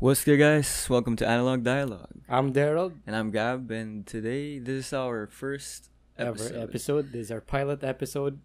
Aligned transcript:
What's 0.00 0.22
good, 0.22 0.38
guys? 0.38 0.86
Welcome 0.88 1.16
to 1.16 1.26
Analog 1.26 1.64
Dialogue. 1.64 2.22
I'm 2.28 2.52
Daryl. 2.52 2.92
And 3.04 3.16
I'm 3.16 3.32
Gab, 3.32 3.68
and 3.72 4.06
today 4.06 4.60
this 4.60 4.86
is 4.86 4.92
our 4.92 5.26
first 5.26 5.90
episode. 6.16 6.54
Ever 6.54 6.62
episode. 6.62 7.12
This 7.12 7.22
is 7.22 7.30
our 7.32 7.40
pilot 7.40 7.82
episode 7.82 8.38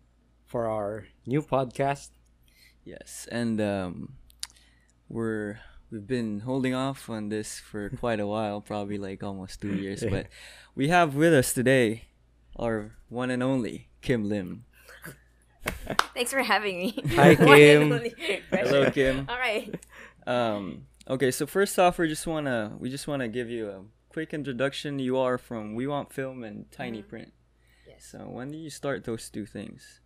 for 0.47 0.65
our 0.65 1.05
new 1.27 1.43
podcast. 1.43 2.09
Yes, 2.83 3.27
and 3.31 3.61
um, 3.61 4.13
we're 5.07 5.59
we've 5.91 6.07
been 6.07 6.39
holding 6.39 6.73
off 6.73 7.07
on 7.07 7.29
this 7.29 7.59
for 7.59 7.89
quite 8.01 8.19
a 8.19 8.25
while, 8.25 8.59
probably 8.59 8.97
like 8.97 9.21
almost 9.21 9.61
two 9.61 9.75
years. 9.75 10.03
But 10.09 10.29
we 10.73 10.87
have 10.87 11.13
with 11.13 11.35
us 11.35 11.53
today 11.53 12.05
our 12.57 12.97
one 13.09 13.29
and 13.29 13.43
only 13.43 13.89
Kim 14.01 14.27
Lim. 14.27 14.65
Thanks 16.15 16.31
for 16.31 16.41
having 16.41 16.79
me. 16.79 16.99
Hi, 17.13 17.35
Kim. 17.37 18.09
Hello, 18.49 18.89
Kim. 18.89 19.27
All 19.29 19.37
right. 19.37 19.69
Um, 20.25 20.87
okay, 21.07 21.31
so 21.31 21.45
first 21.45 21.77
off, 21.79 21.97
we 21.97 22.07
just 22.07 22.27
wanna 22.27 22.75
we 22.79 22.89
just 22.89 23.07
wanna 23.07 23.27
give 23.27 23.49
you 23.49 23.69
a 23.69 23.83
quick 24.09 24.33
introduction. 24.33 24.99
You 24.99 25.17
are 25.17 25.37
from 25.37 25.75
We 25.75 25.87
Want 25.87 26.13
Film 26.13 26.43
and 26.43 26.69
Tiny 26.71 27.01
Mhm. 27.01 27.07
Print. 27.09 27.33
Yes. 27.87 28.05
So 28.05 28.27
when 28.29 28.51
did 28.51 28.59
you 28.59 28.69
start 28.69 29.03
those 29.03 29.29
two 29.29 29.45
things? 29.45 30.01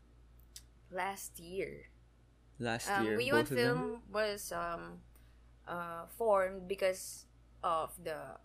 Last 0.92 1.40
year, 1.40 1.90
Last 2.60 2.90
um, 2.90 3.06
year, 3.06 3.18
We 3.18 3.32
Want? 3.32 3.48
Film 3.50 4.02
was 4.12 4.52
um, 4.52 5.02
uh, 5.68 6.08
formed 6.08 6.68
because 6.68 7.26
of 7.64 7.92
the 8.04 8.40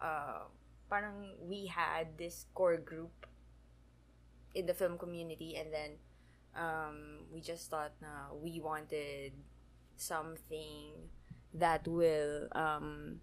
uh, 0.00 0.48
parang 0.88 1.36
we 1.44 1.66
had 1.66 2.16
this 2.16 2.46
core 2.54 2.78
group 2.78 3.26
in 4.54 4.66
the 4.66 4.74
film 4.74 4.96
community, 4.98 5.54
and 5.56 5.68
then 5.72 5.90
um, 6.56 7.26
we 7.30 7.40
just 7.40 7.68
thought 7.70 7.92
na 8.00 8.32
we 8.32 8.58
wanted 8.58 9.32
something 9.96 11.10
that 11.54 11.86
will 11.88 12.48
um, 12.52 13.20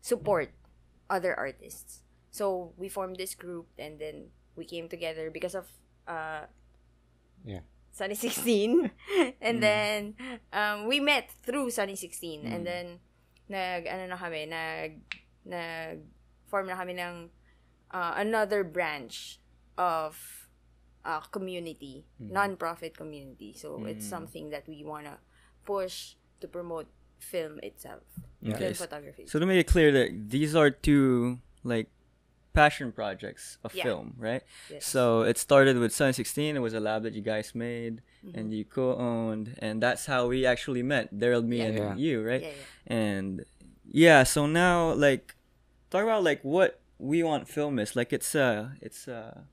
support 0.00 0.50
other 1.10 1.34
artists. 1.38 2.02
So 2.30 2.72
we 2.76 2.88
formed 2.88 3.16
this 3.16 3.34
group, 3.34 3.68
and 3.78 3.98
then 3.98 4.32
we 4.56 4.64
came 4.64 4.88
together 4.88 5.30
because 5.30 5.54
of 5.54 5.68
uh, 6.08 6.46
Yeah. 7.44 7.66
Sunny 7.90 8.14
16 8.20 8.88
and 9.42 9.58
Mm. 9.58 9.60
then 9.60 9.98
um, 10.52 10.86
we 10.86 11.00
met 11.00 11.28
through 11.42 11.68
Sunny 11.70 11.96
16 11.96 12.46
and 12.46 12.62
Mm. 12.62 12.64
then 12.64 12.86
nag 13.50 13.84
ano 13.84 14.06
na 14.08 14.16
kami 14.16 14.46
nag 14.48 14.90
nag 15.44 16.00
form 16.48 16.70
na 16.70 16.78
kami 16.78 16.96
ng 16.96 17.28
uh, 17.92 18.14
another 18.16 18.64
branch 18.64 19.42
of 19.76 20.16
uh, 21.04 21.20
community 21.34 22.06
Mm. 22.16 22.30
non-profit 22.32 22.96
community 22.96 23.52
so 23.52 23.84
it's 23.84 24.06
Mm. 24.06 24.14
something 24.22 24.46
that 24.54 24.64
we 24.70 24.86
want 24.86 25.04
to 25.04 25.18
push 25.66 26.14
to 26.40 26.46
promote 26.48 26.86
film 27.22 27.58
itself 27.62 28.02
Okay, 28.42 28.58
film 28.58 28.74
so- 28.74 28.84
photography 28.86 29.24
So 29.30 29.38
to 29.38 29.46
make 29.46 29.60
it 29.64 29.68
clear 29.70 29.90
that 29.98 30.08
these 30.34 30.52
are 30.58 30.70
two 30.70 31.38
like 31.62 31.88
passion 32.52 32.92
projects 32.92 33.56
of 33.64 33.72
Yeah. 33.74 33.84
film, 33.84 34.12
right? 34.18 34.42
Yes. 34.68 34.84
So 34.84 35.22
it 35.22 35.38
started 35.38 35.78
with 35.78 35.92
Sun 35.94 36.12
16. 36.12 36.52
It 36.56 36.60
was 36.60 36.74
a 36.74 36.80
lab 36.80 37.00
that 37.06 37.14
you 37.14 37.22
guys 37.22 37.54
made 37.54 38.02
Mhm. 38.20 38.34
and 38.36 38.44
you 38.52 38.64
co-owned, 38.66 39.56
and 39.64 39.80
that's 39.80 40.04
how 40.04 40.28
we 40.28 40.44
actually 40.44 40.82
met. 40.82 41.14
Daryl, 41.16 41.40
me, 41.46 41.58
Yeah. 41.58 41.64
and 41.72 41.76
Yeah. 41.78 41.94
you, 41.96 42.14
right? 42.30 42.42
yeah, 42.42 42.48
yeah. 42.52 42.92
And 43.08 43.44
yeah, 43.88 44.20
so 44.34 44.44
now 44.46 44.92
like 44.92 45.34
talk 45.88 46.02
about 46.04 46.22
like 46.24 46.42
what 46.44 46.80
we 46.98 47.22
want 47.22 47.48
film 47.48 47.78
is. 47.78 47.96
Like 47.96 48.12
it's 48.12 48.34
uh 48.36 48.76
it's 48.84 49.08
uh 49.08 49.48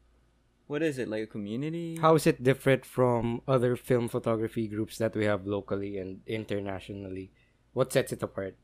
what 0.68 0.84
is 0.84 1.00
it 1.00 1.08
like 1.08 1.24
a 1.24 1.32
community? 1.36 1.98
How 2.04 2.14
is 2.20 2.28
it 2.28 2.44
different 2.44 2.84
from 2.86 3.42
other 3.48 3.74
film 3.80 4.06
photography 4.12 4.68
groups 4.68 4.98
that 5.02 5.16
we 5.16 5.24
have 5.26 5.48
locally 5.48 5.98
and 5.98 6.20
internationally? 6.28 7.32
What 7.74 7.94
sets 7.94 8.12
it 8.12 8.24
apart? 8.24 8.56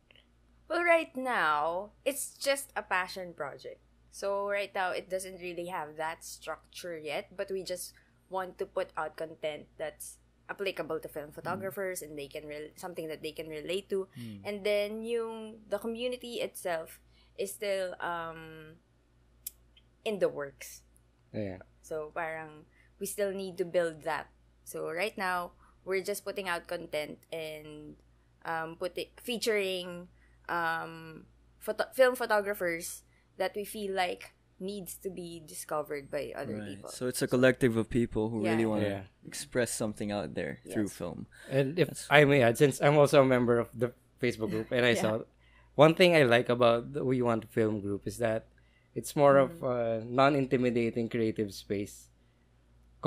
Well, 0.67 0.83
right 0.83 1.15
now, 1.15 1.91
it's 2.03 2.33
just 2.37 2.73
a 2.75 2.81
passion 2.81 3.33
project. 3.33 3.79
So 4.11 4.49
right 4.49 4.73
now, 4.73 4.91
it 4.91 5.09
doesn't 5.09 5.41
really 5.41 5.67
have 5.67 5.97
that 5.97 6.23
structure 6.23 6.97
yet, 6.97 7.35
but 7.35 7.51
we 7.51 7.63
just 7.63 7.93
want 8.29 8.57
to 8.57 8.65
put 8.65 8.89
out 8.97 9.17
content 9.17 9.67
that's 9.77 10.17
applicable 10.49 10.99
to 10.99 11.07
film 11.07 11.31
photographers 11.31 12.01
and 12.01 12.17
they 12.17 12.27
can 12.27 12.45
rel- 12.47 12.73
something 12.75 13.07
that 13.07 13.21
they 13.21 13.31
can 13.31 13.47
relate 13.47 13.89
to. 13.89 14.07
Mm. 14.17 14.39
And 14.45 14.55
then 14.63 15.01
yung 15.01 15.65
the 15.69 15.77
community 15.77 16.41
itself 16.41 16.99
is 17.37 17.53
still 17.53 17.95
um 17.99 18.77
in 20.05 20.19
the 20.19 20.29
works. 20.29 20.81
Yeah. 21.33 21.65
So 21.81 22.11
parang 22.13 22.69
we 22.99 23.05
still 23.05 23.33
need 23.33 23.57
to 23.57 23.65
build 23.65 24.03
that. 24.03 24.29
So 24.63 24.89
right 24.89 25.17
now 25.17 25.57
we're 25.83 26.05
just 26.05 26.25
putting 26.25 26.49
out 26.49 26.67
content 26.67 27.19
and 27.33 27.97
um 28.45 28.75
put 28.77 28.93
featuring 29.17 30.07
um 30.49 31.25
photo- 31.59 31.89
film 31.93 32.15
photographers 32.15 33.03
that 33.37 33.51
we 33.55 33.65
feel 33.65 33.91
like 33.93 34.31
needs 34.59 34.95
to 34.95 35.09
be 35.09 35.43
discovered 35.45 36.07
by 36.09 36.31
other 36.31 36.55
Right. 36.55 36.67
people. 36.79 36.89
So 36.89 37.07
it's 37.11 37.21
a 37.21 37.27
collective 37.27 37.75
of 37.75 37.89
people 37.89 38.29
who 38.29 38.39
really 38.45 38.65
want 38.65 38.83
to 38.87 39.03
Yeah. 39.03 39.03
express 39.27 39.71
something 39.75 40.13
out 40.15 40.31
there 40.33 40.63
through 40.71 40.87
film. 40.87 41.27
And 41.51 41.75
if 41.77 41.89
That's- 41.91 42.07
I 42.09 42.23
may 42.23 42.39
add, 42.41 42.55
since 42.57 42.79
I'm 42.79 42.95
also 42.95 43.19
a 43.21 43.27
member 43.27 43.59
of 43.59 43.67
the 43.75 43.91
Facebook 44.21 44.51
group 44.55 44.71
and 44.71 44.85
I 44.85 44.95
Yeah. 44.95 45.01
saw 45.01 45.13
one 45.75 45.91
thing 45.93 46.15
I 46.15 46.23
like 46.23 46.47
about 46.47 46.93
the 46.95 47.03
We 47.03 47.19
Want 47.21 47.51
Film 47.51 47.81
group 47.83 48.07
is 48.07 48.17
that 48.23 48.47
it's 48.95 49.11
more 49.13 49.35
of 49.35 49.59
Mm. 49.59 49.67
a 49.67 50.05
non-intimidating 50.07 51.09
creative 51.11 51.51
space 51.53 52.07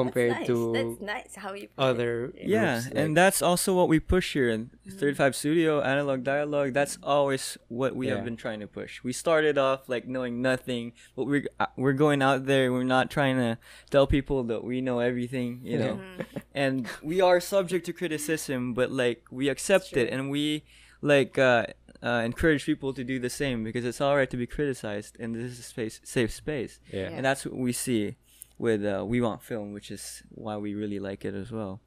compared 0.05 0.31
that's 0.33 0.41
nice. 0.41 0.47
to 0.49 0.73
that's 0.73 1.01
nice 1.01 1.35
how 1.37 1.53
you 1.53 1.69
put 1.69 1.83
it. 1.83 1.91
other 1.91 2.33
Yeah, 2.57 2.81
groups, 2.81 2.97
and 2.97 3.17
that's 3.17 3.41
also 3.43 3.75
what 3.75 3.89
we 3.89 3.99
push 4.01 4.33
here 4.33 4.49
in 4.49 4.71
Mm-hmm. 4.89 4.99
35 4.99 5.37
Studio, 5.37 5.83
Analog 5.83 6.25
Dialogue. 6.25 6.73
That's 6.73 6.97
always 7.03 7.59
what 7.69 7.95
we 7.95 8.07
have 8.09 8.25
been 8.25 8.37
trying 8.37 8.61
to 8.61 8.67
push. 8.67 9.03
We 9.05 9.13
started 9.13 9.59
off 9.59 9.81
like 9.89 10.09
knowing 10.09 10.41
nothing, 10.41 10.93
but 11.15 11.25
we're 11.25 11.47
uh, 11.61 11.67
we're 11.77 11.93
going 12.07 12.23
out 12.23 12.47
there. 12.47 12.73
We're 12.73 12.85
not 12.99 13.11
trying 13.11 13.37
to 13.37 13.59
tell 13.91 14.07
people 14.07 14.45
that 14.45 14.65
we 14.65 14.81
know 14.81 14.99
everything, 15.01 15.61
you 15.63 15.79
know. 15.79 15.95
Mhm. 16.01 16.25
and 16.55 16.87
we 17.03 17.21
are 17.21 17.39
subject 17.41 17.85
to 17.87 17.93
criticism, 17.93 18.73
but 18.73 18.89
like 18.91 19.25
we 19.31 19.49
accept 19.51 19.93
it 19.97 20.09
and 20.13 20.31
we 20.31 20.65
like 21.03 21.39
uh, 21.39 21.67
uh, 22.03 22.23
encourage 22.25 22.65
people 22.65 22.93
to 22.95 23.05
do 23.05 23.19
the 23.19 23.31
same 23.31 23.63
because 23.65 23.85
it's 23.85 24.01
all 24.01 24.17
right 24.17 24.31
to 24.31 24.37
be 24.37 24.47
criticized, 24.47 25.17
and 25.21 25.35
this 25.35 25.53
is 25.53 25.59
a 25.59 25.63
space, 25.75 26.01
safe 26.03 26.33
space. 26.33 26.81
yeah. 26.93 27.09
And 27.13 27.25
that's 27.25 27.45
what 27.45 27.57
we 27.57 27.73
see 27.73 28.17
with 28.59 28.85
uh, 28.85 29.05
We 29.07 29.21
Want 29.21 29.43
Film, 29.43 29.73
which 29.73 29.91
is 29.91 30.23
why 30.31 30.57
we 30.59 30.75
really 30.75 30.99
like 30.99 31.25
it 31.25 31.35
as 31.35 31.51
well. 31.51 31.81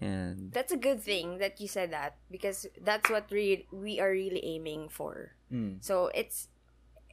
And 0.00 0.50
That's 0.52 0.72
a 0.72 0.76
good 0.80 1.02
thing 1.02 1.38
that 1.38 1.60
you 1.60 1.68
said 1.68 1.92
that 1.92 2.16
because 2.30 2.66
that's 2.82 3.06
what 3.10 3.30
we 3.30 3.66
we 3.70 4.00
are 4.00 4.10
really 4.10 4.42
aiming 4.42 4.88
for. 4.90 5.38
mm, 5.52 5.78
So 5.84 6.10
it's 6.14 6.48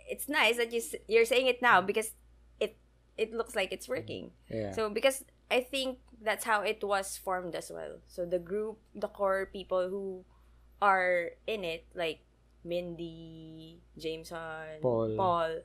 it's 0.10 0.26
nice 0.28 0.58
that 0.58 0.74
you 0.74 0.82
s- 0.82 0.98
you're 1.08 1.26
saying 1.30 1.46
it 1.46 1.62
now 1.62 1.82
because 1.82 2.14
it 2.60 2.78
it 3.22 3.34
looks 3.38 3.54
like 3.54 3.70
it's 3.72 3.86
working. 3.90 4.32
yeah. 4.50 4.74
So 4.74 4.90
because 4.90 5.22
I 5.54 5.62
think 5.62 6.00
that's 6.22 6.46
how 6.46 6.62
it 6.66 6.82
was 6.82 7.18
formed 7.22 7.54
as 7.54 7.70
well. 7.70 8.02
So 8.10 8.26
the 8.26 8.40
group, 8.42 8.82
the 8.98 9.10
core 9.14 9.46
people 9.46 9.90
who 9.90 10.26
are 10.82 11.38
in 11.46 11.62
it, 11.64 11.86
like 11.94 12.26
Mindy, 12.66 13.82
Jameson, 13.98 14.82
Paul. 14.82 15.62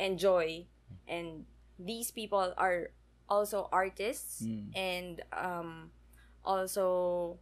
and 0.00 0.18
Joy, 0.18 0.64
and 1.06 1.44
these 1.78 2.10
people 2.10 2.54
are 2.56 2.90
also 3.28 3.68
artists 3.72 4.42
Mm. 4.44 4.68
and 4.76 5.14
um, 5.32 5.90
also 6.44 7.38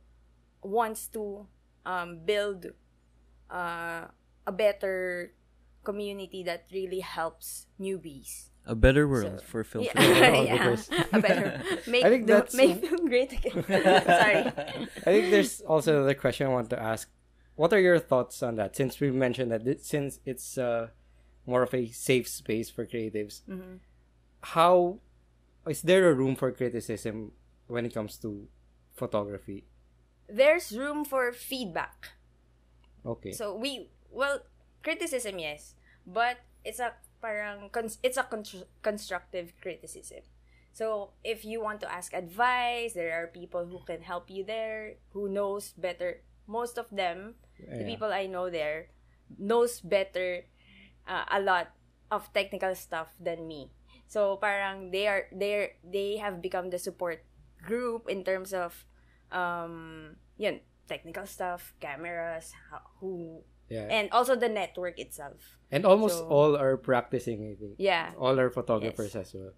wants 0.63 1.09
to 1.09 1.47
um, 1.85 2.21
build 2.25 2.67
uh, 3.51 4.07
a 4.47 4.53
better 4.53 5.33
community 5.85 6.43
that 6.45 6.65
really 6.73 7.01
helps 7.01 7.67
newbies. 7.81 8.49
a 8.65 8.79
better 8.79 9.09
world 9.11 9.43
So- 9.43 9.47
for 9.51 9.65
film. 9.67 9.85
Yeah, 9.91 9.99
yeah. 10.55 10.77
a 11.13 11.19
better 11.19 11.59
make 11.91 12.05
I 12.07 12.09
think 12.15 12.31
the- 12.31 12.47
that's- 12.47 12.55
make 12.55 12.79
film 12.79 13.11
great 13.11 13.33
again. 13.35 13.59
Sorry. 13.67 14.47
I 15.03 15.11
think 15.11 15.35
there's 15.35 15.61
also 15.67 15.99
another 15.99 16.15
question 16.15 16.47
I 16.47 16.51
want 16.55 16.71
to 16.71 16.79
ask. 16.79 17.11
What 17.59 17.73
are 17.75 17.81
your 17.83 17.99
thoughts 17.99 18.39
on 18.41 18.55
that? 18.63 18.77
Since 18.79 19.01
we 19.03 19.11
mentioned 19.11 19.51
that 19.51 19.67
it, 19.67 19.83
since 19.85 20.21
it's 20.25 20.57
uh, 20.57 20.95
more 21.45 21.63
of 21.67 21.75
a 21.75 21.91
safe 21.91 22.29
space 22.31 22.71
for 22.71 22.87
creatives, 22.87 23.43
Mhm. 23.51 23.83
How 24.43 24.99
is 25.67 25.83
there 25.83 26.11
a 26.11 26.15
room 26.15 26.37
for 26.37 26.51
criticism 26.53 27.33
when 27.67 27.87
it 27.87 27.95
comes 27.95 28.17
to 28.19 28.49
photography? 28.95 29.65
There's 30.29 30.73
room 30.73 31.05
for 31.05 31.33
feedback. 31.33 32.19
Okay. 33.07 33.33
So 33.33 33.55
we 33.55 33.91
well 34.11 34.43
criticism 34.83 35.39
yes, 35.39 35.75
but 36.07 36.39
it's 36.65 36.79
a 36.79 36.95
parang 37.21 37.71
it's 38.03 38.17
a 38.19 38.25
con- 38.25 38.67
constructive 38.83 39.55
criticism. 39.61 40.27
So 40.73 41.13
if 41.23 41.45
you 41.45 41.61
want 41.61 41.81
to 41.83 41.93
ask 41.93 42.15
advice, 42.15 42.95
there 42.95 43.13
are 43.13 43.27
people 43.29 43.67
who 43.67 43.85
can 43.85 44.01
help 44.01 44.31
you 44.31 44.43
there, 44.43 44.97
who 45.13 45.29
knows 45.29 45.77
better. 45.77 46.25
Most 46.49 46.79
of 46.79 46.89
them, 46.91 47.37
the 47.61 47.85
people 47.85 48.11
I 48.11 48.27
know 48.27 48.49
there, 48.51 48.89
knows 49.39 49.81
better 49.81 50.49
uh, 51.07 51.25
a 51.31 51.41
lot 51.41 51.77
of 52.11 52.33
technical 52.33 52.75
stuff 52.75 53.13
than 53.21 53.47
me. 53.47 53.71
So 54.13 54.37
parang 54.37 54.93
they 54.93 55.09
are 55.09 55.25
they 55.33 55.81
they 55.81 56.21
have 56.21 56.45
become 56.45 56.69
the 56.69 56.77
support 56.77 57.25
group 57.65 58.13
in 58.13 58.21
terms 58.29 58.53
of 58.53 58.77
um 59.33 60.21
yun, 60.37 60.61
technical 60.85 61.25
stuff, 61.25 61.73
cameras, 61.81 62.53
how, 62.69 62.85
who 63.01 63.41
Yeah. 63.73 63.89
and 63.89 64.13
also 64.13 64.37
the 64.37 64.53
network 64.53 65.01
itself. 65.01 65.57
And 65.73 65.89
almost 65.89 66.21
So- 66.21 66.29
all 66.29 66.53
are 66.61 66.77
practicing, 66.77 67.41
I 67.49 67.57
think. 67.57 67.81
Yeah, 67.81 68.13
All 68.21 68.37
are 68.37 68.53
photographers 68.53 69.17
as 69.17 69.33
well. 69.33 69.57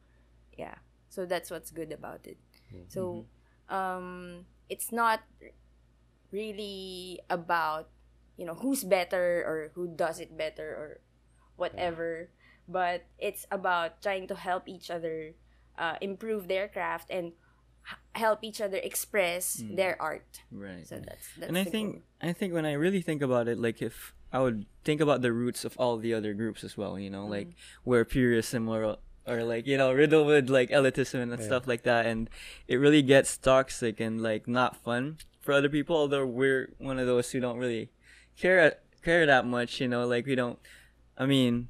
yeah. 0.54 0.78
So 1.10 1.26
that's 1.26 1.50
what's 1.50 1.74
good 1.74 1.90
about 1.90 2.22
it. 2.30 2.38
Mm-hmm. 2.70 2.86
So 2.94 3.26
um 3.66 4.46
it's 4.70 4.94
not 4.94 5.26
really 6.30 7.18
about 7.30 7.90
you 8.38 8.46
know 8.46 8.54
who's 8.54 8.84
better 8.86 9.42
or 9.46 9.70
who 9.74 9.90
does 9.94 10.18
it 10.22 10.36
better 10.38 10.70
or 10.74 10.88
whatever 11.56 12.30
but 12.68 13.04
it's 13.18 13.46
about 13.50 14.00
trying 14.02 14.26
to 14.28 14.34
help 14.34 14.68
each 14.68 14.90
other 14.90 15.32
uh, 15.78 15.96
improve 16.00 16.48
their 16.48 16.68
craft 16.68 17.10
and 17.10 17.32
help 18.14 18.38
each 18.42 18.60
other 18.60 18.78
express 18.78 19.62
their 19.70 20.00
art 20.00 20.40
Right. 20.50 20.86
so 20.86 20.96
that's 21.04 21.28
that's 21.36 21.48
and 21.48 21.58
I 21.58 21.64
think 21.64 21.92
goal. 21.92 22.02
I 22.22 22.32
think 22.32 22.54
when 22.54 22.64
I 22.64 22.72
really 22.72 23.02
think 23.02 23.20
about 23.22 23.48
it, 23.48 23.58
like 23.58 23.82
if 23.82 24.14
I 24.32 24.40
would 24.40 24.64
think 24.84 25.00
about 25.00 25.20
the 25.22 25.32
roots 25.32 25.64
of 25.64 25.76
all 25.76 25.98
the 25.98 26.14
other 26.14 26.32
groups 26.32 26.64
as 26.64 26.76
well, 26.76 26.98
you 26.98 27.10
know, 27.10 27.26
like 27.26 27.48
Mm-hmm. 27.48 27.84
where 27.90 28.04
purism 28.04 28.68
or 28.68 28.96
or 29.26 29.42
like 29.44 29.66
you 29.66 29.76
know 29.76 29.92
riddled 29.92 30.26
with 30.26 30.48
like 30.48 30.70
elitism 30.70 31.20
and 31.22 31.42
stuff 31.42 31.66
like 31.66 31.82
that, 31.84 32.06
and 32.06 32.30
it 32.68 32.76
really 32.76 33.02
gets 33.02 33.36
toxic 33.36 34.00
and 34.00 34.22
like 34.22 34.48
not 34.48 34.76
fun 34.76 35.18
for 35.42 35.52
other 35.52 35.68
people. 35.68 35.96
Although 35.96 36.24
we're 36.26 36.72
one 36.78 36.98
of 36.98 37.06
those 37.06 37.30
who 37.32 37.40
don't 37.40 37.58
really 37.58 37.90
care 38.36 38.78
care 39.04 39.26
that 39.26 39.44
much, 39.46 39.80
you 39.80 39.88
know, 39.88 40.06
like 40.06 40.24
we 40.26 40.34
don't. 40.34 40.58
I 41.18 41.26
mean, 41.26 41.68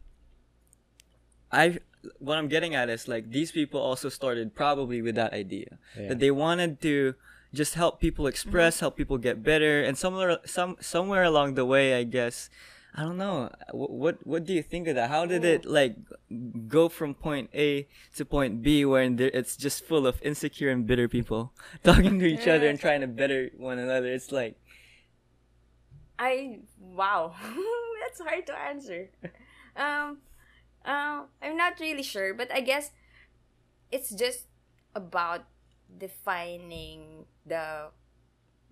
I 1.55 1.79
what 2.19 2.37
I'm 2.37 2.49
getting 2.49 2.75
at 2.75 2.91
is 2.91 3.09
like 3.09 3.31
these 3.31 3.51
people 3.53 3.81
also 3.81 4.09
started 4.11 4.55
probably 4.55 5.01
with 5.01 5.15
that 5.15 5.33
idea 5.33 5.79
Yeah. 5.97 6.09
that 6.11 6.19
they 6.21 6.31
wanted 6.31 6.81
to 6.83 7.15
just 7.55 7.75
help 7.79 8.01
people 8.01 8.27
express, 8.27 8.81
help 8.81 8.97
people 8.97 9.17
get 9.17 9.43
better, 9.43 9.81
and 9.87 9.97
somewhere 9.97 10.39
some 10.45 10.77
somewhere 10.81 11.23
along 11.23 11.55
the 11.55 11.65
way, 11.65 11.95
I 11.95 12.03
guess, 12.05 12.51
I 12.99 13.03
don't 13.06 13.17
know. 13.17 13.49
What 13.73 13.91
what, 13.91 14.17
what 14.27 14.43
do 14.45 14.53
you 14.53 14.62
think 14.62 14.85
of 14.91 14.95
that? 14.99 15.09
How 15.09 15.25
did 15.25 15.45
it 15.45 15.65
like 15.65 15.97
go 16.69 16.89
from 16.91 17.15
point 17.15 17.49
A 17.55 17.87
to 18.17 18.23
point 18.27 18.61
B, 18.62 18.85
where 18.85 19.03
it's 19.03 19.56
just 19.56 19.85
full 19.87 20.05
of 20.06 20.21
insecure 20.23 20.71
and 20.75 20.87
bitter 20.87 21.09
people 21.09 21.55
talking 21.83 22.19
to 22.19 22.27
each 22.27 22.47
other 22.47 22.69
and 22.69 22.79
trying 22.79 23.01
to 23.01 23.09
better 23.09 23.51
one 23.56 23.79
another? 23.79 24.11
It's 24.12 24.31
like 24.31 24.59
i 26.19 26.59
wow 26.79 27.35
that's 28.01 28.21
hard 28.21 28.47
to 28.47 28.55
answer 28.71 29.11
um 29.77 30.19
um 30.84 31.26
i'm 31.42 31.56
not 31.56 31.78
really 31.81 32.02
sure 32.02 32.34
but 32.34 32.52
i 32.52 32.60
guess 32.60 32.90
it's 33.90 34.10
just 34.10 34.46
about 34.94 35.44
defining 35.98 37.26
the 37.46 37.90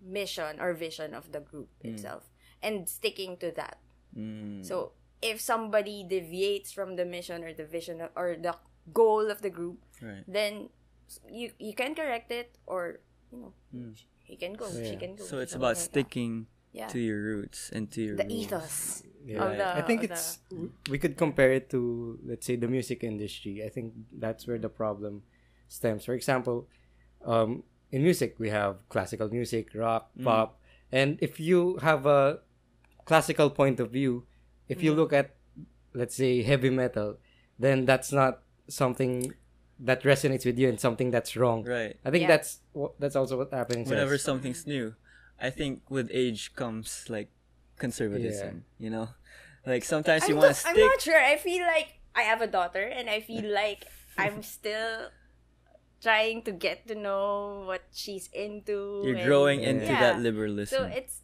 mission 0.02 0.58
or 0.60 0.74
vision 0.74 1.14
of 1.14 1.30
the 1.32 1.40
group 1.40 1.68
itself 1.82 2.30
and 2.62 2.88
sticking 2.88 3.36
to 3.38 3.52
that. 3.52 3.78
Mm, 4.16 4.64
so 4.64 4.92
if 5.22 5.40
somebody 5.40 6.04
deviates 6.08 6.72
from 6.72 6.96
the 6.96 7.04
mission 7.04 7.44
or 7.44 7.52
the 7.54 7.64
vision 7.64 8.00
of, 8.00 8.10
or 8.16 8.36
the 8.40 8.54
goal 8.92 9.30
of 9.30 9.42
the 9.42 9.50
group 9.50 9.78
right. 10.02 10.24
then 10.26 10.68
you 11.30 11.50
you 11.58 11.72
can 11.72 11.94
correct 11.94 12.32
it 12.32 12.58
or 12.66 12.98
you 13.30 13.38
know 13.38 13.52
he 14.24 14.36
can 14.36 14.54
go 14.54 14.66
she 14.70 14.94
Yeah. 14.94 14.98
can 14.98 15.14
go. 15.16 15.24
So 15.24 15.38
it's 15.38 15.54
about 15.54 15.76
like 15.78 15.86
sticking 15.86 16.46
yeah. 16.72 16.88
to 16.88 16.98
your 16.98 17.22
roots 17.22 17.70
and 17.72 17.90
to 17.92 18.02
your 18.02 18.16
the 18.16 18.24
rules. 18.24 18.42
ethos 18.44 19.02
Yeah. 19.24 19.44
of 19.44 19.56
the 19.56 19.76
I 19.76 19.82
think 19.82 20.02
of 20.04 20.10
it's 20.10 20.38
the, 20.50 20.70
we 20.90 20.98
could 20.98 21.16
compare 21.16 21.52
it 21.52 21.70
to 21.70 22.18
let's 22.26 22.46
say 22.46 22.56
the 22.56 22.68
music 22.68 23.04
industry. 23.04 23.62
I 23.64 23.68
think 23.68 23.94
that's 24.12 24.46
where 24.46 24.58
the 24.58 24.68
problem 24.68 25.22
stems. 25.68 26.04
For 26.04 26.14
example, 26.14 26.66
um, 27.24 27.62
in 27.90 28.02
music 28.02 28.36
we 28.38 28.50
have 28.50 28.76
classical 28.88 29.28
music, 29.28 29.70
rock, 29.74 30.10
pop, 30.22 30.58
and 30.90 31.18
if 31.22 31.38
you 31.38 31.78
have 31.82 32.06
a 32.06 32.40
classical 33.04 33.50
point 33.50 33.80
of 33.80 33.90
view, 33.90 34.24
if 34.68 34.82
you 34.82 34.94
look 34.94 35.12
at 35.12 35.34
let's 35.94 36.14
say 36.16 36.42
heavy 36.42 36.70
metal, 36.70 37.16
then 37.58 37.84
that's 37.84 38.12
not 38.12 38.42
something 38.68 39.34
that 39.78 40.02
resonates 40.04 40.46
with 40.46 40.58
you 40.58 40.68
and 40.68 40.78
something 40.80 41.10
that's 41.10 41.36
wrong. 41.36 41.64
Right. 41.64 41.96
I 42.04 42.10
think 42.10 42.22
Yeah. 42.22 42.28
that's 42.28 42.60
what 42.72 42.98
that's 42.98 43.16
also 43.16 43.36
what 43.38 43.52
happens. 43.52 43.88
Whenever 43.90 44.16
something's 44.18 44.66
new, 44.66 44.94
I 45.40 45.50
think 45.50 45.82
with 45.90 46.08
age 46.12 46.54
comes 46.54 47.06
like 47.08 47.30
conservatism. 47.82 48.62
You 48.78 48.90
know, 48.94 49.06
like 49.66 49.82
sometimes 49.82 50.30
you 50.30 50.38
want 50.38 50.54
not, 50.54 50.56
to 50.62 50.68
I'm 50.70 50.78
not 50.78 51.00
sure 51.02 51.18
I 51.18 51.36
feel 51.36 51.66
like 51.66 51.98
I 52.14 52.22
have 52.22 52.40
a 52.40 52.46
daughter 52.46 52.86
and 52.86 53.10
I 53.10 53.18
feel 53.20 53.44
like 53.62 53.90
I'm 54.16 54.42
still 54.46 55.10
trying 56.02 56.42
to 56.46 56.52
get 56.54 56.86
to 56.90 56.94
know 56.94 57.62
what 57.66 57.82
she's 57.94 58.26
into 58.34 59.02
You're 59.06 59.18
and- 59.18 59.26
growing 59.26 59.60
into 59.62 59.86
Yeah. 59.86 60.00
that 60.00 60.16
liberalism. 60.22 60.78
so 60.78 60.80
it's 60.90 61.22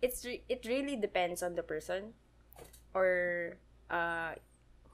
it's 0.00 0.24
re- 0.24 0.44
it 0.48 0.64
really 0.64 0.96
depends 0.96 1.44
on 1.44 1.56
the 1.56 1.62
person 1.64 2.12
or 2.96 3.56
uh 3.90 4.32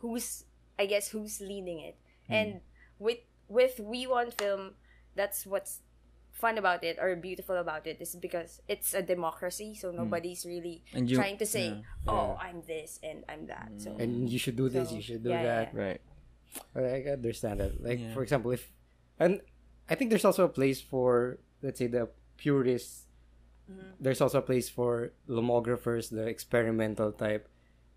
who's 0.02 0.44
I 0.78 0.86
guess 0.86 1.08
who's 1.08 1.40
leading 1.40 1.80
it. 1.80 1.96
Hmm. 2.28 2.32
And 2.34 2.50
with 2.98 3.22
with 3.48 3.78
We 3.80 4.06
Want 4.06 4.34
Film, 4.34 4.74
that's 5.14 5.46
what's 5.46 5.80
fun 6.36 6.60
about 6.60 6.84
it 6.84 7.00
or 7.00 7.16
beautiful 7.16 7.56
about 7.56 7.86
it 7.88 7.96
is 8.00 8.12
because 8.20 8.60
it's 8.68 8.92
a 8.92 9.00
democracy, 9.00 9.72
so 9.74 9.88
nobody's 9.90 10.44
really 10.44 10.84
Hmm. 10.92 10.96
And 10.98 11.04
you- 11.10 11.16
trying 11.16 11.40
to 11.40 11.48
say, 11.48 11.72
yeah. 11.72 11.88
Hmm. 12.04 12.12
"Oh, 12.12 12.36
I'm 12.36 12.60
this 12.68 13.00
and 13.02 13.24
I'm 13.28 13.48
that." 13.48 13.72
So 13.80 13.96
and 13.96 14.28
you 14.28 14.36
should 14.38 14.56
do 14.60 14.68
this, 14.68 14.92
So, 14.92 14.96
you 14.96 15.02
should 15.02 15.24
do 15.24 15.32
yeah, 15.32 15.42
that. 15.42 15.66
yeah. 15.72 15.80
right. 15.80 16.00
I 16.76 16.80
I 16.80 17.12
understand 17.16 17.60
that. 17.64 17.80
Like 17.80 18.00
Yeah. 18.00 18.12
for 18.12 18.20
example, 18.22 18.52
if 18.52 18.68
and 19.18 19.40
I 19.88 19.94
think 19.96 20.12
there's 20.12 20.24
also 20.28 20.44
a 20.44 20.52
place 20.52 20.80
for 20.84 21.40
let's 21.64 21.80
say 21.80 21.88
the 21.88 22.12
purists. 22.36 23.08
Mm-hmm. 23.66 23.98
There's 23.98 24.20
also 24.20 24.38
a 24.38 24.46
place 24.46 24.68
for 24.70 25.10
lomographers, 25.26 26.10
the 26.12 26.28
experimental 26.28 27.10
type. 27.10 27.48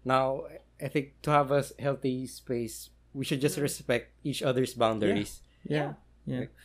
Now, 0.04 0.48
I 0.82 0.88
think 0.88 1.20
to 1.28 1.30
have 1.30 1.52
a 1.52 1.62
healthy 1.78 2.26
space, 2.26 2.90
we 3.14 3.22
should 3.28 3.42
just 3.44 3.56
Mm-hmm. 3.60 3.68
respect 3.70 4.06
each 4.24 4.42
other's 4.42 4.74
boundaries. 4.74 5.44
Yeah. 5.68 5.94
Yeah. 6.26 6.48
Like- 6.48 6.56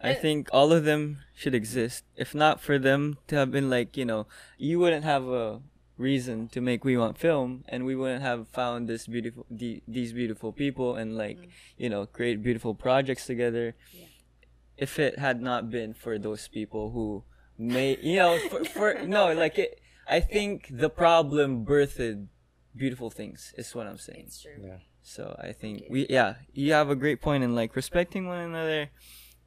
I 0.00 0.14
think 0.14 0.48
all 0.52 0.72
of 0.72 0.84
them 0.84 1.18
should 1.34 1.54
exist. 1.54 2.04
If 2.16 2.34
not 2.34 2.60
for 2.60 2.78
them 2.78 3.18
to 3.26 3.36
have 3.36 3.50
been 3.50 3.68
like, 3.68 3.96
you 3.96 4.04
know, 4.04 4.26
you 4.56 4.78
wouldn't 4.78 5.04
have 5.04 5.26
a 5.28 5.60
reason 5.96 6.48
to 6.48 6.60
make 6.60 6.84
We 6.84 6.96
Want 6.96 7.18
Film 7.18 7.64
and 7.68 7.84
we 7.84 7.96
wouldn't 7.96 8.22
have 8.22 8.46
found 8.48 8.88
this 8.88 9.06
beautiful 9.08 9.44
the, 9.50 9.82
these 9.88 10.12
beautiful 10.12 10.52
people 10.52 10.94
and 10.94 11.16
like, 11.16 11.38
mm-hmm. 11.38 11.50
you 11.76 11.88
know, 11.88 12.06
create 12.06 12.42
beautiful 12.42 12.74
projects 12.74 13.26
together. 13.26 13.74
If 14.76 14.98
it 15.00 15.18
had 15.18 15.42
not 15.42 15.70
been 15.70 15.94
for 15.94 16.18
those 16.18 16.46
people 16.46 16.90
who 16.90 17.24
may, 17.58 17.98
you 18.00 18.16
know, 18.16 18.38
for, 18.48 18.64
for 18.64 18.94
no, 19.06 19.32
like 19.32 19.58
it 19.58 19.80
I 20.08 20.20
think 20.20 20.68
the 20.70 20.88
problem 20.88 21.66
birthed 21.66 22.28
beautiful 22.74 23.10
things 23.10 23.52
is 23.58 23.74
what 23.74 23.88
I'm 23.88 23.98
saying. 23.98 24.24
it's 24.26 24.42
true. 24.42 24.52
Yeah. 24.62 24.78
So 25.02 25.36
I 25.42 25.52
think 25.52 25.84
we 25.90 26.06
yeah, 26.08 26.34
you 26.52 26.72
have 26.72 26.88
a 26.88 26.96
great 26.96 27.20
point 27.20 27.42
in 27.42 27.56
like 27.56 27.74
respecting 27.74 28.28
one 28.28 28.38
another 28.38 28.90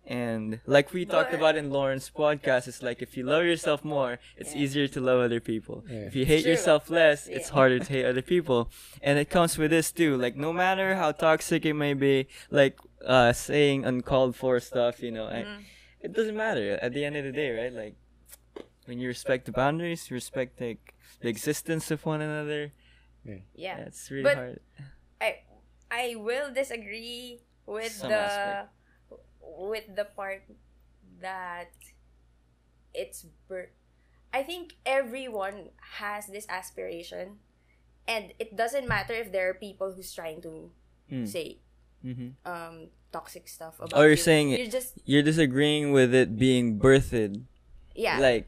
and 0.06 0.60
like 0.66 0.94
we 0.94 1.06
talked 1.06 1.34
about 1.34 1.56
in 1.56 1.70
Lauren's 1.70 2.10
podcast, 2.10 2.68
it's 2.68 2.82
like 2.82 3.02
if 3.02 3.16
you 3.16 3.24
love 3.24 3.44
yourself 3.46 3.84
more, 3.86 4.20
it's 4.36 4.54
Yeah. 4.56 4.62
easier 4.64 4.88
to 4.90 5.00
love 5.00 5.20
other 5.22 5.40
people. 5.40 5.84
Yeah. 5.88 6.08
If 6.10 6.16
you 6.16 6.26
hate 6.26 6.42
True. 6.44 6.52
yourself 6.52 6.90
less, 6.90 7.28
it's 7.28 7.50
harder 7.50 7.80
to 7.80 7.86
hate 7.94 8.06
other 8.06 8.22
people. 8.24 8.70
And 9.02 9.20
it 9.20 9.30
comes 9.30 9.58
with 9.58 9.72
this 9.72 9.92
too. 9.92 10.18
Like 10.18 10.36
no 10.36 10.52
matter 10.52 10.96
how 10.96 11.12
toxic 11.12 11.66
it 11.66 11.74
may 11.76 11.94
be, 11.94 12.28
like 12.50 12.80
uh 13.06 13.32
saying 13.34 13.86
uncalled 13.86 14.36
for 14.36 14.60
stuff, 14.60 15.02
you 15.04 15.12
know, 15.12 15.28
Mm-hmm. 15.28 15.62
it 16.02 16.14
doesn't 16.14 16.36
matter 16.36 16.80
at 16.82 16.94
the 16.94 17.06
end 17.06 17.16
of 17.16 17.24
the 17.24 17.32
day, 17.32 17.52
right? 17.52 17.72
Like 17.74 17.96
when 18.86 19.00
you 19.00 19.08
respect 19.08 19.46
the 19.46 19.52
boundaries, 19.52 20.10
you 20.10 20.16
respect 20.16 20.60
like 20.60 20.96
the 21.22 21.30
existence 21.30 21.92
of 21.92 22.06
one 22.06 22.22
another. 22.22 22.74
Yeah. 23.54 23.78
It's 23.86 24.10
really 24.10 24.24
But- 24.24 24.36
hard. 24.36 24.60
I 25.22 25.30
I 25.92 26.16
will 26.18 26.52
disagree 26.52 27.42
with 27.68 27.92
Some 27.92 28.10
the 28.10 28.18
aspect. 28.18 28.70
With 29.44 29.96
the 29.96 30.06
part 30.06 30.44
that 31.22 31.72
it's 32.94 33.26
bur- 33.48 33.72
I 34.34 34.44
think 34.44 34.76
everyone 34.86 35.70
has 36.00 36.28
this 36.28 36.46
aspiration 36.50 37.38
and 38.08 38.34
it 38.40 38.56
doesn't 38.56 38.88
matter 38.88 39.14
if 39.14 39.32
there 39.32 39.50
are 39.50 39.54
people 39.54 39.94
who's 39.94 40.14
trying 40.14 40.42
to 40.42 40.72
Mm. 41.12 41.28
say 41.28 41.58
hmm 42.02 42.30
um 42.48 42.88
toxic 43.12 43.48
stuff 43.52 43.76
about 43.84 43.92
Oh, 43.94 44.02
you're 44.08 44.12
you. 44.12 44.16
saying 44.16 44.50
you're 44.56 44.72
just 44.72 44.96
you're 45.04 45.22
disagreeing 45.28 45.92
with 45.92 46.16
it 46.16 46.40
being 46.40 46.80
birthed 46.80 47.44
yeah 47.94 48.18
like 48.18 48.48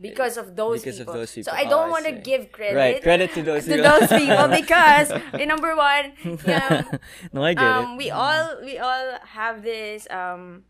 because 0.00 0.36
of 0.36 0.56
those 0.56 0.80
because 0.80 1.00
of 1.00 1.06
people. 1.06 1.14
those 1.14 1.32
people. 1.32 1.52
So 1.52 1.56
I 1.56 1.64
Oh, 1.64 1.70
don't 1.70 1.88
I 1.88 1.90
want 1.90 2.04
to 2.06 2.12
give 2.12 2.52
credit 2.52 2.76
right 2.76 3.02
credit 3.02 3.32
to 3.34 3.42
those 3.42 3.64
to 3.66 3.76
people. 3.76 3.82
those 3.82 4.08
people 4.12 4.48
because 4.60 5.12
eh, 5.38 5.44
number 5.44 5.74
one, 5.76 6.12
yeah, 6.44 6.84
no 7.32 7.42
i 7.44 7.54
get 7.54 7.76
um, 7.76 7.94
it 7.94 7.96
we 7.96 8.10
all 8.10 8.60
we 8.62 8.78
all 8.78 9.18
have 9.24 9.62
this 9.62 10.06
um 10.10 10.64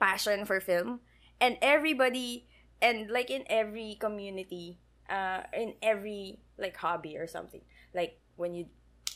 passion 0.00 0.44
for 0.44 0.60
film, 0.60 1.00
and 1.40 1.56
everybody, 1.62 2.46
and 2.82 3.10
like 3.10 3.30
in 3.30 3.44
every 3.48 3.96
community, 4.00 4.78
uh, 5.08 5.42
in 5.52 5.74
every 5.82 6.38
like 6.58 6.76
hobby 6.76 7.16
or 7.16 7.26
something, 7.26 7.62
like 7.94 8.18
when 8.36 8.54
you 8.54 8.66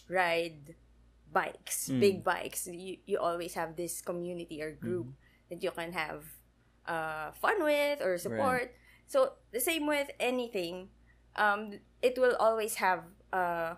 ride 0.09 0.75
bikes, 1.33 1.89
Mm. 1.89 2.01
big 2.01 2.17
bikes, 2.25 2.67
you 2.67 2.99
you 3.07 3.19
always 3.19 3.55
have 3.55 3.77
this 3.77 4.01
community 4.01 4.63
or 4.63 4.73
group 4.73 5.07
Mm-hmm. 5.07 5.51
that 5.51 5.63
you 5.63 5.71
can 5.71 5.93
have 5.93 6.25
uh 6.87 7.33
fun 7.41 7.63
with 7.63 8.01
or 8.01 8.17
support. 8.19 8.73
So 9.09 9.41
the 9.53 9.61
same 9.61 9.89
with 9.89 10.11
anything. 10.21 10.93
um, 11.39 11.79
it 12.03 12.19
will 12.19 12.35
always 12.43 12.83
have 12.83 13.07
uh, 13.33 13.75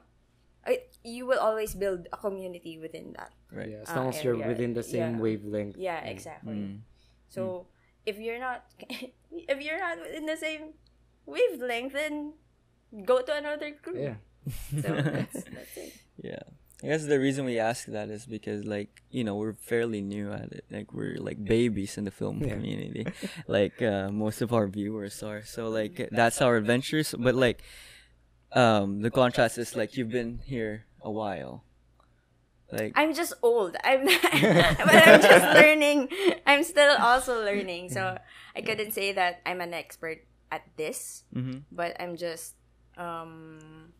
it, 0.66 0.96
you 1.04 1.26
will 1.28 1.38
always 1.40 1.76
build 1.76 2.08
a 2.12 2.16
community 2.16 2.78
within 2.80 3.12
that. 3.20 3.32
Right. 3.52 3.68
Yeah, 3.68 3.84
as 3.84 3.90
uh, 3.92 3.96
long 4.00 4.08
as 4.10 4.25
you're 4.25 4.37
area. 4.40 4.49
within 4.49 4.72
the 4.72 4.82
same 4.82 5.16
Yeah. 5.16 5.25
wavelength. 5.25 5.76
Yeah, 5.76 6.00
exactly. 6.08 6.56
Mm. 6.56 6.80
So 7.28 7.68
if 8.08 8.16
you're 8.16 8.40
not 8.40 8.64
if 9.30 9.58
you're 9.60 9.78
not 9.80 10.00
in 10.08 10.25
the 10.25 10.37
same 10.40 10.72
wavelength, 11.28 11.92
then 11.92 12.32
go 13.04 13.20
to 13.20 13.32
another 13.37 13.76
group. 13.76 14.00
Yeah. 14.00 14.16
So 14.80 14.88
that's, 14.88 15.44
that's 15.44 15.76
it. 15.76 15.92
Yeah. 16.32 16.44
I 16.82 16.87
guess 16.88 17.04
the 17.04 17.20
reason 17.20 17.44
we 17.44 17.58
ask 17.58 17.87
that 17.87 18.08
is 18.08 18.25
because 18.25 18.64
like, 18.64 19.02
you 19.10 19.22
know, 19.22 19.37
we're 19.37 19.52
fairly 19.52 20.00
new 20.00 20.32
at 20.32 20.50
it. 20.52 20.64
Like 20.70 20.94
we're 20.94 21.16
like 21.20 21.44
babies 21.44 21.99
in 21.99 22.04
the 22.04 22.10
film 22.10 22.40
Yeah. 22.40 22.54
community. 22.56 23.06
like 23.46 23.82
uh 23.82 24.08
most 24.10 24.40
of 24.40 24.52
our 24.52 24.66
viewers 24.66 25.22
are. 25.22 25.44
So 25.44 25.68
like 25.68 26.08
that's 26.10 26.40
our 26.40 26.56
adventures, 26.56 27.14
but 27.18 27.34
like 27.34 27.60
um 28.52 29.02
the 29.02 29.10
contrast 29.10 29.58
is 29.58 29.76
like 29.76 29.96
you've 29.96 30.08
been 30.10 30.40
here 30.44 30.87
a 31.02 31.10
while. 31.10 31.64
Like 32.72 32.94
I'm 32.96 33.12
just 33.12 33.34
old. 33.42 33.76
I'm 33.84 34.04
not, 34.06 34.22
but 34.32 34.94
I'm 35.04 35.20
just 35.20 35.46
learning. 35.52 36.08
I'm 36.46 36.64
still 36.64 36.96
also 36.96 37.44
learning. 37.44 37.90
So 37.90 38.16
I 38.56 38.60
couldn't 38.62 38.92
say 38.92 39.12
that 39.12 39.42
I'm 39.44 39.60
an 39.60 39.75
expert 39.75 40.25
at 40.50 40.62
this, 40.78 41.25
mhm. 41.34 41.62
but 41.70 41.92
I'm 42.00 42.16
just 42.16 42.54
um 42.96 43.92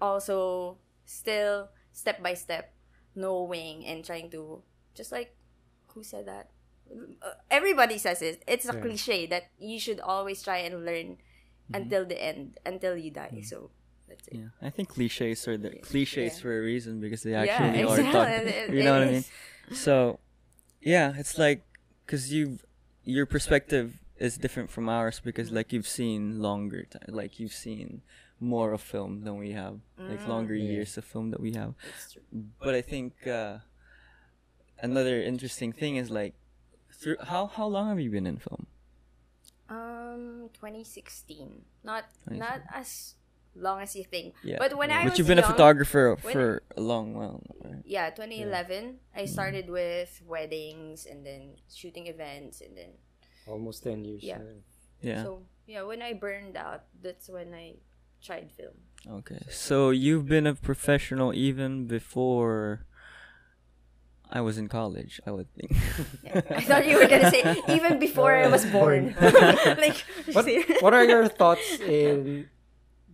also 0.00 0.78
still 1.06 1.70
step 1.92 2.20
by 2.22 2.34
step 2.34 2.74
knowing 3.14 3.86
and 3.86 4.04
trying 4.04 4.28
to 4.30 4.60
just 4.94 5.10
like 5.12 5.34
who 5.94 6.02
said 6.04 6.26
that 6.26 6.50
Uh, 6.86 7.34
everybody 7.50 7.98
says 7.98 8.22
it 8.22 8.44
it's 8.46 8.68
a 8.68 8.74
Yeah. 8.74 8.78
cliche 8.84 9.26
that 9.26 9.50
you 9.58 9.74
should 9.80 9.98
always 9.98 10.38
try 10.42 10.58
and 10.62 10.84
learn 10.86 11.18
until 11.74 12.04
the 12.06 12.14
end 12.14 12.60
until 12.62 12.94
you 12.94 13.10
die 13.10 13.42
so 13.42 13.70
that's 14.06 14.28
it 14.28 14.38
Yeah. 14.38 14.50
I 14.62 14.70
think 14.70 14.90
cliches 14.94 15.48
are 15.50 15.58
the 15.58 15.70
cliches 15.82 16.38
Yeah. 16.38 16.42
for 16.42 16.50
a 16.58 16.62
reason 16.62 17.00
because 17.02 17.22
they 17.26 17.34
Yeah, 17.34 17.42
actually 17.42 17.82
are 17.82 17.98
exactly. 17.98 18.12
taught. 18.12 18.30
It- 18.46 18.70
You 18.70 18.82
know 18.86 18.94
what 19.00 19.08
I 19.08 19.10
mean? 19.18 19.26
So, 19.74 20.20
yeah, 20.78 21.18
it's 21.18 21.34
like 21.42 21.66
because 22.06 22.30
you've 22.30 22.62
your 23.02 23.26
perspective 23.26 23.98
is 24.22 24.38
different 24.38 24.70
from 24.70 24.86
ours 24.88 25.18
because 25.18 25.50
like 25.50 25.72
you've 25.74 25.90
seen 25.90 26.38
longer 26.38 26.86
time, 26.86 27.10
like 27.10 27.40
you've 27.42 27.52
seen 27.66 28.02
more 28.40 28.72
of 28.72 28.80
film 28.82 29.22
than 29.24 29.36
we 29.38 29.52
have, 29.52 29.80
like 29.98 30.20
Mm. 30.20 30.28
longer 30.28 30.54
Yeah. 30.54 30.70
years 30.72 30.98
of 30.98 31.04
film 31.04 31.30
that 31.30 31.40
we 31.40 31.52
have. 31.52 31.74
But 32.60 32.74
I 32.74 32.82
think 32.82 33.26
uh, 33.26 33.58
another 34.78 35.22
interesting 35.22 35.72
thing 35.72 35.96
is 35.96 36.10
like, 36.10 36.34
through 36.92 37.16
how 37.20 37.46
how 37.46 37.66
long 37.66 37.88
have 37.88 38.00
you 38.00 38.10
been 38.10 38.26
in 38.26 38.38
film? 38.38 38.66
Um, 39.68 40.48
2016. 40.54 41.64
Not 41.82 42.04
2016. 42.28 42.38
not 42.38 42.60
as 42.72 43.14
long 43.54 43.80
as 43.80 43.96
you 43.96 44.04
think. 44.04 44.34
Yeah, 44.44 44.56
But 44.58 44.76
when 44.76 44.90
yeah. 44.90 45.00
I 45.00 45.02
but 45.04 45.10
was 45.12 45.18
you've 45.18 45.26
been 45.28 45.38
a 45.40 45.42
photographer 45.42 46.16
for 46.20 46.62
a 46.76 46.80
long 46.80 47.14
while, 47.14 47.42
right? 47.64 47.82
Yeah, 47.84 48.10
2011. 48.10 49.00
I 49.14 49.22
Mm. 49.24 49.28
started 49.28 49.66
with 49.70 50.22
weddings 50.26 51.06
and 51.06 51.24
then 51.26 51.56
shooting 51.72 52.06
events 52.06 52.60
and 52.60 52.76
then 52.76 52.92
Almost 53.46 53.82
10 53.84 54.04
years. 54.04 54.22
Yeah. 54.22 54.42
Yeah. 55.00 55.22
so 55.22 55.42
yeah, 55.66 55.82
when 55.82 56.02
I 56.02 56.12
burned 56.14 56.56
out, 56.56 56.84
that's 57.02 57.28
when 57.28 57.54
I 57.54 57.76
tried 58.26 58.50
film. 58.58 58.76
Okay. 59.20 59.42
So 59.50 59.90
you've 59.90 60.26
been 60.26 60.46
a 60.46 60.54
professional 60.54 61.32
even 61.34 61.86
before 61.86 62.84
I 64.38 64.40
was 64.40 64.58
in 64.58 64.66
college, 64.68 65.20
I 65.26 65.30
would 65.30 65.50
think. 65.54 65.70
Yeah. 66.24 66.42
I 66.50 66.62
thought 66.68 66.84
you 66.90 66.98
were 66.98 67.06
gonna 67.06 67.30
say 67.30 67.42
even 67.68 67.98
before 68.06 68.34
I 68.34 68.48
was 68.48 68.64
born. 68.66 69.14
like 69.84 69.98
What, 70.32 70.46
what 70.82 70.92
are 70.94 71.04
your 71.04 71.28
thoughts 71.28 71.78
in 71.80 72.48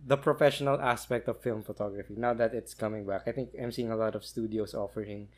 the 0.05 0.17
professional 0.17 0.77
aspect 0.81 1.27
of 1.29 1.39
film 1.41 1.61
photography 1.61 2.15
now 2.17 2.33
that 2.33 2.53
it's 2.53 2.73
coming 2.73 3.05
back? 3.05 3.23
I 3.27 3.31
think 3.31 3.49
I'm 3.61 3.71
seeing 3.71 3.91
a 3.91 3.95
lot 3.95 4.15
of 4.15 4.25
studios 4.25 4.73
offering 4.73 5.29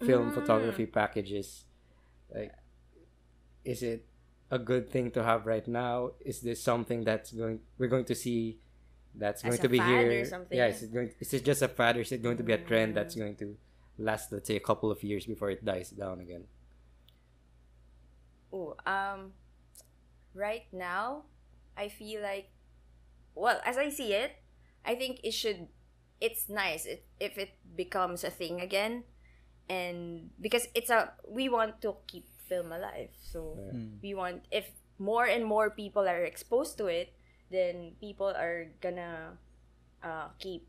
film 0.00 0.30
Mm. 0.30 0.34
photography 0.34 0.86
packages. 0.86 1.64
Like, 2.34 2.52
is 3.64 3.82
it 3.82 4.06
a 4.50 4.58
good 4.58 4.90
thing 4.90 5.10
to 5.12 5.22
have 5.22 5.46
right 5.46 5.68
now? 5.68 6.12
Is 6.24 6.40
this 6.40 6.58
something 6.62 7.04
that's 7.04 7.30
going 7.32 7.60
we're 7.78 7.92
going 7.92 8.06
to 8.06 8.14
see 8.16 8.58
that's 9.14 9.44
As 9.44 9.48
going 9.50 9.60
to 9.60 9.66
a 9.66 9.70
be 9.70 9.78
fad 9.78 10.04
or 10.06 10.10
here? 10.10 10.24
something? 10.24 10.56
Yeah, 10.58 10.66
is 10.68 10.82
it 10.82 10.92
going? 10.92 11.10
Is 11.20 11.32
it 11.34 11.44
just 11.44 11.62
a 11.62 11.68
fad, 11.68 11.96
or 11.96 12.00
is 12.00 12.12
it 12.12 12.22
going 12.22 12.36
to 12.38 12.42
be 12.42 12.52
a 12.52 12.58
trend 12.58 12.96
that's 12.96 13.14
going 13.14 13.36
to 13.36 13.56
last, 13.98 14.32
let's 14.32 14.48
say, 14.48 14.56
a 14.56 14.60
couple 14.60 14.90
of 14.90 15.02
years 15.02 15.26
before 15.26 15.50
it 15.50 15.64
dies 15.64 15.90
down 15.90 16.20
again? 16.20 16.44
Oh, 18.52 18.76
um, 18.86 19.32
right 20.34 20.66
now, 20.72 21.24
I 21.76 21.88
feel 21.88 22.20
like, 22.22 22.50
well, 23.34 23.60
as 23.64 23.78
I 23.78 23.88
see 23.88 24.12
it, 24.12 24.32
I 24.84 24.94
think 24.94 25.20
it 25.24 25.32
should, 25.32 25.68
it's 26.20 26.48
nice 26.48 26.84
it, 26.84 27.06
if 27.18 27.38
it 27.38 27.50
becomes 27.76 28.24
a 28.24 28.30
thing 28.30 28.60
again, 28.60 29.04
and 29.68 30.30
because 30.40 30.68
it's 30.74 30.90
a, 30.90 31.12
we 31.28 31.48
want 31.48 31.80
to 31.82 31.96
keep 32.06 32.28
film 32.48 32.72
alive, 32.72 33.08
so 33.22 33.56
Yeah. 33.56 33.72
Mm. 33.72 34.02
we 34.02 34.14
want 34.14 34.44
if 34.50 34.70
more 34.98 35.24
and 35.24 35.44
more 35.44 35.70
people 35.70 36.06
are 36.06 36.24
exposed 36.24 36.76
to 36.78 36.86
it, 36.86 37.14
then 37.52 37.92
people 38.00 38.28
are 38.28 38.66
gonna 38.80 39.38
uh, 40.02 40.28
keep 40.38 40.66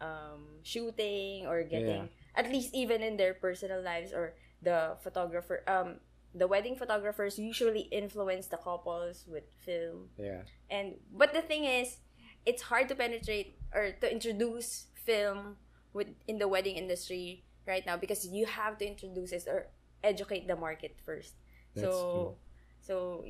um, 0.00 0.60
shooting 0.62 1.46
or 1.46 1.62
getting 1.62 2.08
at 2.34 2.50
least 2.50 2.74
even 2.74 3.02
in 3.02 3.16
their 3.16 3.34
personal 3.34 3.82
lives 3.82 4.12
or 4.12 4.34
the 4.62 4.96
photographer 5.02 5.62
um 5.66 5.96
the 6.34 6.46
wedding 6.46 6.76
photographers 6.76 7.38
usually 7.38 7.90
influence 7.90 8.46
the 8.46 8.56
couples 8.56 9.24
with 9.26 9.44
film. 9.58 10.08
Yeah. 10.16 10.42
and 10.70 10.94
but 11.12 11.32
the 11.32 11.42
thing 11.42 11.64
is 11.64 11.98
it's 12.46 12.62
hard 12.62 12.88
to 12.88 12.94
penetrate 12.94 13.58
or 13.74 13.92
to 14.00 14.06
introduce 14.10 14.86
film 14.94 15.56
with 15.92 16.08
in 16.28 16.38
the 16.38 16.46
wedding 16.46 16.76
industry 16.76 17.42
right 17.66 17.84
now 17.84 17.96
because 17.96 18.26
you 18.26 18.46
have 18.46 18.78
to 18.78 18.86
introduce 18.86 19.32
it 19.32 19.44
or 19.48 19.66
educate 20.02 20.46
the 20.46 20.56
market 20.56 20.96
first. 21.04 21.34
That's 21.74 21.86
so 21.86 22.36
so 22.80 23.24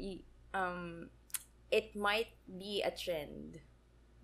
um 0.55 1.09
it 1.71 1.95
might 1.97 2.29
be 2.59 2.83
a 2.83 2.91
trend 2.91 3.59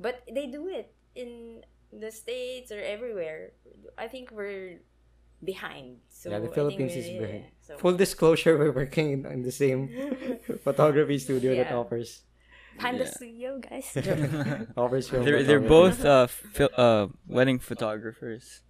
but 0.00 0.22
they 0.32 0.46
do 0.46 0.68
it 0.68 0.92
in 1.14 1.62
the 1.92 2.10
states 2.10 2.70
or 2.72 2.80
everywhere 2.80 3.52
i 3.98 4.06
think 4.08 4.30
we're 4.30 4.80
behind 5.44 5.98
so 6.08 6.30
yeah, 6.30 6.38
the 6.40 6.48
Philippines 6.48 6.92
we're- 6.92 7.00
is 7.00 7.08
yeah, 7.08 7.20
behind. 7.20 7.44
so- 7.60 7.76
Full 7.78 7.92
disclosure, 7.96 8.56
we're 8.58 8.72
working 8.72 9.12
in, 9.12 9.26
in 9.26 9.42
the 9.42 9.52
same 9.52 9.88
photography 10.64 11.18
studio 11.18 11.54
that 11.56 11.70
offers 11.72 12.22
Panda 12.78 13.04
Yeah. 13.04 13.10
Studio, 13.10 13.58
guys. 13.60 13.88
offers 14.76 15.08
film 15.08 15.24
they're 15.24 15.42
they're 15.44 15.60
both 15.60 16.04
uh 16.04 16.26
fil- 16.26 16.72
uh 16.76 17.06
wedding 17.28 17.58
photographers. 17.58 18.60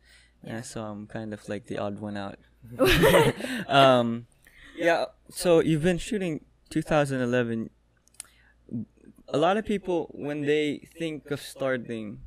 Yeah, 0.42 0.62
so 0.62 0.83
I'm 0.83 1.06
kind 1.06 1.35
of 1.35 1.49
like 1.49 1.66
the 1.66 1.78
odd 1.78 1.99
one 1.99 2.16
out. 2.16 2.38
um 3.68 4.26
yeah, 4.76 5.06
so 5.30 5.61
you've 5.61 5.83
been 5.83 5.99
shooting 5.99 6.45
2011 6.71 7.71
a 9.28 9.38
lot 9.38 9.56
of 9.56 9.64
people 9.64 10.09
when 10.12 10.42
they 10.42 10.88
think 10.99 11.30
of 11.30 11.40
starting 11.40 12.21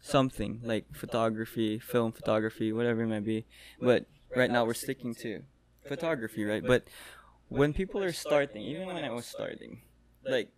something 0.00 0.60
like 0.62 0.84
photography, 0.94 1.78
film 1.78 2.12
photography, 2.12 2.72
whatever 2.72 3.02
it 3.02 3.06
might 3.06 3.24
be, 3.24 3.46
but 3.80 4.06
right 4.36 4.50
now 4.50 4.64
we're 4.64 4.74
sticking 4.74 5.14
to 5.14 5.42
photography, 5.86 6.44
right? 6.44 6.64
But 6.64 6.84
when 7.48 7.72
people 7.72 8.02
are 8.02 8.12
starting, 8.12 8.62
even 8.62 8.86
when 8.88 9.04
I 9.04 9.10
was 9.10 9.26
starting, 9.26 9.82
like 10.24 10.50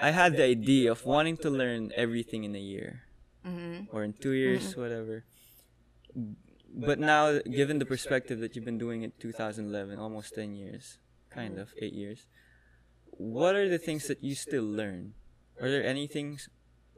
I 0.00 0.10
had 0.10 0.36
the 0.36 0.44
idea 0.44 0.90
of 0.90 1.04
wanting 1.04 1.36
to 1.38 1.50
learn 1.50 1.92
everything 1.96 2.44
in 2.44 2.54
a 2.54 2.60
year 2.60 3.02
mm-hmm. 3.46 3.94
or 3.94 4.04
in 4.04 4.12
two 4.14 4.32
years, 4.32 4.76
whatever. 4.76 5.24
But 6.74 6.98
now, 6.98 7.40
given 7.40 7.78
the 7.78 7.86
perspective 7.86 8.40
that 8.40 8.54
you've 8.54 8.64
been 8.64 8.78
doing 8.78 9.02
it 9.02 9.18
2011, 9.20 9.98
almost 9.98 10.34
10 10.34 10.54
years, 10.54 10.98
kind 11.30 11.58
of, 11.58 11.72
8 11.80 11.92
years, 11.92 12.26
what 13.16 13.54
are 13.54 13.68
the 13.68 13.78
things 13.78 14.06
that 14.08 14.22
you 14.22 14.34
still 14.34 14.64
learn? 14.64 15.14
Are 15.60 15.70
there 15.70 15.84
anything, 15.84 16.38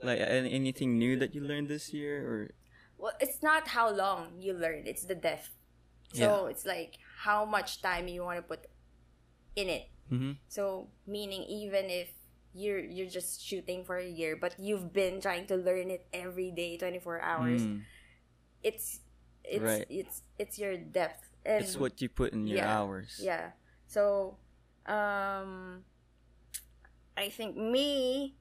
like 0.02 0.20
anything 0.20 0.98
new 0.98 1.16
that 1.18 1.34
you 1.34 1.40
learned 1.40 1.68
this 1.68 1.92
year? 1.92 2.20
Or 2.26 2.50
Well, 2.98 3.12
it's 3.20 3.42
not 3.42 3.68
how 3.68 3.88
long 3.90 4.40
you 4.40 4.52
learn; 4.52 4.84
it's 4.86 5.04
the 5.04 5.14
depth. 5.14 5.50
So 6.12 6.46
it's 6.46 6.66
like 6.66 6.98
how 7.22 7.44
much 7.44 7.82
time 7.82 8.08
you 8.08 8.24
want 8.24 8.38
to 8.38 8.42
put 8.42 8.66
in 9.54 9.68
it. 9.68 9.86
mm-hmm. 10.10 10.32
So 10.48 10.88
meaning 11.06 11.44
even 11.46 11.86
if 11.86 12.10
you're 12.52 12.82
you're 12.82 13.08
just 13.08 13.40
shooting 13.40 13.84
for 13.84 13.96
a 13.96 14.06
year, 14.08 14.34
but 14.34 14.58
you've 14.58 14.92
been 14.92 15.20
trying 15.20 15.46
to 15.46 15.56
learn 15.56 15.90
it 15.90 16.06
every 16.12 16.50
day, 16.50 16.76
twenty 16.76 16.98
four 16.98 17.20
hours. 17.22 17.62
Mm. 17.62 17.82
It's 18.62 19.00
it's 19.44 19.62
Right. 19.62 19.86
it's 19.88 20.22
it's 20.38 20.58
your 20.58 20.76
depth. 20.76 21.30
And 21.46 21.64
it's 21.64 21.76
what 21.76 22.02
you 22.02 22.08
put 22.08 22.32
in 22.32 22.46
your 22.46 22.58
yeah, 22.58 22.78
hours. 22.78 23.20
Yeah. 23.22 23.56
So, 23.86 24.36
um, 24.86 25.82
I 27.20 27.30
think 27.30 27.56
me, 27.56 28.36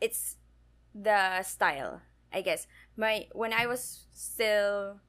it's 0.00 0.36
the 0.94 1.42
style. 1.42 2.02
I 2.32 2.42
guess 2.42 2.66
my 2.96 3.26
when 3.32 3.52
I 3.52 3.66
was 3.66 4.06
still 4.12 5.00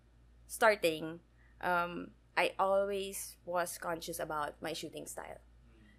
starting, 0.47 1.19
um, 1.61 2.11
I 2.37 2.53
always 2.59 3.37
was 3.45 3.77
conscious 3.77 4.19
about 4.19 4.55
my 4.61 4.73
shooting 4.73 5.05
style. 5.07 5.39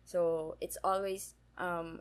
So 0.04 0.56
it's 0.60 0.78
always 0.84 1.34
um, 1.58 2.00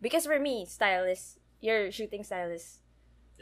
because 0.00 0.26
for 0.26 0.38
me, 0.38 0.66
style 0.66 1.04
is 1.04 1.38
your 1.60 1.90
shooting 1.92 2.24
style 2.24 2.50
is 2.50 2.80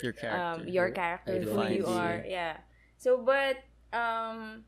Your 0.02 0.12
character. 0.12 0.62
um 0.62 0.68
your 0.68 0.90
character, 0.90 1.40
who 1.42 1.62
you 1.68 1.86
you. 1.86 1.86
are. 1.86 2.24
Yeah. 2.26 2.58
So, 2.98 3.18
but 3.18 3.58
um, 3.92 4.64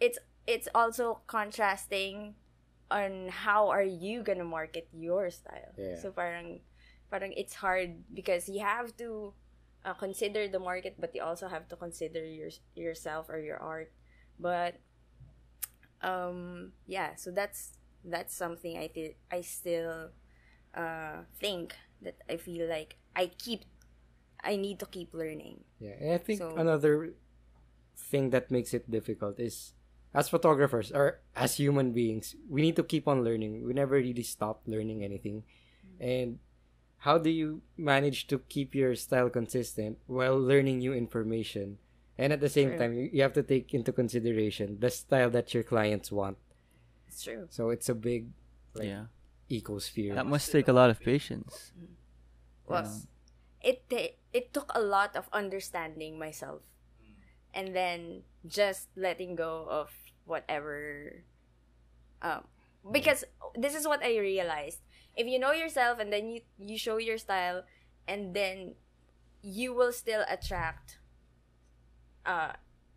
it's 0.00 0.18
it's 0.46 0.68
also 0.74 1.20
contrasting 1.26 2.34
on 2.90 3.28
how 3.28 3.68
are 3.68 3.82
you 3.86 4.22
gonna 4.22 4.44
market 4.46 4.88
your 4.92 5.30
style. 5.30 5.72
Yeah. 5.76 5.98
So 6.00 6.10
parang 6.12 6.60
parang 7.10 7.32
it's 7.36 7.54
hard 7.54 8.02
because 8.14 8.48
you 8.48 8.60
have 8.60 8.96
to 8.98 9.32
uh, 9.84 9.94
consider 9.94 10.48
the 10.48 10.58
market, 10.58 10.96
but 10.98 11.14
you 11.14 11.22
also 11.22 11.48
have 11.48 11.68
to 11.68 11.76
consider 11.76 12.24
your 12.24 12.50
yourself 12.74 13.28
or 13.28 13.38
your 13.38 13.58
art. 13.58 13.92
But 14.38 14.78
um, 16.02 16.72
yeah. 16.86 17.14
So 17.16 17.30
that's 17.30 17.72
that's 18.04 18.34
something 18.34 18.78
I 18.78 18.86
th- 18.88 19.16
I 19.30 19.40
still 19.42 20.10
uh 20.76 21.24
think 21.40 21.74
that 22.02 22.16
I 22.28 22.36
feel 22.36 22.68
like 22.68 22.96
I 23.16 23.32
keep 23.38 23.64
I 24.44 24.56
need 24.56 24.78
to 24.80 24.86
keep 24.86 25.14
learning. 25.14 25.64
Yeah, 25.80 25.96
and 26.00 26.12
I 26.14 26.18
think 26.18 26.38
So- 26.38 26.54
another 26.56 27.14
thing 27.96 28.30
that 28.30 28.50
makes 28.50 28.74
it 28.74 28.90
difficult 28.90 29.40
is 29.40 29.72
as 30.16 30.32
photographers 30.32 30.90
or 30.90 31.20
as 31.36 31.60
human 31.60 31.92
beings, 31.92 32.34
we 32.48 32.62
need 32.62 32.74
to 32.74 32.82
keep 32.82 33.06
on 33.06 33.22
learning. 33.22 33.62
We 33.62 33.76
never 33.76 33.96
really 33.96 34.24
stop 34.24 34.62
learning 34.64 35.04
anything. 35.04 35.44
And 36.00 36.40
how 37.04 37.18
do 37.18 37.28
you 37.28 37.60
manage 37.76 38.26
to 38.32 38.40
keep 38.48 38.74
your 38.74 38.96
style 38.96 39.28
consistent 39.28 39.98
while 40.08 40.40
learning 40.40 40.78
new 40.78 40.96
information? 40.96 41.76
And 42.16 42.32
at 42.32 42.40
the 42.40 42.48
same 42.48 42.70
True. 42.70 42.78
time, 42.78 42.92
you, 42.96 43.10
you 43.12 43.20
have 43.20 43.34
to 43.34 43.42
take 43.42 43.74
into 43.74 43.92
consideration 43.92 44.80
the 44.80 44.88
style 44.88 45.28
that 45.36 45.52
your 45.52 45.62
clients 45.62 46.10
want. 46.10 46.38
It's 47.06 47.22
true. 47.22 47.46
So 47.50 47.68
it's 47.68 47.90
a 47.90 47.94
big 47.94 48.32
like, 48.72 48.88
yeah. 48.88 49.12
ecosphere. 49.52 50.14
That 50.14 50.26
must 50.26 50.50
take 50.50 50.68
a 50.68 50.72
lot 50.72 50.88
of 50.88 50.98
patience. 50.98 51.76
Mm-hmm. 51.76 51.92
Well, 52.72 52.88
Yeah. 52.88 53.68
it 53.68 53.84
ta- 53.90 54.16
it 54.32 54.54
took 54.56 54.72
a 54.74 54.80
lot 54.80 55.14
of 55.14 55.28
understanding 55.32 56.18
myself, 56.18 56.64
mm. 56.98 57.14
and 57.52 57.76
then 57.76 58.24
just 58.48 58.88
letting 58.96 59.36
go 59.36 59.68
of 59.68 59.92
whatever. 60.26 61.22
Um, 62.22 62.44
because 62.92 63.24
this 63.54 63.74
is 63.74 63.86
what 63.86 64.02
I 64.04 64.18
realized: 64.18 64.80
if 65.16 65.26
you 65.26 65.38
know 65.38 65.52
yourself 65.52 65.98
and 65.98 66.12
then 66.12 66.28
you 66.30 66.40
you 66.58 66.78
show 66.78 66.98
your 66.98 67.18
style, 67.18 67.64
and 68.06 68.34
then 68.34 68.74
you 69.42 69.72
will 69.74 69.92
still 69.92 70.24
attract 70.28 70.98
uh, 72.26 72.52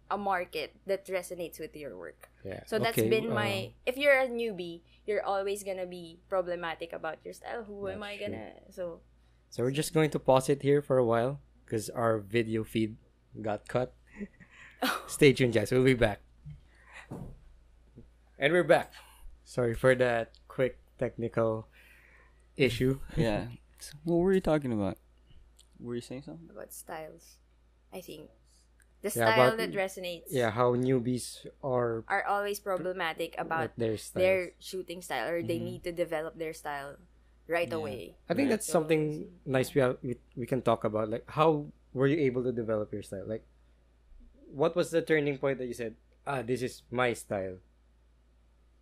a 0.10 0.18
market 0.18 0.76
that 0.88 1.06
resonates 1.08 1.60
with 1.60 1.76
your 1.76 1.98
work. 1.98 2.30
yeah. 2.44 2.64
So 2.66 2.80
that's 2.80 2.98
Okay, 2.98 3.10
been 3.10 3.32
uh, 3.32 3.36
my. 3.36 3.74
If 3.86 3.98
you're 3.98 4.18
a 4.20 4.28
newbie, 4.28 4.82
you're 5.06 5.24
always 5.24 5.64
gonna 5.64 5.86
be 5.86 6.20
problematic 6.30 6.94
about 6.94 7.20
your 7.24 7.34
style. 7.34 7.64
Who 7.64 7.88
am 7.90 8.04
I 8.04 8.18
gonna? 8.18 8.54
So 8.70 9.02
So 9.50 9.64
we're 9.64 9.74
just 9.74 9.94
going 9.94 10.10
to 10.14 10.20
pause 10.20 10.50
it 10.50 10.62
here 10.62 10.82
for 10.82 10.98
a 11.02 11.06
while 11.06 11.42
because 11.66 11.90
our 11.90 12.20
video 12.22 12.64
feed 12.64 12.98
got 13.42 13.66
cut. 13.68 13.94
Stay 15.08 15.34
tuned, 15.34 15.54
guys. 15.54 15.72
We'll 15.72 15.84
be 15.84 15.98
back. 15.98 16.22
And 18.40 18.54
we're 18.54 18.64
back. 18.64 18.94
Sorry 19.44 19.74
for 19.76 19.96
that 19.96 20.32
quick 20.48 20.80
technical 20.98 21.68
issue. 22.56 23.00
Yeah. 23.18 23.48
So 23.80 23.96
what 24.04 24.18
were 24.20 24.34
you 24.34 24.42
talking 24.44 24.72
about? 24.74 24.98
Were 25.80 25.96
you 25.96 26.02
saying 26.04 26.24
something? 26.28 26.50
about 26.52 26.74
styles, 26.76 27.40
I 27.96 28.02
think 28.02 28.28
the 29.02 29.08
Yeah, 29.08 29.32
style 29.32 29.56
about- 29.56 29.58
that 29.58 29.72
resonates. 29.72 30.28
Yeah, 30.28 30.52
how 30.52 30.76
newbies 30.76 31.48
are 31.64 32.04
Are 32.12 32.26
always 32.28 32.60
problematic 32.60 33.36
about 33.40 33.72
their 33.80 33.96
styles. 33.96 34.20
their 34.20 34.42
shooting 34.60 35.00
style, 35.02 35.32
or 35.32 35.40
they 35.40 35.56
Mhm. 35.60 35.64
need 35.80 35.82
to 35.88 35.92
develop 35.96 36.36
their 36.36 36.52
style 36.52 37.00
right 37.48 37.72
Yeah. 37.72 37.80
away. 37.80 38.20
I 38.28 38.36
think 38.36 38.52
Right. 38.52 38.60
that's 38.60 38.68
something 38.68 39.32
nice 39.48 39.72
we, 39.72 39.80
have, 39.80 39.96
we 40.04 40.20
we 40.36 40.44
can 40.46 40.60
talk 40.60 40.84
about. 40.84 41.08
Like, 41.08 41.24
how 41.32 41.72
were 41.96 42.08
you 42.12 42.20
able 42.28 42.44
to 42.44 42.52
develop 42.52 42.92
your 42.92 43.04
style? 43.08 43.24
Like, 43.24 43.48
what 44.52 44.76
was 44.76 44.92
the 44.92 45.00
turning 45.00 45.40
point 45.40 45.64
that 45.64 45.72
you 45.72 45.74
said, 45.78 45.96
ah, 46.28 46.44
this 46.44 46.60
is 46.60 46.84
my 46.92 47.16
style? 47.16 47.64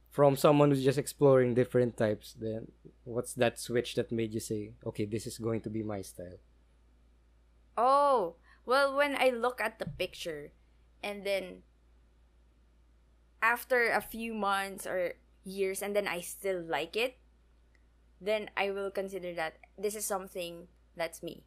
From 0.10 0.36
someone 0.36 0.70
who's 0.70 0.84
just 0.84 0.98
exploring 0.98 1.54
different 1.54 1.98
types, 1.98 2.34
then 2.40 2.72
what's 3.04 3.34
that 3.36 3.60
switch 3.60 3.96
that 3.96 4.12
made 4.12 4.34
you 4.34 4.40
say, 4.40 4.74
okay, 4.86 5.06
this 5.06 5.28
is 5.28 5.38
going 5.38 5.62
to 5.62 5.70
be 5.70 5.84
my 5.84 6.02
style? 6.02 6.42
Oh, 7.78 8.36
well, 8.66 8.96
when 8.96 9.16
I 9.16 9.30
look 9.30 9.62
at 9.62 9.78
the 9.80 9.86
picture 9.86 10.52
and 11.04 11.24
then 11.24 11.62
after 13.42 13.92
a 13.92 14.02
few 14.02 14.34
months 14.34 14.88
or 14.88 15.14
years 15.44 15.82
and 15.82 15.96
then 15.96 16.08
I 16.08 16.22
still 16.22 16.62
like 16.62 16.96
it, 16.96 17.18
then 18.20 18.50
I 18.58 18.72
will 18.72 18.90
consider 18.90 19.34
that 19.36 19.58
this 19.78 19.96
is 19.96 20.06
something 20.06 20.68
that's 20.96 21.22
me. 21.22 21.46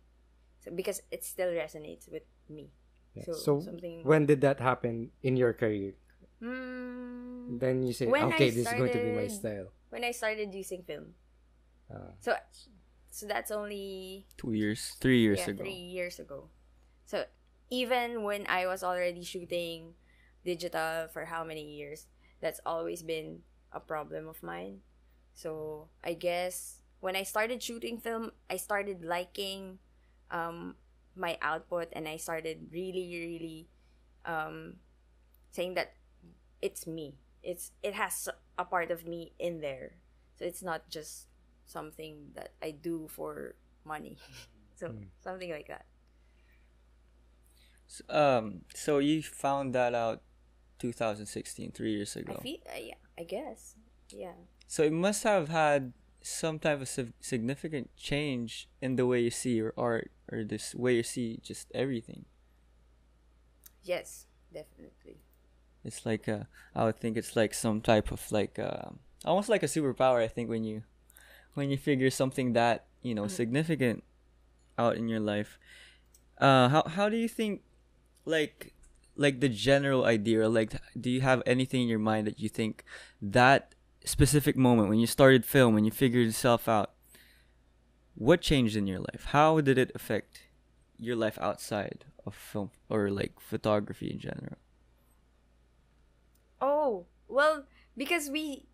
So 0.64 0.70
because 0.70 1.02
it 1.10 1.24
still 1.24 1.50
resonates 1.50 2.10
with 2.10 2.22
me. 2.48 2.70
Yeah. 3.14 3.24
So, 3.24 3.32
So, 3.32 3.60
something 3.60 4.04
when 4.04 4.26
did 4.26 4.40
that 4.42 4.60
happen 4.60 5.10
in 5.22 5.36
your 5.36 5.52
career? 5.52 5.94
Hmm, 6.40 7.58
Then 7.58 7.82
you 7.86 7.92
say, 7.92 8.06
When 8.06 8.22
I 8.24 8.34
okay, 8.34 8.50
this 8.50 8.66
is 8.66 8.72
going 8.72 8.92
to 8.92 8.98
be 8.98 9.12
my 9.12 9.28
style. 9.28 9.68
when 9.90 10.04
I 10.04 10.12
started 10.12 10.54
using 10.54 10.82
film. 10.82 11.14
Ah. 11.92 12.14
So 12.20 12.34
so 13.10 13.26
that's 13.26 13.50
only 13.50 14.26
Two 14.38 14.52
years, 14.54 14.96
three 15.00 15.20
years 15.20 15.40
yeah, 15.44 15.50
ago. 15.52 15.62
three 15.64 15.82
years 15.92 16.18
ago. 16.18 16.48
So 17.04 17.24
even 17.70 18.22
when 18.22 18.46
I 18.46 18.66
was 18.66 18.82
already 18.82 19.22
shooting 19.24 19.94
digital 20.44 21.08
for 21.12 21.26
how 21.26 21.44
many 21.44 21.76
years, 21.76 22.06
that's 22.40 22.60
always 22.64 23.02
been 23.02 23.42
a 23.72 23.80
problem 23.80 24.28
of 24.28 24.42
mine. 24.42 24.80
So 25.34 25.88
I 26.02 26.14
guess 26.14 26.80
when 27.00 27.16
I 27.16 27.22
started 27.24 27.62
shooting 27.62 27.98
film, 27.98 28.30
I 28.48 28.56
started 28.56 29.04
liking 29.04 29.78
um, 30.30 30.76
my 31.16 31.36
output, 31.42 31.88
and 31.92 32.06
I 32.06 32.16
started 32.16 32.70
really, 32.70 33.10
really 33.10 33.68
um, 34.24 34.78
saying 35.50 35.74
that 35.74 35.94
it's 36.62 36.86
me. 36.86 37.16
It's 37.42 37.72
it 37.82 37.94
has 37.94 38.28
a 38.58 38.64
part 38.64 38.90
of 38.90 39.06
me 39.06 39.32
in 39.38 39.60
there. 39.60 39.96
So 40.38 40.44
it's 40.44 40.62
not 40.62 40.88
just 40.90 41.26
something 41.66 42.32
that 42.34 42.52
I 42.62 42.70
do 42.72 43.08
for 43.08 43.54
money. 43.84 44.16
so 44.76 44.88
Mm. 44.88 45.08
something 45.22 45.50
like 45.50 45.68
that. 45.68 45.86
S- 47.88 48.02
Um, 48.08 48.62
so 48.74 48.98
you 48.98 49.22
found 49.22 49.74
that 49.74 49.94
out 49.94 50.22
2016, 50.78 51.72
three 51.72 51.92
years 51.92 52.16
ago. 52.16 52.36
I 52.38 52.42
feel 52.42 52.58
uh, 52.66 52.78
yeah, 52.78 53.00
I 53.18 53.24
guess. 53.24 53.74
Yeah. 54.10 54.36
So 54.66 54.82
it 54.82 54.92
must 54.92 55.24
have 55.24 55.48
had 55.48 55.92
some 56.22 56.58
type 56.58 56.80
of 56.80 56.88
sig- 56.88 57.14
significant 57.20 57.90
change 57.96 58.68
in 58.80 58.96
the 58.96 59.06
way 59.06 59.20
you 59.20 59.30
see 59.30 59.54
your 59.56 59.72
art 59.76 60.10
or 60.30 60.44
this 60.44 60.74
way 60.74 60.96
you 60.96 61.02
see 61.02 61.40
just 61.42 61.70
everything. 61.74 62.24
Yes, 63.82 64.26
definitely. 64.52 65.20
It's 65.84 66.04
like 66.04 66.28
uh, 66.28 66.44
I 66.74 66.84
would 66.84 66.98
think 66.98 67.16
it's 67.16 67.36
like 67.36 67.54
some 67.54 67.80
type 67.80 68.12
of 68.12 68.30
like 68.30 68.58
uh, 68.58 68.90
almost 69.24 69.48
like 69.48 69.62
a 69.62 69.66
superpower. 69.66 70.22
I 70.22 70.28
think 70.28 70.48
when 70.48 70.64
you 70.64 70.82
when 71.54 71.70
you 71.70 71.76
figure 71.76 72.10
something 72.10 72.52
that 72.52 72.86
you 73.02 73.14
know 73.14 73.26
significant 73.26 74.04
out 74.78 74.96
in 74.96 75.08
your 75.08 75.20
life. 75.20 75.58
Uh, 76.38 76.68
how 76.68 76.82
how 76.86 77.08
do 77.08 77.16
you 77.16 77.28
think 77.28 77.62
like 78.24 78.74
like 79.16 79.40
the 79.40 79.48
general 79.48 80.04
idea? 80.04 80.48
Like, 80.48 80.72
do 80.98 81.10
you 81.10 81.20
have 81.20 81.42
anything 81.46 81.82
in 81.82 81.88
your 81.88 81.98
mind 81.98 82.26
that 82.26 82.40
you 82.40 82.48
think 82.48 82.84
that 83.20 83.74
specific 84.04 84.56
moment 84.56 84.88
when 84.88 84.98
you 84.98 85.06
started 85.06 85.44
film 85.44 85.74
when 85.74 85.84
you 85.84 85.90
figured 85.90 86.26
yourself 86.26 86.68
out? 86.68 86.92
What 88.14 88.40
changed 88.40 88.76
in 88.76 88.86
your 88.86 89.00
life? 89.00 89.28
How 89.28 89.60
did 89.60 89.78
it 89.78 89.92
affect 89.94 90.48
your 90.98 91.16
life 91.16 91.38
outside 91.40 92.04
of 92.26 92.34
film 92.34 92.70
or 92.88 93.10
like 93.10 93.40
photography 93.40 94.10
in 94.10 94.18
general? 94.18 94.56
Oh, 96.60 97.06
well, 97.28 97.66
because 97.96 98.30
we 98.30 98.66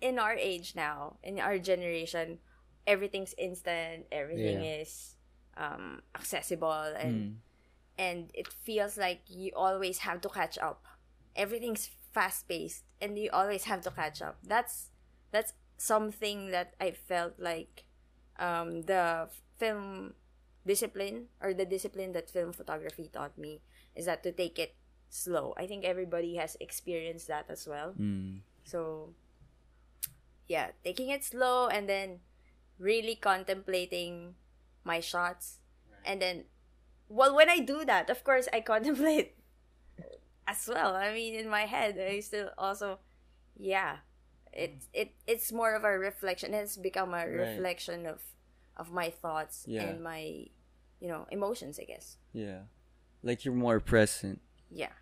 in 0.00 0.18
our 0.18 0.34
age 0.34 0.74
now, 0.74 1.16
in 1.22 1.38
our 1.38 1.58
generation, 1.58 2.38
everything's 2.86 3.34
instant, 3.38 4.06
everything 4.12 4.62
Yeah. 4.62 4.64
is 4.64 5.16
um 5.56 6.00
accessible 6.14 6.94
and 6.96 7.28
Mm. 7.28 7.34
and 7.98 8.30
it 8.34 8.48
feels 8.52 8.96
like 8.96 9.22
you 9.28 9.52
always 9.56 9.98
have 10.00 10.20
to 10.22 10.28
catch 10.28 10.58
up. 10.58 10.84
Everything's 11.36 11.90
fast 12.12 12.48
paced 12.48 12.84
and 13.00 13.18
you 13.18 13.30
always 13.32 13.64
have 13.64 13.82
to 13.82 13.90
catch 13.90 14.22
up. 14.22 14.38
That's 14.42 14.90
that's 15.32 15.52
something 15.78 16.50
that 16.50 16.74
I 16.80 16.92
felt 16.92 17.38
like 17.38 17.84
um 18.38 18.82
the 18.82 19.28
film 19.58 20.14
discipline 20.66 21.26
or 21.40 21.52
the 21.54 21.64
discipline 21.64 22.12
that 22.12 22.30
film 22.30 22.52
photography 22.52 23.08
taught 23.12 23.36
me 23.38 23.62
is 23.94 24.06
that 24.06 24.22
to 24.22 24.32
take 24.32 24.58
it 24.58 24.74
slow. 25.10 25.52
I 25.58 25.66
think 25.66 25.84
everybody 25.84 26.36
has 26.36 26.56
experienced 26.60 27.26
that 27.28 27.46
as 27.50 27.66
well. 27.68 27.92
Mm. 27.98 28.40
So, 28.64 29.12
yeah, 30.48 30.70
taking 30.84 31.10
it 31.10 31.24
slow 31.24 31.68
and 31.68 31.88
then 31.88 32.20
really 32.78 33.14
contemplating 33.14 34.34
my 34.84 35.00
shots. 35.00 35.58
And 36.04 36.22
then, 36.22 36.44
well, 37.08 37.34
when 37.34 37.50
I 37.50 37.58
do 37.60 37.84
that, 37.84 38.08
of 38.08 38.24
course, 38.24 38.48
I 38.52 38.60
contemplate 38.64 39.34
as 40.46 40.66
well. 40.72 40.94
I 40.96 41.12
mean, 41.12 41.34
in 41.34 41.48
my 41.48 41.66
head, 41.66 41.98
I 41.98 42.20
still 42.20 42.50
also, 42.56 42.98
yeah, 43.58 43.98
It 44.52 44.82
it 44.92 45.14
it's 45.30 45.52
more 45.54 45.78
of 45.78 45.84
a 45.86 45.94
reflection. 45.94 46.54
It's 46.54 46.74
become 46.74 47.14
a 47.14 47.22
Right. 47.22 47.54
reflection 47.54 48.02
of 48.02 48.18
of 48.74 48.90
my 48.90 49.06
thoughts 49.10 49.62
Yeah. 49.70 49.86
and 49.86 50.02
my 50.02 50.50
you 50.98 51.06
know 51.06 51.22
emotions. 51.30 51.78
I 51.78 51.86
guess. 51.86 52.18
Yeah. 52.34 52.66
Like 53.22 53.44
you're 53.46 53.54
more 53.54 53.78
present. 53.78 54.42
Yeah. 54.70 54.92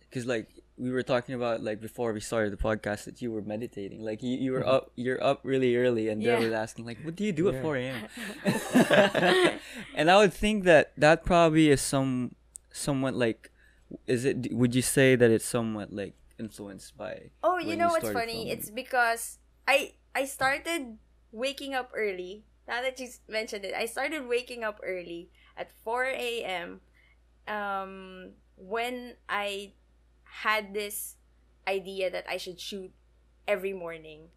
Because 0.00 0.26
like 0.26 0.48
we 0.78 0.90
were 0.90 1.02
talking 1.02 1.34
about 1.34 1.62
like 1.62 1.80
before 1.80 2.12
we 2.12 2.20
started 2.20 2.52
the 2.52 2.56
podcast 2.62 3.04
that 3.04 3.22
you 3.22 3.32
were 3.32 3.42
meditating. 3.42 4.04
Like 4.04 4.22
you, 4.22 4.36
you 4.36 4.52
were 4.52 4.60
mm-hmm. 4.60 4.68
up 4.68 4.90
you're 4.94 5.22
up 5.22 5.40
really 5.42 5.76
early 5.76 6.08
and 6.08 6.22
Dare 6.22 6.38
Yeah. 6.38 6.44
was 6.44 6.52
asking 6.52 6.84
like 6.84 6.98
what 7.02 7.16
do 7.16 7.24
you 7.24 7.32
do 7.32 7.48
at 7.48 7.62
4 7.62 7.76
a.m. 7.76 8.08
and 9.94 10.10
I 10.10 10.16
would 10.18 10.32
think 10.32 10.64
that 10.64 10.92
that 10.96 11.24
probably 11.24 11.70
is 11.70 11.80
some 11.80 12.34
somewhat 12.72 13.14
like 13.14 13.50
is 14.06 14.24
it 14.24 14.52
would 14.52 14.74
you 14.74 14.82
say 14.82 15.16
that 15.16 15.30
it's 15.30 15.44
somewhat 15.44 15.92
like 15.92 16.14
influenced 16.38 16.96
by 16.96 17.30
Oh, 17.42 17.58
you 17.58 17.76
know 17.76 17.86
you 17.86 17.92
what's 17.92 18.10
funny? 18.10 18.32
filming? 18.32 18.48
It's 18.48 18.70
because 18.70 19.38
I 19.66 19.94
I 20.14 20.24
started 20.24 20.98
waking 21.32 21.74
up 21.74 21.90
early. 21.94 22.44
Now 22.68 22.82
that 22.82 22.98
you 22.98 23.08
mentioned 23.28 23.64
it, 23.64 23.74
I 23.74 23.86
started 23.86 24.26
waking 24.28 24.64
up 24.64 24.80
early 24.82 25.30
at 25.56 25.70
4 25.70 26.04
a.m. 26.04 26.80
Um, 27.48 28.32
when 28.56 29.14
I 29.28 29.72
had 30.24 30.74
this 30.74 31.16
idea 31.68 32.10
that 32.10 32.24
I 32.28 32.36
should 32.36 32.60
shoot 32.60 32.92
every 33.46 33.72
morning 33.72 34.28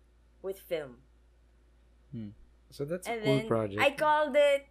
with 0.42 0.60
film. 0.60 0.98
So 2.70 2.86
that's 2.86 3.08
a 3.08 3.12
and 3.12 3.24
cool 3.24 3.42
project. 3.48 3.82
I 3.82 3.92
called 3.92 4.36
it 4.36 4.68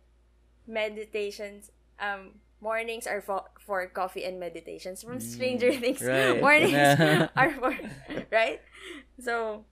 meditations. 0.66 1.70
Um, 2.01 2.40
mornings 2.61 3.07
are 3.07 3.20
for, 3.20 3.44
for 3.59 3.87
coffee 3.88 4.24
and 4.24 4.38
meditations. 4.38 5.03
From 5.03 5.20
Stranger 5.20 5.70
Mm, 5.70 5.81
Things, 5.81 6.03
right. 6.03 6.40
mornings 6.42 6.74
are 7.37 7.51
for 7.53 7.77
right. 8.31 8.61
So, 9.20 9.64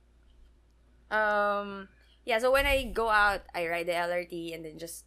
um, 1.11 1.87
yeah. 2.25 2.39
So 2.39 2.51
when 2.51 2.65
I 2.65 2.83
go 2.83 3.09
out, 3.09 3.41
I 3.55 3.67
ride 3.67 3.87
the 3.87 3.93
LRT 3.93 4.53
and 4.53 4.65
then 4.65 4.77
just 4.77 5.05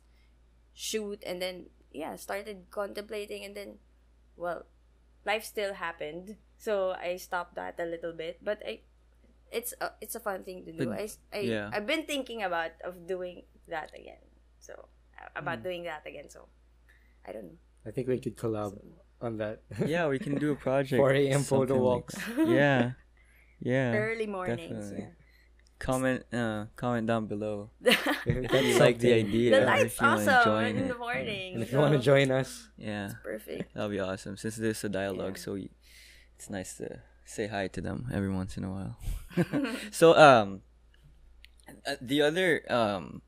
shoot, 0.73 1.23
and 1.27 1.41
then 1.41 1.67
yeah, 1.93 2.17
started 2.17 2.67
contemplating, 2.71 3.45
and 3.45 3.55
then, 3.57 3.79
well, 4.37 4.67
life 5.25 5.45
still 5.45 5.75
happened, 5.75 6.37
so 6.59 6.93
I 6.93 7.17
stopped 7.17 7.55
that 7.57 7.79
a 7.79 7.85
little 7.87 8.13
bit, 8.13 8.39
but 8.43 8.63
I. 8.67 8.81
It's 9.53 9.75
a, 9.83 9.91
it's 10.01 10.15
a 10.15 10.21
fun 10.21 10.45
thing 10.45 10.65
to 10.65 10.71
do. 10.71 10.87
But- 10.87 11.01
I, 11.01 11.09
I 11.35 11.41
yeah. 11.41 11.71
I've 11.75 11.85
been 11.87 12.07
thinking 12.07 12.45
about 12.45 12.71
of 12.87 13.09
doing 13.09 13.43
that 13.67 13.91
again. 13.99 14.23
So 14.61 14.87
about 15.35 15.59
Mm. 15.59 15.63
doing 15.65 15.83
that 15.91 16.07
again. 16.07 16.31
So 16.31 16.47
I 17.27 17.33
don't 17.33 17.45
know. 17.51 17.59
I 17.85 17.91
think 17.91 18.07
we 18.07 18.21
could 18.21 18.37
collab 18.37 18.79
on 19.21 19.39
that. 19.39 19.63
Yeah, 19.85 20.07
we 20.07 20.21
can 20.21 20.39
do 20.39 20.53
a 20.53 20.55
project. 20.67 21.01
4 21.03 21.11
a.m. 21.15 21.43
photo 21.43 21.43
something 21.43 21.75
like 21.75 21.83
walks. 21.83 22.15
yeah. 22.47 22.93
Yeah. 23.61 23.93
Early 23.93 24.27
mornings. 24.31 24.71
definitely. 24.71 25.09
Comment 25.81 26.21
uh 26.33 26.67
comment 26.77 27.07
down 27.09 27.25
below 27.27 27.71
Yeah. 27.81 27.97
if 28.27 28.53
you 28.53 28.79
like 28.79 28.99
the 29.01 29.15
idea. 29.17 29.61
the 29.61 29.67
light's 29.67 29.95
if 29.97 30.01
you 30.01 30.07
wanna 30.07 30.21
awesome 30.31 30.45
join 30.45 30.77
in 30.77 30.89
the 30.89 30.95
morning. 30.99 31.55
and 31.55 31.63
if 31.65 31.73
you 31.73 31.79
want 31.81 31.95
to 31.97 31.99
join 32.05 32.31
us, 32.31 32.69
Yeah. 32.77 33.17
perfect. 33.25 33.73
That'll 33.75 33.89
be 33.89 33.99
awesome. 33.99 34.37
Since 34.37 34.57
there's 34.57 34.85
a 34.85 34.89
dialogue, 34.93 35.37
Yeah. 35.41 35.43
so 35.45 35.53
y 35.57 35.69
it's 36.37 36.51
nice 36.53 36.77
to 36.77 37.01
say 37.25 37.47
hi 37.49 37.67
to 37.69 37.81
them 37.81 38.09
every 38.13 38.29
once 38.29 38.57
in 38.61 38.65
a 38.65 38.71
while. 38.71 38.95
so 39.91 40.13
um, 40.21 40.61
uh, 41.89 41.97
the 42.01 42.21
other 42.23 42.61
um, 42.69 43.23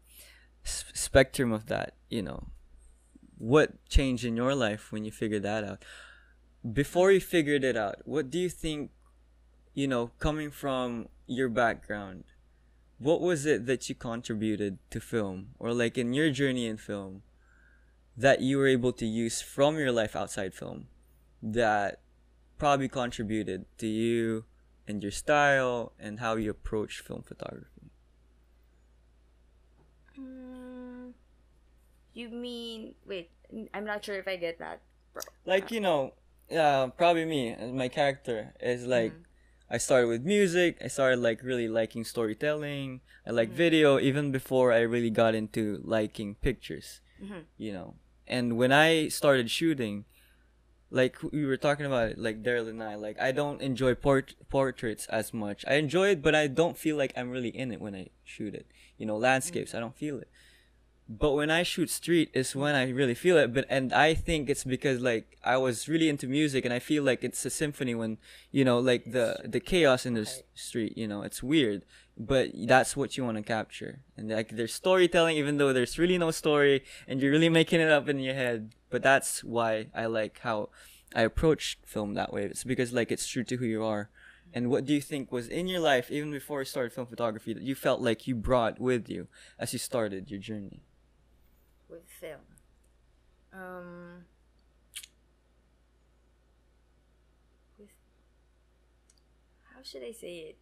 s- 0.65 0.85
spectrum 0.93 1.53
of 1.53 1.67
that, 1.73 1.97
you 2.11 2.21
know, 2.23 2.49
what 3.39 3.81
changed 3.89 4.25
in 4.29 4.37
your 4.37 4.55
life 4.55 4.93
when 4.93 5.05
you 5.07 5.11
figured 5.11 5.43
that 5.43 5.65
out? 5.65 5.85
Before 6.63 7.11
you 7.11 7.21
figured 7.21 7.65
it 7.65 7.77
out, 7.77 7.97
what 8.05 8.29
do 8.31 8.39
you 8.39 8.49
think? 8.51 8.91
You 9.75 9.89
know, 9.89 10.13
coming 10.21 10.51
from 10.53 11.09
your 11.27 11.49
background, 11.49 12.25
what 13.03 13.21
was 13.21 13.47
it 13.47 13.67
that 13.67 13.89
you 13.89 13.95
contributed 13.95 14.79
to 14.91 15.01
film, 15.01 15.49
or 15.59 15.75
like 15.75 15.99
in 15.99 16.15
your 16.15 16.31
journey 16.31 16.67
in 16.67 16.77
film? 16.77 17.23
that 18.17 18.41
you 18.41 18.59
were 18.59 18.67
able 18.67 18.93
to 18.93 19.07
use 19.07 19.41
from 19.41 19.79
your 19.79 19.93
life 19.93 20.15
outside 20.15 20.55
film 20.55 20.87
that 21.43 22.01
probably 22.59 22.89
contributed 22.89 23.65
to 23.79 23.87
you 23.87 24.45
and 24.87 25.03
your 25.03 25.13
style 25.13 25.93
and 25.99 26.21
how 26.21 26.37
you 26.37 26.51
approach 26.51 27.01
film 27.01 27.23
photography. 27.23 27.91
Mm, 30.19 31.13
you 32.15 32.29
mean 32.29 32.95
wait? 33.07 33.31
I'm 33.75 33.85
not 33.85 34.05
sure 34.05 34.17
if 34.17 34.29
I 34.29 34.37
get 34.37 34.59
that. 34.59 34.81
Bro. 35.13 35.23
Like, 35.45 35.71
you 35.71 35.81
know, 35.81 36.15
uh, 36.55 36.89
probably 36.89 37.25
me, 37.25 37.55
my 37.73 37.89
character 37.89 38.55
is 38.61 38.87
like 38.87 39.13
I 39.73 39.79
started 39.79 40.09
with 40.09 40.23
music, 40.23 40.77
I 40.85 40.89
started 40.89 41.19
like 41.21 41.43
really 41.43 41.67
liking 41.67 42.05
storytelling, 42.05 43.01
I 43.27 43.31
like 43.31 43.49
video 43.49 43.99
even 43.99 44.31
before 44.31 44.71
I 44.71 44.81
really 44.81 45.09
got 45.09 45.35
into 45.35 45.81
liking 45.83 46.35
pictures. 46.37 47.01
Mhm. 47.23 47.45
You 47.57 47.73
know. 47.73 47.95
And 48.27 48.59
when 48.59 48.71
I 48.71 49.09
started 49.09 49.51
shooting, 49.51 50.05
like 50.91 51.17
we 51.23 51.47
were 51.47 51.57
talking 51.57 51.87
about 51.87 52.11
it, 52.11 52.19
like 52.19 52.43
Daryl 52.43 52.69
and 52.69 52.83
I, 52.83 52.97
like 52.97 53.19
I 53.19 53.33
don't 53.33 53.63
enjoy 53.63 53.95
port- 53.95 54.37
portraits 54.51 55.07
as 55.07 55.33
much. 55.33 55.65
I 55.67 55.75
enjoy 55.75 56.11
it, 56.11 56.21
but 56.23 56.35
I 56.35 56.49
don't 56.49 56.77
feel 56.77 56.97
like 56.97 57.13
I'm 57.17 57.31
really 57.31 57.49
in 57.49 57.73
it 57.73 57.81
when 57.81 57.95
I 57.95 58.11
shoot 58.25 58.55
it. 58.55 58.67
You 58.99 59.07
know, 59.07 59.17
landscapes, 59.17 59.75
I 59.75 59.81
don't 59.81 59.97
feel 59.97 60.19
it. 60.19 60.29
But 61.09 61.33
when 61.33 61.51
I 61.51 61.63
shoot 61.63 61.91
street 61.91 62.31
is 62.33 62.57
when 62.57 62.75
I 62.75 62.89
really 62.89 63.15
feel 63.15 63.37
it. 63.37 63.53
But 63.53 63.67
and 63.69 63.93
I 63.93 64.15
think 64.15 64.49
it's 64.49 64.65
because 64.65 65.01
like 65.01 65.37
I 65.45 65.57
was 65.59 65.89
really 65.89 66.09
into 66.09 66.27
music 66.27 66.65
and 66.65 66.73
I 66.73 66.79
feel 66.79 67.03
like 67.03 67.23
it's 67.23 67.45
a 67.45 67.51
symphony 67.51 67.95
when 67.95 68.19
you 68.51 68.65
know 68.65 68.79
like 68.79 69.13
the 69.13 69.41
the 69.45 69.61
chaos 69.61 70.07
in 70.07 70.15
the 70.15 70.23
s- 70.23 70.43
street. 70.55 70.97
You 70.97 71.07
know, 71.09 71.23
it's 71.23 71.43
weird, 71.43 71.83
but 72.17 72.51
that's 72.67 72.97
what 72.97 73.17
you 73.17 73.25
want 73.25 73.37
to 73.37 73.43
capture. 73.43 74.01
And 74.17 74.31
like 74.31 74.57
there's 74.57 74.73
storytelling, 74.73 75.37
even 75.37 75.59
though 75.59 75.73
there's 75.73 75.99
really 75.99 76.19
no 76.19 76.31
story, 76.31 76.83
and 77.07 77.21
you're 77.21 77.33
really 77.33 77.49
making 77.51 77.81
it 77.81 77.91
up 77.91 78.09
in 78.09 78.19
your 78.19 78.35
head. 78.35 78.73
But 78.89 79.03
that's 79.03 79.45
why 79.45 79.89
I 79.95 80.07
like 80.07 80.39
how 80.39 80.71
I 81.15 81.23
approach 81.23 81.79
film 81.85 82.15
that 82.15 82.33
way. 82.33 82.45
It's 82.45 82.65
because 82.65 82.93
like 82.93 83.13
it's 83.13 83.27
true 83.27 83.45
to 83.45 83.57
who 83.57 83.67
you 83.67 83.85
are. 83.85 84.09
And 84.55 84.71
what 84.71 84.85
do 84.85 84.93
you 84.95 85.01
think 85.01 85.33
was 85.33 85.49
in 85.49 85.67
your 85.67 85.81
life 85.81 86.11
even 86.11 86.31
before 86.31 86.61
you 86.61 86.65
started 86.67 86.93
film 86.93 87.07
photography 87.07 87.53
that 87.55 87.63
you 87.63 87.75
felt 87.75 88.01
like 88.01 88.27
you 88.27 88.35
brought 88.35 88.79
with 88.79 89.09
you 89.09 89.29
as 89.59 89.73
you 89.73 89.79
started 89.79 90.31
your 90.31 90.41
journey? 90.41 90.83
With 91.93 92.09
film. 92.21 92.41
Um, 93.53 94.25
with 97.79 97.89
how 99.75 99.83
should 99.83 100.03
I 100.03 100.13
say 100.13 100.37
it? 100.39 100.57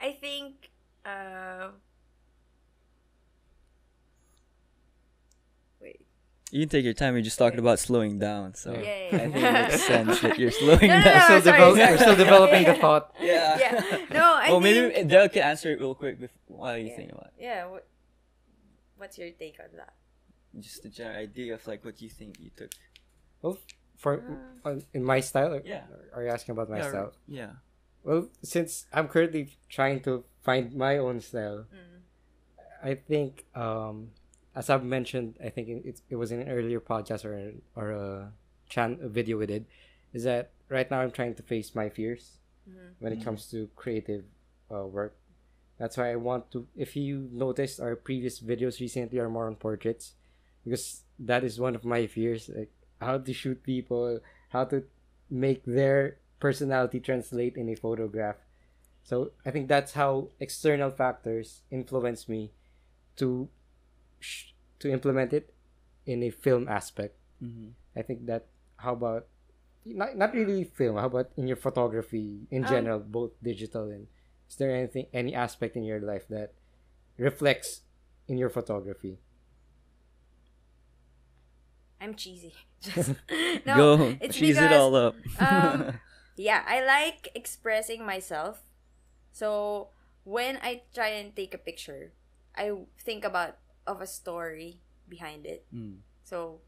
I 0.00 0.12
think 0.20 0.70
uh, 1.06 1.68
wait. 5.80 6.00
You 6.50 6.60
can 6.60 6.68
take 6.68 6.84
your 6.84 6.92
time. 6.94 7.14
You're 7.14 7.22
just 7.22 7.38
talking 7.38 7.58
about 7.58 7.78
slowing 7.78 8.18
down, 8.18 8.54
so 8.54 8.72
Yeah. 8.72 8.78
Yeah, 8.80 9.16
I 9.16 9.18
think 9.18 9.36
it 9.36 9.52
makes 9.52 9.82
sense 9.86 10.20
that 10.20 10.38
you're 10.38 10.50
slowing 10.50 10.86
No, 10.88 10.98
no, 10.98 11.04
down. 11.04 11.14
no, 11.14 11.20
still, 11.20 11.40
sorry, 11.40 11.40
develop- 11.42 11.76
sorry. 11.78 11.90
we're 11.92 11.98
still 11.98 12.16
developing 12.16 12.64
the 12.64 12.74
thought. 12.74 13.14
Yeah. 13.20 13.58
yeah. 13.58 13.98
No, 14.12 14.34
I 14.34 14.50
well, 14.50 14.60
think, 14.60 14.94
maybe 14.94 15.08
Del 15.08 15.28
can 15.30 15.42
answer 15.42 15.72
it 15.72 15.80
real 15.80 15.94
quick 15.94 16.20
before, 16.20 16.36
while 16.58 16.76
you 16.78 16.88
Yeah. 16.88 16.96
think 16.96 17.12
about 17.12 17.30
Yeah. 17.40 17.66
What, 17.66 17.86
what's 18.96 19.18
your 19.18 19.30
take 19.30 19.58
on 19.60 19.70
that? 19.76 19.94
Just 20.58 20.82
the 20.82 20.88
general 20.88 21.16
idea 21.18 21.54
of 21.54 21.66
like 21.66 21.84
what 21.84 22.00
you 22.00 22.08
think 22.08 22.38
you 22.40 22.50
took. 22.56 22.70
Well, 23.42 23.58
for 23.96 24.22
on, 24.64 24.82
in 24.94 25.04
my 25.04 25.20
style, 25.20 25.60
Yeah. 25.64 25.84
Are 26.14 26.22
you 26.22 26.30
asking 26.30 26.52
about 26.52 26.70
my 26.70 26.78
yeah, 26.78 26.88
style? 26.88 27.12
yeah. 27.28 27.50
Well, 28.04 28.28
since 28.42 28.86
I'm 28.92 29.08
currently 29.08 29.50
trying 29.68 30.00
to 30.02 30.24
find 30.42 30.74
my 30.74 30.98
own 30.98 31.20
style, 31.20 31.66
Mm. 31.72 32.00
I 32.82 32.94
think, 32.94 33.44
um, 33.54 34.10
as 34.54 34.70
I've 34.70 34.84
mentioned, 34.84 35.36
I 35.42 35.48
think 35.48 35.68
it, 35.68 36.00
it 36.08 36.16
was 36.16 36.30
in 36.30 36.40
an 36.40 36.48
earlier 36.48 36.80
podcast 36.80 37.24
or 37.24 37.52
or 37.74 37.90
a 37.92 38.32
chan 38.68 38.98
a 39.02 39.08
video 39.08 39.38
we 39.38 39.46
did, 39.46 39.66
is 40.12 40.24
that 40.24 40.50
right 40.68 40.88
now 40.90 41.00
I'm 41.00 41.10
trying 41.10 41.34
to 41.34 41.42
face 41.42 41.74
my 41.74 41.88
fears 41.88 42.38
Mhm. 42.68 42.94
when 43.00 43.12
it 43.12 43.20
Mhm. 43.20 43.24
comes 43.24 43.50
to 43.50 43.68
creative 43.76 44.24
uh, 44.70 44.86
work. 44.86 45.16
That's 45.78 45.96
why 45.96 46.12
I 46.12 46.16
want 46.16 46.50
to. 46.52 46.66
If 46.76 46.96
you 46.96 47.28
noticed, 47.32 47.80
our 47.80 47.96
previous 47.96 48.40
videos 48.40 48.80
recently 48.80 49.18
are 49.18 49.28
more 49.28 49.46
on 49.46 49.56
portraits, 49.56 50.14
because 50.64 51.02
that 51.18 51.44
is 51.44 51.60
one 51.60 51.74
of 51.74 51.84
my 51.84 52.06
fears. 52.06 52.48
Like 52.48 52.72
how 53.00 53.18
to 53.18 53.32
shoot 53.32 53.62
people, 53.62 54.20
how 54.50 54.64
to 54.72 54.84
make 55.28 55.64
their 55.64 56.16
personality 56.40 57.00
translate 57.00 57.56
in 57.56 57.68
a 57.68 57.76
photograph. 57.76 58.36
So 59.04 59.32
I 59.44 59.50
think 59.50 59.68
that's 59.68 59.92
how 59.92 60.28
external 60.40 60.90
factors 60.90 61.62
influence 61.70 62.28
me 62.28 62.50
to 63.16 63.48
sh- 64.18 64.56
to 64.80 64.90
implement 64.90 65.32
it 65.32 65.52
in 66.06 66.22
a 66.22 66.30
film 66.30 66.68
aspect. 66.68 67.14
Mm-hmm. 67.42 67.76
I 67.96 68.02
think 68.02 68.26
that 68.26 68.46
how 68.76 68.92
about 68.92 69.26
not 69.84 70.16
not 70.16 70.32
really 70.32 70.64
film, 70.64 70.96
how 70.96 71.06
about 71.06 71.30
in 71.36 71.46
your 71.46 71.60
photography 71.60 72.48
in 72.50 72.64
Um, 72.64 72.70
general, 72.70 72.98
both 72.98 73.36
digital 73.42 73.92
and 73.92 74.08
is 74.48 74.56
there 74.56 74.74
anything 74.74 75.06
any 75.12 75.34
aspect 75.34 75.76
in 75.76 75.82
your 75.82 76.00
life 76.00 76.26
that 76.28 76.52
reflects 77.18 77.82
in 78.28 78.38
your 78.38 78.48
photography? 78.50 79.18
I'm 82.00 82.14
cheesy. 82.14 82.54
Just, 82.80 83.14
no, 83.66 83.96
Go, 83.96 84.16
it's 84.20 84.36
cheese 84.36 84.58
it 84.58 84.72
all 84.72 84.94
up. 84.94 85.16
um, 85.40 85.98
yeah, 86.36 86.62
I 86.66 86.84
like 86.84 87.30
expressing 87.34 88.04
myself. 88.04 88.62
So 89.32 89.88
when 90.24 90.58
I 90.62 90.82
try 90.94 91.08
and 91.08 91.34
take 91.34 91.54
a 91.54 91.58
picture, 91.58 92.12
I 92.54 92.72
think 92.98 93.24
about 93.24 93.56
of 93.86 94.00
a 94.00 94.06
story 94.06 94.80
behind 95.08 95.46
it. 95.46 95.64
Mm. 95.74 95.98
So 96.24 96.60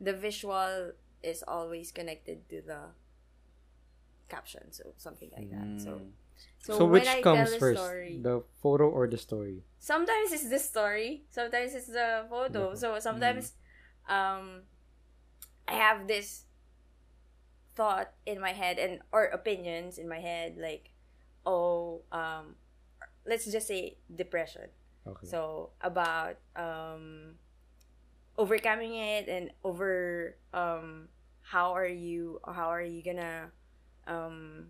the 0.00 0.12
visual 0.12 0.92
is 1.22 1.44
always 1.46 1.92
connected 1.92 2.48
to 2.48 2.62
the 2.62 2.80
caption, 4.28 4.72
so 4.72 4.94
something 4.96 5.30
like 5.36 5.50
that. 5.50 5.76
Mm. 5.76 5.84
so, 5.84 6.00
So, 6.62 6.84
which 6.86 7.08
comes 7.22 7.54
first, 7.56 7.80
story, 7.82 8.20
the 8.22 8.42
photo 8.62 8.88
or 8.88 9.06
the 9.08 9.18
story? 9.18 9.64
sometimes 9.82 10.30
it's 10.32 10.48
the 10.48 10.58
story, 10.58 11.24
sometimes 11.30 11.74
it's 11.74 11.88
the 11.90 12.24
photo. 12.30 12.72
Mhm. 12.72 12.78
So 12.78 12.98
sometimes 13.00 13.52
um 14.08 14.62
I 15.66 15.74
have 15.74 16.06
this 16.06 16.44
thought 17.74 18.12
in 18.26 18.40
my 18.40 18.52
head 18.52 18.78
and 18.78 19.00
or 19.12 19.24
opinions 19.32 19.98
in 19.98 20.08
my 20.08 20.20
head 20.20 20.56
like 20.60 20.90
oh 21.46 22.02
um 22.12 22.54
let's 23.26 23.46
just 23.46 23.66
say 23.66 23.96
depression. 24.14 24.68
Okay. 25.06 25.26
So 25.26 25.70
about 25.80 26.36
um 26.56 27.36
overcoming 28.38 28.94
it 28.94 29.28
and 29.28 29.50
over 29.64 30.36
um 30.54 31.08
how 31.42 31.72
are 31.72 31.86
you 31.88 32.40
how 32.46 32.68
are 32.68 32.82
you 32.82 33.02
gonna 33.02 33.50
um 34.06 34.68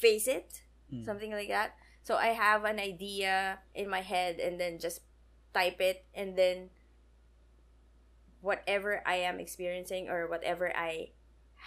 face 0.00 0.26
it 0.26 0.62
Mm. 0.90 1.04
something 1.06 1.30
like 1.30 1.46
that 1.46 1.76
so 2.02 2.16
i 2.18 2.34
have 2.34 2.64
an 2.64 2.80
idea 2.80 3.60
in 3.78 3.86
my 3.86 4.00
head 4.02 4.40
and 4.42 4.58
then 4.58 4.80
just 4.82 5.06
type 5.54 5.78
it 5.80 6.02
and 6.18 6.34
then 6.34 6.66
whatever 8.40 9.02
i 9.06 9.16
am 9.16 9.38
experiencing 9.38 10.08
or 10.08 10.26
whatever 10.26 10.74
i 10.74 11.10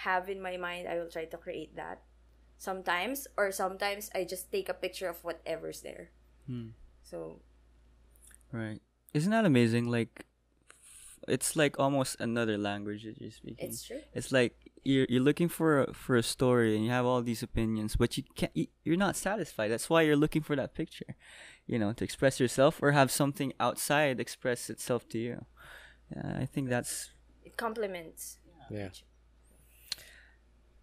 have 0.03 0.27
in 0.29 0.41
my 0.41 0.57
mind 0.57 0.87
i 0.89 0.97
will 0.97 1.07
try 1.09 1.23
to 1.23 1.37
create 1.37 1.75
that 1.77 2.01
sometimes 2.57 3.27
or 3.37 3.51
sometimes 3.51 4.09
i 4.15 4.23
just 4.25 4.51
take 4.51 4.67
a 4.67 4.73
picture 4.73 5.07
of 5.07 5.23
whatever's 5.23 5.81
there 5.81 6.09
Mm. 6.49 6.71
so 7.03 7.39
Right. 8.51 8.81
Isn't 9.15 9.31
that 9.31 9.45
amazing? 9.45 9.87
Like, 9.89 10.25
it's 11.27 11.55
like 11.55 11.79
almost 11.79 12.19
another 12.19 12.57
language 12.57 13.03
that 13.03 13.19
you're 13.21 13.31
speaking. 13.31 13.67
it's 13.69 13.83
true 13.83 14.01
It's 14.13 14.31
like 14.31 14.53
you're 14.83 15.05
you're 15.09 15.23
looking 15.23 15.49
for 15.49 15.83
a, 15.83 15.93
for 15.93 16.15
a 16.17 16.23
story 16.23 16.75
and 16.75 16.83
you 16.85 16.91
have 16.91 17.05
all 17.05 17.21
these 17.21 17.41
opinions, 17.43 17.95
but 17.95 18.17
you 18.17 18.23
can't. 18.35 18.51
You, 18.53 18.67
you're 18.83 18.97
not 19.07 19.15
satisfied. 19.15 19.69
That's 19.71 19.89
why 19.89 20.01
you're 20.01 20.17
looking 20.19 20.41
for 20.43 20.55
that 20.57 20.73
picture, 20.75 21.15
you 21.65 21.79
know, 21.79 21.93
to 21.93 22.03
express 22.03 22.39
yourself 22.39 22.79
or 22.83 22.91
have 22.91 23.09
something 23.11 23.53
outside 23.59 24.19
express 24.19 24.69
itself 24.69 25.07
to 25.09 25.17
you. 25.17 25.45
Yeah, 26.13 26.37
I 26.43 26.45
think 26.45 26.67
that's 26.69 27.11
it 27.45 27.55
complements 27.57 28.37
yeah. 28.69 28.89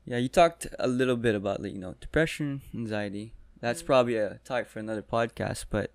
yeah. 0.05 0.18
You 0.18 0.29
talked 0.29 0.66
a 0.79 0.88
little 0.88 1.16
bit 1.16 1.35
about 1.35 1.61
like 1.62 1.72
you 1.72 1.79
know 1.79 1.94
depression, 2.00 2.62
anxiety. 2.74 3.35
That's 3.61 3.83
Mm. 3.83 3.87
probably 3.87 4.16
a 4.16 4.40
topic 4.44 4.68
for 4.68 4.79
another 4.79 5.03
podcast, 5.03 5.66
but 5.70 5.92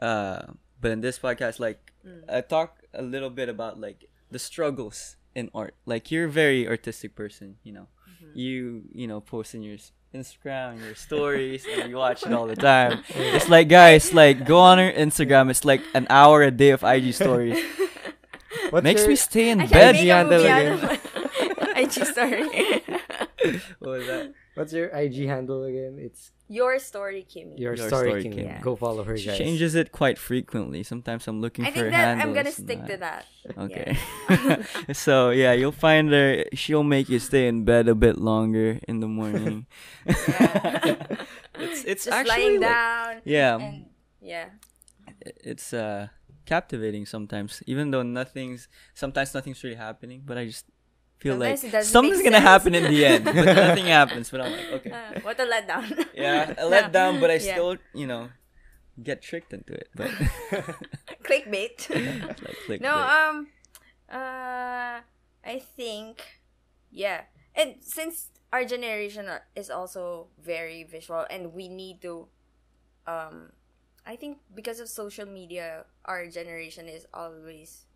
uh, 0.00 0.42
but 0.80 0.90
in 0.90 1.00
this 1.00 1.18
podcast, 1.18 1.58
like 1.60 1.92
Mm. 2.06 2.24
I 2.28 2.40
talk 2.40 2.82
a 2.94 3.02
little 3.02 3.30
bit 3.30 3.48
about 3.48 3.80
like 3.80 4.06
the 4.30 4.38
struggles 4.38 5.16
in 5.34 5.50
art. 5.54 5.74
Like 5.86 6.10
you're 6.10 6.26
a 6.26 6.30
very 6.30 6.66
artistic 6.68 7.14
person, 7.14 7.56
you 7.62 7.72
know. 7.72 7.88
Mm-hmm. 8.08 8.38
You 8.38 8.82
you 8.92 9.06
know 9.06 9.20
post 9.20 9.54
in 9.54 9.62
your 9.62 9.74
s- 9.76 9.92
Instagram, 10.14 10.80
your 10.84 10.94
stories, 10.94 11.66
and 11.66 11.90
you 11.90 11.96
watch 11.96 12.24
it 12.24 12.32
all 12.32 12.46
the 12.46 12.56
time. 12.56 13.02
It's 13.08 13.48
like 13.48 13.68
guys, 13.68 14.12
like 14.14 14.46
go 14.46 14.58
on 14.58 14.78
our 14.78 14.92
Instagram. 14.92 15.50
It's 15.50 15.64
like 15.64 15.82
an 15.94 16.06
hour 16.10 16.42
a 16.42 16.50
day 16.50 16.70
of 16.70 16.82
IG 16.84 17.14
stories. 17.14 17.58
What's 18.70 18.84
Makes 18.84 19.00
your, 19.02 19.10
me 19.10 19.16
stay 19.16 19.50
in 19.50 19.60
I 19.60 19.66
bed. 19.66 19.94
can 19.96 20.04
make 20.04 20.08
a 20.08 20.14
handle 20.14 20.38
movie 20.38 20.48
out 20.48 20.62
again. 20.62 20.72
of 21.50 21.60
my 21.60 21.80
IG 21.82 21.92
story. 21.92 22.82
What 23.78 23.90
was 23.98 24.06
that? 24.06 24.32
What's 24.54 24.72
your 24.72 24.86
IG 24.88 25.26
handle 25.26 25.64
again? 25.64 25.98
It's 25.98 26.30
Your 26.46 26.78
story, 26.78 27.26
Kimmy. 27.26 27.58
your, 27.58 27.74
Your 27.74 27.88
story, 27.88 28.08
Story 28.10 28.22
King. 28.22 28.32
King. 28.38 28.46
Yeah. 28.46 28.60
Go 28.60 28.76
follow 28.76 29.02
her, 29.02 29.16
She 29.18 29.26
guys. 29.26 29.38
changes 29.38 29.74
it 29.74 29.90
quite 29.90 30.16
frequently. 30.18 30.82
Sometimes 30.84 31.26
I'm 31.26 31.40
looking 31.40 31.64
I 31.66 31.70
for 31.74 31.80
think 31.88 31.90
that 31.90 32.18
I'm 32.22 32.32
gonna 32.32 32.52
stick 32.52 32.84
to 32.86 32.96
that. 32.98 33.26
Okay. 33.58 33.96
so 34.94 35.30
yeah, 35.30 35.52
you'll 35.52 35.72
find 35.74 36.12
her. 36.12 36.44
She'll 36.54 36.84
make 36.86 37.08
you 37.08 37.18
stay 37.18 37.48
in 37.48 37.64
bed 37.64 37.88
a 37.88 37.94
bit 37.96 38.16
longer 38.18 38.78
in 38.86 39.00
the 39.00 39.08
morning. 39.08 39.66
Yeah. 40.06 40.94
it's 41.58 41.82
it's 41.84 42.04
Just 42.06 42.14
actually 42.14 42.58
lying 42.58 42.60
like- 42.60 42.70
down. 42.70 43.12
yeah, 43.24 43.56
And 43.58 43.86
yeah. 44.22 44.46
it's 45.42 45.72
uh 45.72 46.08
captivating 46.46 47.06
sometimes. 47.06 47.62
Even 47.66 47.90
though 47.90 48.02
nothing's 48.04 48.68
sometimes 48.94 49.34
nothing's 49.34 49.64
really 49.64 49.76
happening, 49.80 50.22
but 50.24 50.36
I 50.38 50.44
just 50.46 50.66
feel 51.24 51.36
like 51.40 51.58
something's 51.84 52.22
gonna 52.22 52.40
happen 52.52 52.74
in 52.76 52.84
the 52.84 53.00
end, 53.04 53.24
but 53.36 53.44
nothing 53.56 53.86
happens. 53.88 54.28
But 54.30 54.40
I'm 54.44 54.52
like, 54.52 54.68
okay, 54.76 54.92
Uh, 54.92 55.20
what 55.24 55.40
a 55.40 55.46
letdown. 55.48 55.88
yeah, 56.14 56.52
a 56.60 56.66
letdown, 56.68 57.20
but 57.20 57.30
I 57.32 57.40
Yeah. 57.40 57.52
still 57.56 57.72
you 57.96 58.06
know 58.06 58.28
get 59.02 59.22
tricked 59.24 59.52
into 59.56 59.72
it. 59.72 59.88
But 59.96 60.12
Clickbait. 61.24 61.88
like 62.44 62.58
click 62.68 62.80
no, 62.80 62.92
um, 62.92 63.48
uh, 64.12 65.00
I 65.44 65.56
think, 65.76 66.20
yeah, 66.92 67.22
and 67.56 67.76
since 67.80 68.28
our 68.52 68.64
generation 68.64 69.26
is 69.56 69.70
also 69.70 70.28
very 70.38 70.84
visual, 70.84 71.24
and 71.30 71.52
we 71.56 71.68
need 71.68 72.00
to, 72.02 72.28
um, 73.06 73.52
I 74.06 74.16
think 74.16 74.38
because 74.54 74.78
of 74.80 74.88
social 74.88 75.26
media, 75.26 75.84
our 76.04 76.28
generation 76.28 76.88
is 76.88 77.06
always, 77.12 77.86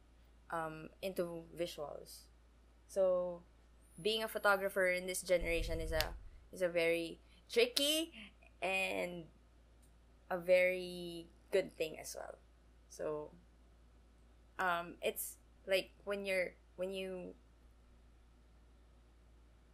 um, 0.50 0.88
into 1.02 1.44
visuals. 1.56 2.27
So, 2.88 3.42
being 4.00 4.24
a 4.24 4.28
photographer 4.28 4.88
in 4.88 5.06
this 5.06 5.22
generation 5.22 5.80
is 5.80 5.92
a 5.92 6.14
is 6.52 6.62
a 6.62 6.68
very 6.68 7.20
tricky 7.52 8.12
and 8.62 9.26
a 10.30 10.38
very 10.38 11.28
good 11.50 11.76
thing 11.76 11.98
as 11.98 12.16
well. 12.18 12.36
So, 12.90 13.30
um 14.58 14.94
it's 15.02 15.36
like 15.66 15.90
when 16.04 16.24
you're 16.24 16.52
when 16.76 16.92
you 16.92 17.34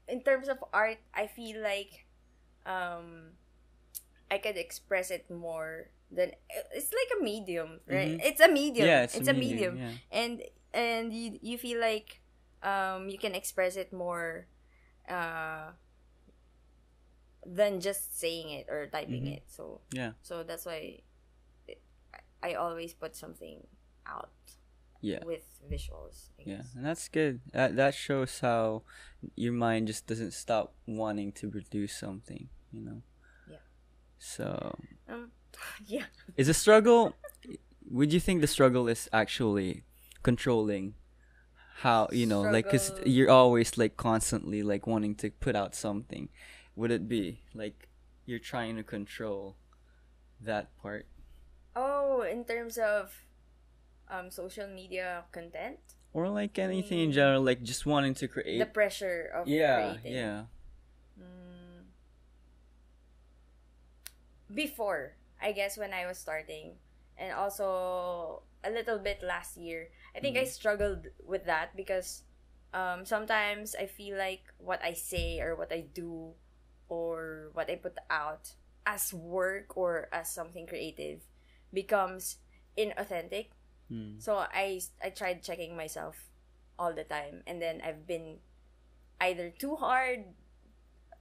in 0.09 0.23
terms 0.23 0.49
of 0.49 0.63
art 0.73 0.99
i 1.15 1.27
feel 1.27 1.61
like 1.63 2.07
um 2.67 3.37
i 4.31 4.39
could 4.39 4.57
express 4.57 5.11
it 5.11 5.31
more 5.31 5.89
than 6.11 6.33
it's 6.75 6.93
like 6.93 7.11
a 7.21 7.23
medium 7.25 7.81
right 7.89 8.19
Mhm. 8.19 8.25
it's 8.25 8.41
a 8.41 8.49
medium 8.49 8.87
yeah, 8.87 9.03
it's, 9.03 9.17
it's, 9.17 9.29
a 9.29 9.35
medium, 9.35 9.77
Yeah. 9.79 9.93
and 10.13 10.43
and 10.73 11.13
you 11.13 11.39
you 11.43 11.59
feel 11.59 11.81
like 11.81 12.21
um 12.65 13.09
you 13.13 13.19
can 13.19 13.35
express 13.37 13.77
it 13.77 13.93
more 13.93 14.47
uh 15.09 15.71
than 17.45 17.81
just 17.81 18.19
saying 18.19 18.51
it 18.51 18.67
or 18.73 18.87
typing 18.89 19.25
Mhm. 19.29 19.37
it 19.37 19.43
so 19.47 19.81
Yeah. 19.93 20.13
so 20.23 20.43
that's 20.43 20.65
why 20.65 21.03
I- 22.43 22.55
always 22.55 22.93
put 22.93 23.17
something 23.17 23.67
out 24.07 24.33
Yeah. 25.01 25.25
with 25.25 25.45
visuals. 25.69 26.29
I 26.39 26.43
Yeah, 26.45 26.63
and 26.77 26.85
that's 26.85 27.09
good. 27.09 27.41
That 27.53 27.77
that 27.77 27.95
shows 27.95 28.41
how 28.41 28.85
your 29.35 29.53
mind 29.53 29.89
just 29.89 30.07
doesn't 30.07 30.33
stop 30.33 30.75
wanting 30.87 31.33
to 31.41 31.49
produce 31.51 31.97
something, 31.97 32.49
you 32.73 32.81
know. 32.85 33.01
Yeah. 33.49 33.65
So, 34.19 34.77
Um, 35.09 35.33
yeah. 35.87 36.07
is 36.37 36.47
the 36.49 36.55
struggle 36.55 37.17
would 37.89 38.13
you 38.13 38.21
think 38.21 38.41
the 38.41 38.47
struggle 38.49 38.89
is 38.89 39.09
actually 39.13 39.85
controlling 40.23 40.95
how, 41.83 42.09
you 42.13 42.27
know, 42.27 42.43
like 42.43 42.69
cuz 42.71 42.93
you're 43.05 43.31
always 43.31 43.77
like 43.79 43.97
constantly 43.97 44.63
like 44.63 44.87
wanting 44.87 45.15
to 45.17 45.31
put 45.31 45.57
out 45.57 45.75
something. 45.75 46.29
Would 46.77 46.91
it 46.91 47.09
be 47.09 47.41
like 47.55 47.89
you're 48.27 48.39
trying 48.43 48.77
to 48.77 48.83
control 48.83 49.57
that 50.41 50.77
part? 50.79 51.07
Oh, 51.77 52.23
in 52.23 52.45
terms 52.45 52.79
of 52.79 53.27
um 54.09 54.31
social 54.31 54.69
media 54.69 55.25
content, 55.33 55.81
Or 56.13 56.29
like 56.29 56.59
anything 56.59 57.01
in 57.01 57.11
Mm. 57.11 57.15
general 57.15 57.43
like 57.43 57.63
just 57.63 57.87
wanting 57.87 58.15
to 58.15 58.29
create 58.29 58.59
the 58.59 58.67
pressure 58.71 59.27
of 59.35 59.49
Yeah, 59.49 59.99
creating. 59.99 60.13
yeah. 60.15 60.45
Mm, 61.19 61.85
before, 64.53 65.17
I 65.41 65.53
guess 65.53 65.77
when 65.77 65.93
I 65.93 66.07
was 66.07 66.19
starting, 66.19 66.77
and 67.19 67.33
also 67.33 68.43
a 68.63 68.71
little 68.71 68.99
bit 68.99 69.23
last 69.23 69.57
year, 69.57 69.89
I 70.15 70.21
think 70.21 70.37
I 70.37 70.45
Mhm. 70.45 70.49
struggled 70.49 71.09
with 71.25 71.45
that 71.47 71.77
because 71.77 72.23
um, 72.73 73.05
sometimes 73.05 73.75
I 73.75 73.87
feel 73.87 74.17
like 74.19 74.53
what 74.59 74.83
I 74.83 74.93
say 74.95 75.41
or 75.41 75.55
what 75.57 75.73
I 75.73 75.81
do 75.83 76.35
or 76.89 77.51
what 77.53 77.71
I 77.71 77.77
put 77.77 77.97
out 78.11 78.53
as 78.87 79.13
work 79.13 79.77
or 79.77 80.09
as 80.13 80.31
something 80.31 80.67
creative 80.67 81.21
becomes 81.73 82.39
inauthentic. 82.79 83.49
Mm. 83.91 84.19
So 84.19 84.37
I 84.39 84.81
I 85.03 85.11
tried 85.11 85.43
checking 85.43 85.77
myself 85.77 86.31
all 86.79 86.93
the 86.95 87.05
time 87.05 87.43
and 87.47 87.61
then 87.63 87.81
I've 87.85 88.07
been 88.07 88.39
either 89.21 89.51
too 89.51 89.77
hard 89.77 90.25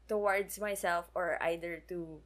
towards 0.07 0.59
myself 0.59 1.09
or 1.15 1.41
either 1.41 1.83
too 1.87 2.21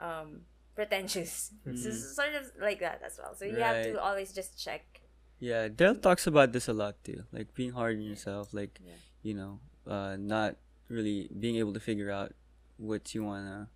um 0.00 0.42
pretentious. 0.74 1.52
Mhm. 1.66 1.76
So, 1.76 1.90
so 1.90 2.22
sort 2.22 2.34
of 2.34 2.52
like 2.60 2.80
that 2.80 3.02
as 3.04 3.18
well. 3.18 3.34
So 3.34 3.44
you 3.44 3.62
have 3.62 3.82
to 3.82 4.00
always 4.00 4.32
just 4.32 4.62
check. 4.62 5.02
Yeah, 5.38 5.68
Dale 5.68 5.94
talks 5.96 6.26
about 6.26 6.52
this 6.52 6.68
a 6.68 6.72
lot 6.72 6.96
too. 7.04 7.24
Like 7.32 7.52
being 7.54 7.72
hard 7.72 7.96
on 7.96 8.02
yourself, 8.02 8.54
like 8.54 8.80
Yeah. 8.80 8.96
you 9.22 9.34
know, 9.34 9.60
uh, 9.86 10.16
not 10.16 10.56
really 10.88 11.28
being 11.28 11.56
able 11.56 11.72
to 11.74 11.80
figure 11.80 12.10
out 12.10 12.32
what 12.78 13.14
you 13.14 13.24
wanna, 13.24 13.68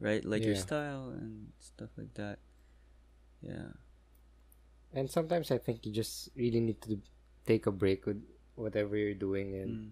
right? 0.00 0.24
Like 0.24 0.44
your 0.44 0.56
style 0.56 1.08
and 1.10 1.52
stuff 1.60 1.90
like 1.96 2.12
that. 2.14 2.38
Yeah. 3.40 3.72
And 4.92 5.10
sometimes 5.10 5.50
I 5.50 5.58
think 5.58 5.84
you 5.86 5.92
just 5.92 6.28
really 6.36 6.60
need 6.60 6.80
to 6.82 7.00
take 7.46 7.66
a 7.66 7.72
break 7.72 8.06
with 8.06 8.20
whatever 8.54 8.96
you're 8.96 9.16
doing. 9.16 9.54
And 9.56 9.70
Mm. 9.70 9.90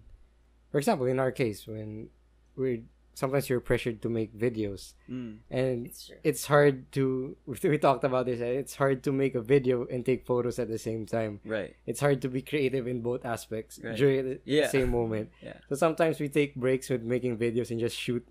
for 0.71 0.77
example, 0.77 1.05
in 1.07 1.19
our 1.19 1.31
case, 1.31 1.65
when 1.67 2.09
we're 2.55 2.83
sometimes 3.15 3.47
you're 3.49 3.63
pressured 3.63 4.03
to 4.03 4.09
make 4.11 4.35
videos, 4.37 4.93
Mm. 5.09 5.39
and 5.49 5.87
It's 5.87 6.11
it's 6.23 6.45
hard 6.45 6.91
to. 6.93 7.33
We 7.47 7.79
talked 7.79 8.03
about 8.03 8.27
this. 8.27 8.41
eh, 8.43 8.59
It's 8.61 8.75
hard 8.75 9.01
to 9.07 9.11
make 9.15 9.33
a 9.33 9.41
video 9.41 9.87
and 9.87 10.05
take 10.05 10.27
photos 10.27 10.59
at 10.59 10.67
the 10.67 10.77
same 10.77 11.07
time. 11.07 11.39
Right. 11.47 11.73
It's 11.87 11.99
hard 12.03 12.21
to 12.21 12.29
be 12.29 12.41
creative 12.43 12.85
in 12.85 13.01
both 13.01 13.23
aspects 13.25 13.79
Right. 13.81 13.95
during 13.97 14.21
the 14.29 14.35
Yeah. 14.45 14.67
same 14.69 14.91
moment. 14.91 15.31
Yeah. 15.41 15.57
So 15.71 15.75
sometimes 15.79 16.19
we 16.19 16.27
take 16.29 16.53
breaks 16.59 16.89
with 16.91 17.01
making 17.01 17.39
videos 17.41 17.71
and 17.71 17.79
just 17.79 17.95
shoot 17.97 18.21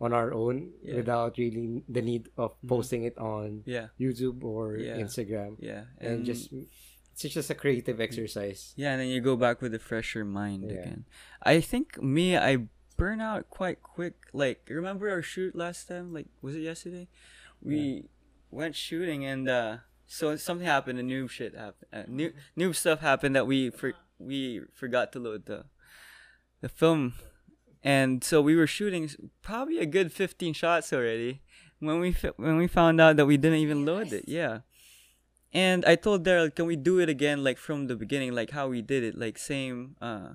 on 0.00 0.12
our 0.12 0.32
own 0.34 0.72
Yeah. 0.82 0.90
Mm-hmm. 0.90 0.96
without 0.96 1.32
really 1.38 1.82
the 1.88 2.02
need 2.02 2.28
of 2.36 2.54
posting 2.66 3.04
it 3.04 3.16
on 3.18 3.62
Yeah. 3.66 3.88
YouTube 3.98 4.42
or 4.46 4.76
Yeah. 4.78 4.98
Instagram. 5.02 5.56
Yeah. 5.58 5.84
And, 5.98 6.24
just 6.24 6.50
it's 7.14 7.30
just 7.30 7.48
a 7.50 7.54
creative 7.54 8.00
exercise. 8.02 8.74
Yeah, 8.76 8.90
and 8.92 9.00
then 9.00 9.08
you 9.08 9.20
go 9.22 9.36
back 9.38 9.62
with 9.62 9.72
a 9.74 9.78
fresher 9.78 10.24
mind 10.26 10.66
Yeah. 10.66 10.82
again. 10.82 11.00
I 11.46 11.60
think 11.62 12.02
me, 12.02 12.34
I 12.36 12.66
burn 12.96 13.20
out 13.20 13.50
quite 13.50 13.82
quick. 13.82 14.14
Like, 14.32 14.66
remember 14.68 15.10
our 15.10 15.22
shoot 15.22 15.54
last 15.54 15.88
time? 15.88 16.12
Like, 16.12 16.26
was 16.42 16.54
it 16.54 16.60
yesterday? 16.60 17.08
We 17.62 18.08
went 18.50 18.76
shooting, 18.76 19.24
and 19.24 19.48
uh, 19.48 19.76
so 20.06 20.36
something 20.36 20.66
happened. 20.66 20.98
And 20.98 21.08
new 21.08 21.28
shit 21.28 21.54
happened. 21.54 21.88
Uh, 21.92 22.02
new 22.08 22.32
new 22.56 22.72
stuff 22.72 23.00
happened 23.00 23.34
that 23.36 23.46
we 23.46 23.70
for 23.70 23.94
we 24.18 24.62
forgot 24.72 25.12
to 25.12 25.18
load 25.18 25.46
the 25.46 25.64
the 26.60 26.68
film, 26.68 27.14
and 27.82 28.22
so 28.22 28.40
we 28.40 28.56
were 28.56 28.66
shooting 28.66 29.10
probably 29.42 29.78
a 29.78 29.86
good 29.86 30.12
fifteen 30.12 30.54
shots 30.54 30.92
already. 30.92 31.42
When 31.80 32.00
we 32.00 32.12
when 32.36 32.56
we 32.56 32.66
found 32.66 33.00
out 33.00 33.16
that 33.16 33.26
we 33.26 33.36
didn't 33.36 33.58
even 33.58 33.84
load 33.84 34.12
it, 34.12 34.24
yeah. 34.26 34.60
And 35.52 35.84
I 35.84 35.94
told 35.94 36.24
Daryl, 36.24 36.52
can 36.52 36.66
we 36.66 36.74
do 36.74 36.98
it 36.98 37.08
again, 37.08 37.44
like 37.44 37.58
from 37.58 37.86
the 37.86 37.94
beginning, 37.94 38.32
like 38.32 38.50
how 38.50 38.66
we 38.66 38.82
did 38.82 39.04
it, 39.04 39.16
like 39.16 39.38
same, 39.38 39.94
uh, 40.02 40.30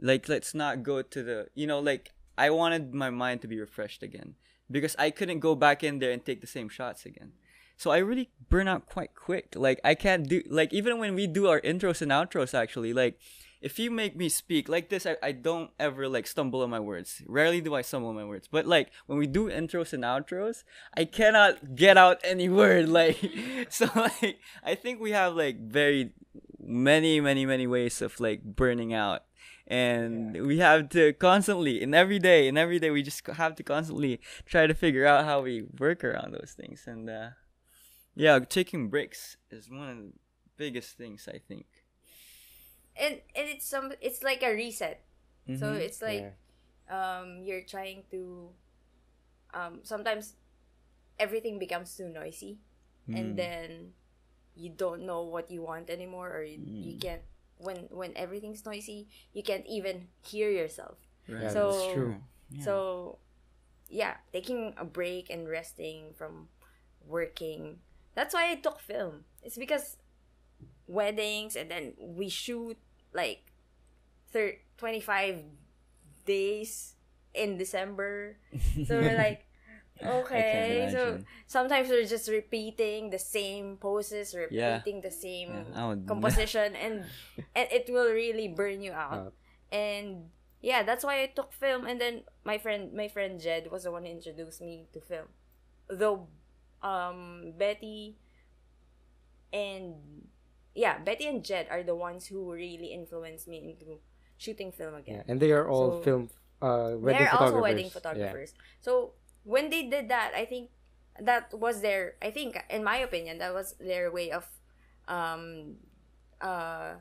like 0.00 0.28
let's 0.28 0.54
not 0.54 0.82
go 0.82 1.02
to 1.02 1.22
the, 1.22 1.48
you 1.54 1.66
know, 1.66 1.80
like 1.80 2.12
I 2.38 2.50
wanted 2.50 2.94
my 2.94 3.10
mind 3.10 3.42
to 3.42 3.48
be 3.48 3.60
refreshed 3.60 4.02
again 4.02 4.34
because 4.70 4.96
I 4.98 5.10
couldn't 5.10 5.40
go 5.40 5.54
back 5.54 5.82
in 5.82 5.98
there 5.98 6.10
and 6.10 6.24
take 6.24 6.40
the 6.40 6.46
same 6.46 6.68
shots 6.68 7.04
again. 7.04 7.32
So 7.76 7.90
I 7.90 7.98
really 7.98 8.30
burn 8.48 8.68
out 8.68 8.86
quite 8.86 9.14
quick. 9.14 9.54
Like 9.56 9.80
I 9.82 9.94
can't 9.94 10.28
do, 10.28 10.42
like 10.48 10.72
even 10.72 10.98
when 10.98 11.14
we 11.14 11.26
do 11.26 11.48
our 11.48 11.60
intros 11.60 12.02
and 12.02 12.10
outros, 12.12 12.52
actually, 12.52 12.92
like 12.92 13.18
if 13.60 13.78
you 13.78 13.90
make 13.90 14.16
me 14.16 14.28
speak 14.28 14.68
like 14.68 14.88
this, 14.88 15.06
I, 15.06 15.16
I 15.22 15.32
don't 15.32 15.70
ever 15.78 16.08
like 16.08 16.26
stumble 16.26 16.62
on 16.62 16.70
my 16.70 16.80
words. 16.80 17.22
Rarely 17.26 17.60
do 17.60 17.74
I 17.74 17.82
stumble 17.82 18.08
on 18.08 18.16
my 18.16 18.24
words. 18.24 18.48
But 18.50 18.66
like 18.66 18.90
when 19.06 19.18
we 19.18 19.26
do 19.26 19.50
intros 19.50 19.92
and 19.92 20.04
outros, 20.04 20.64
I 20.94 21.04
cannot 21.04 21.74
get 21.74 21.96
out 21.96 22.20
any 22.24 22.48
word. 22.48 22.88
Like 23.00 23.18
so 23.68 23.88
like 23.94 24.38
I 24.62 24.74
think 24.74 25.00
we 25.00 25.12
have 25.12 25.34
like 25.34 25.58
very 25.60 26.12
many, 26.58 27.20
many, 27.20 27.46
many 27.46 27.66
ways 27.66 28.02
of 28.02 28.18
like 28.20 28.42
burning 28.42 28.92
out. 28.92 29.24
And 29.70 30.46
we 30.46 30.58
have 30.58 30.90
to 30.90 31.14
constantly, 31.14 31.80
in 31.82 31.94
every 31.94 32.18
day, 32.18 32.48
in 32.48 32.58
every 32.58 32.80
day, 32.80 32.90
we 32.90 33.02
just 33.02 33.26
have 33.26 33.54
to 33.56 33.64
constantly 33.64 34.20
try 34.46 34.66
to 34.66 34.74
figure 34.74 35.06
out 35.06 35.24
how 35.24 35.42
we 35.42 35.62
work 35.78 36.04
around 36.04 36.32
those 36.34 36.54
things. 36.56 36.84
And 36.86 37.08
uh, 37.10 37.30
yeah, 38.16 38.38
taking 38.40 38.90
breaks 38.90 39.36
is 39.50 39.70
one 39.70 39.88
of 39.90 39.96
the 39.98 40.12
biggest 40.58 40.98
things 40.98 41.28
I 41.28 41.38
think. 41.38 41.66
and 42.96 43.20
and 43.36 43.48
it's 43.48 43.66
some 43.66 43.92
it's 44.00 44.22
like 44.22 44.42
a 44.42 44.52
reset. 44.52 45.02
So 45.54 45.72
Mhm. 45.72 45.80
it's 45.80 46.02
like 46.02 46.26
Yeah. 46.26 46.34
um 46.90 47.42
you're 47.42 47.64
trying 47.64 48.04
to 48.10 48.50
um 49.54 49.80
sometimes 49.82 50.34
everything 51.18 51.58
becomes 51.58 51.96
too 51.96 52.08
noisy 52.08 52.58
Mm. 53.08 53.16
and 53.18 53.36
then 53.38 53.92
you 54.56 54.70
don't 54.70 55.06
know 55.06 55.22
what 55.22 55.50
you 55.50 55.62
want 55.62 55.90
anymore 55.90 56.30
or 56.32 56.42
you, 56.44 56.60
you 56.80 56.94
Mm. 56.94 57.00
can't 57.00 57.22
when 57.60 57.86
when 57.90 58.12
everything's 58.16 58.64
noisy 58.64 59.06
you 59.32 59.42
can't 59.42 59.66
even 59.68 60.08
hear 60.24 60.50
yourself 60.50 60.96
Right. 61.28 61.52
So- 61.52 61.70
that's 61.70 61.92
true. 61.94 62.16
Yeah. 62.50 62.64
so 62.64 63.18
yeah 63.88 64.14
taking 64.32 64.74
a 64.78 64.84
break 64.84 65.30
and 65.30 65.48
resting 65.48 66.14
from 66.16 66.48
working 67.06 67.78
that's 68.14 68.34
why 68.34 68.50
i 68.50 68.54
took 68.56 68.80
film 68.80 69.24
it's 69.42 69.56
because 69.58 69.96
weddings 70.86 71.54
and 71.54 71.70
then 71.70 71.92
we 71.98 72.28
shoot 72.28 72.76
like 73.14 73.52
thir- 74.32 74.58
25 74.78 75.42
days 76.26 76.94
in 77.34 77.56
december 77.58 78.36
so 78.86 78.98
we're 79.00 79.16
like 79.26 79.46
okay 80.04 80.88
so 80.90 81.18
sometimes 81.46 81.88
we're 81.88 82.04
just 82.06 82.28
repeating 82.28 83.10
the 83.10 83.18
same 83.18 83.76
poses 83.76 84.34
Yeah. 84.50 84.76
repeating 84.80 85.00
the 85.00 85.10
same 85.10 85.66
Yeah, 85.72 85.96
composition 86.06 86.74
and 86.84 87.04
and 87.54 87.66
it 87.70 87.88
will 87.88 88.10
really 88.12 88.48
burn 88.48 88.82
you 88.82 88.92
Out. 88.92 89.32
and 89.70 90.30
yeah 90.60 90.82
that's 90.82 91.04
why 91.04 91.22
i 91.22 91.26
took 91.26 91.52
film 91.52 91.86
and 91.86 92.00
then 92.00 92.22
my 92.44 92.58
friend 92.58 92.92
my 92.92 93.08
friend 93.08 93.40
jed 93.40 93.70
was 93.70 93.84
the 93.84 93.92
one 93.92 94.04
who 94.04 94.10
introduced 94.12 94.60
me 94.60 94.86
to 94.92 95.00
film 95.00 95.28
though 95.88 96.28
um 96.82 97.52
betty 97.58 98.16
and 99.52 99.94
yeah 100.74 100.98
betty 100.98 101.26
and 101.26 101.44
jed 101.44 101.66
are 101.70 101.82
the 101.82 101.94
ones 101.94 102.26
who 102.26 102.52
really 102.52 102.92
influenced 102.94 103.48
me 103.48 103.58
into 103.76 103.98
shooting 104.38 104.70
film 104.72 104.94
Yeah. 104.94 105.00
again 105.00 105.24
And 105.28 105.40
they 105.40 105.52
are 105.52 105.68
all 105.68 105.98
So- 105.98 106.02
film 106.02 106.30
uh 106.62 106.92
wedding 106.96 107.24
they're 107.24 107.30
photographers. 107.32 107.40
also 107.40 107.60
wedding 107.62 107.84
Yeah. 107.86 107.90
photographers 107.90 108.54
so 108.80 109.12
when 109.44 109.70
they 109.70 109.82
did 109.88 110.08
that 110.08 110.32
i 110.34 110.44
think 110.44 110.70
that 111.20 111.52
was 111.58 111.80
their 111.80 112.14
i 112.22 112.30
think 112.30 112.56
in 112.70 112.82
my 112.84 112.96
opinion 112.96 113.38
that 113.38 113.52
was 113.52 113.74
their 113.80 114.10
way 114.10 114.30
of 114.30 114.46
um 115.08 115.76
uh 116.40 116.94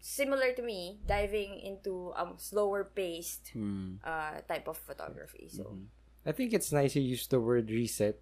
similar 0.00 0.52
to 0.52 0.62
me 0.62 0.98
diving 1.06 1.58
into 1.58 2.12
a 2.16 2.26
slower 2.38 2.84
paced 2.84 3.50
Hmm. 3.52 3.96
uh 4.04 4.40
type 4.46 4.68
of 4.68 4.76
photography 4.78 5.48
so 5.48 5.62
Mhm. 5.64 5.86
I 6.26 6.32
think 6.34 6.52
it's 6.52 6.72
nice 6.74 6.96
you 6.98 7.02
used 7.02 7.30
the 7.30 7.38
word 7.38 7.70
reset 7.70 8.18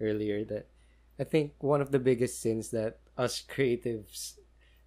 earlier. 0.00 0.44
That 0.44 0.66
I 1.18 1.24
think 1.24 1.54
one 1.62 1.80
of 1.80 1.90
the 1.90 1.98
biggest 1.98 2.40
sins 2.40 2.70
that 2.70 2.98
us 3.16 3.42
creatives 3.42 4.38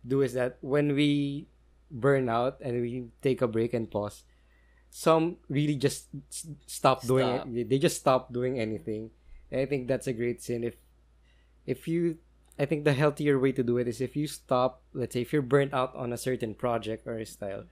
do 0.06 0.22
is 0.22 0.34
that 0.34 0.58
when 0.60 0.92
we 0.96 1.48
burn 1.90 2.28
out 2.28 2.60
and 2.60 2.82
we 2.82 3.08
take 3.22 3.42
a 3.42 3.48
break 3.48 3.74
and 3.74 3.90
pause, 3.90 4.24
some 4.92 5.38
really 5.48 5.76
just 5.80 6.12
stop 6.68 7.02
doing 7.08 7.32
Stop. 7.40 7.48
it. 7.56 7.70
They 7.72 7.80
just 7.80 7.98
stop 7.98 8.32
doing 8.36 8.60
anything. 8.60 9.10
And 9.50 9.62
I 9.62 9.66
think 9.66 9.88
that's 9.88 10.06
a 10.06 10.14
great 10.14 10.44
sin. 10.44 10.64
If 10.68 10.76
if 11.66 11.88
you, 11.88 12.18
I 12.60 12.66
think 12.68 12.84
the 12.84 12.92
healthier 12.94 13.40
way 13.40 13.52
to 13.54 13.64
do 13.64 13.78
it 13.80 13.88
is 13.88 14.02
if 14.04 14.16
you 14.20 14.28
stop. 14.28 14.84
Let's 14.94 15.14
say 15.16 15.22
if 15.22 15.32
you're 15.32 15.42
burnt 15.48 15.74
out 15.74 15.96
on 15.96 16.12
a 16.12 16.18
certain 16.20 16.54
project 16.54 17.08
or 17.08 17.18
a 17.18 17.26
style, 17.26 17.66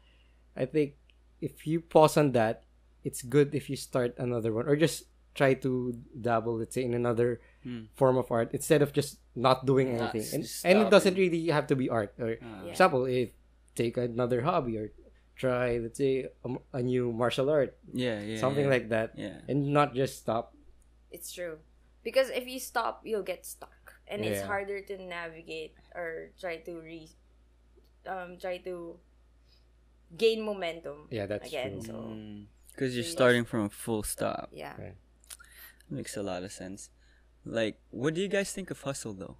I 0.56 0.66
think 0.66 0.96
if 1.44 1.68
you 1.68 1.82
pause 1.84 2.16
on 2.16 2.32
that, 2.34 2.64
it's 3.04 3.22
good 3.22 3.54
if 3.54 3.70
you 3.70 3.76
start 3.76 4.16
another 4.18 4.52
one 4.56 4.68
or 4.68 4.76
just 4.80 5.04
try 5.36 5.54
to 5.56 5.96
dabble, 6.20 6.58
let's 6.58 6.76
say, 6.76 6.84
in 6.84 6.94
another 6.96 7.40
Hmm. 7.64 7.92
form 8.00 8.16
of 8.16 8.32
art 8.32 8.56
instead 8.56 8.80
of 8.82 8.96
just 8.96 9.20
not 9.36 9.66
doing 9.68 9.92
Not 10.00 10.16
anything. 10.16 10.40
And, 10.40 10.44
and 10.64 10.88
it 10.88 10.90
doesn't 10.90 11.16
really 11.20 11.48
have 11.52 11.68
to 11.68 11.76
be 11.76 11.92
art. 11.92 12.16
Or, 12.20 12.40
for 12.40 12.64
Yeah. 12.64 12.72
example, 12.72 13.04
if 13.06 13.36
take 13.76 13.96
another 14.00 14.42
hobby 14.48 14.78
or 14.80 14.92
try, 15.40 15.80
let's 15.80 15.96
say, 15.98 16.28
a, 16.44 16.50
a 16.76 16.82
new 16.84 17.16
martial 17.16 17.48
art, 17.50 17.80
Yeah, 17.96 18.20
yeah. 18.20 18.38
something 18.44 18.68
yeah. 18.68 18.76
like 18.76 18.90
that, 18.92 19.16
Yeah. 19.16 19.40
and 19.48 19.72
not 19.72 19.96
just 19.96 20.20
stop. 20.20 20.52
it's 21.10 21.32
true 21.34 21.58
because 22.06 22.30
if 22.30 22.46
you 22.46 22.60
stop 22.62 23.02
you'll 23.08 23.26
get 23.26 23.42
stuck 23.42 23.98
and 24.06 24.22
it's 24.22 24.46
harder 24.46 24.78
to 24.86 24.94
navigate 25.02 25.74
or 25.98 26.30
try 26.38 26.62
to 26.62 26.78
re 26.86 27.10
um 28.06 28.38
try 28.38 28.62
to 28.62 29.00
gain 30.18 30.46
momentum 30.46 31.08
Yeah, 31.10 31.26
that's 31.26 31.48
again 31.50 31.82
true. 31.82 31.90
so 31.90 31.96
Because 32.72 32.94
you're 32.96 33.04
So, 33.10 33.18
starting 33.18 33.44
from 33.46 33.66
a 33.66 33.74
full 33.74 34.04
stop. 34.06 34.50
yeah 34.54 34.78
Right. 34.78 34.98
Makes 35.90 36.14
a 36.16 36.22
lot 36.22 36.46
of 36.46 36.52
sense. 36.54 36.94
Like, 37.44 37.82
what 37.90 38.14
do 38.14 38.22
you 38.22 38.30
guys 38.30 38.54
think 38.54 38.70
of 38.70 38.78
hustle 38.86 39.14
though? 39.18 39.38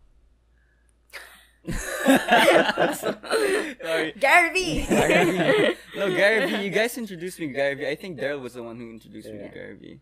Sorry. 3.84 4.14
Gary 4.20 4.50
Vee! 4.54 4.86
Gary 4.88 5.76
No, 5.96 6.10
Gary 6.16 6.50
Vee. 6.50 6.64
You 6.64 6.70
guys 6.72 6.98
introduced 6.98 7.40
me 7.40 7.48
to 7.48 7.54
Gary 7.54 7.76
Vee. 7.76 7.88
I 7.88 7.96
think 7.96 8.20
Daryl 8.20 8.42
was 8.42 8.54
the 8.54 8.64
one 8.64 8.78
who 8.78 8.90
introduced 8.90 9.28
me 9.28 9.38
to 9.38 9.44
Yeah. 9.46 9.54
Gary 9.54 9.76
Vee. 9.76 10.00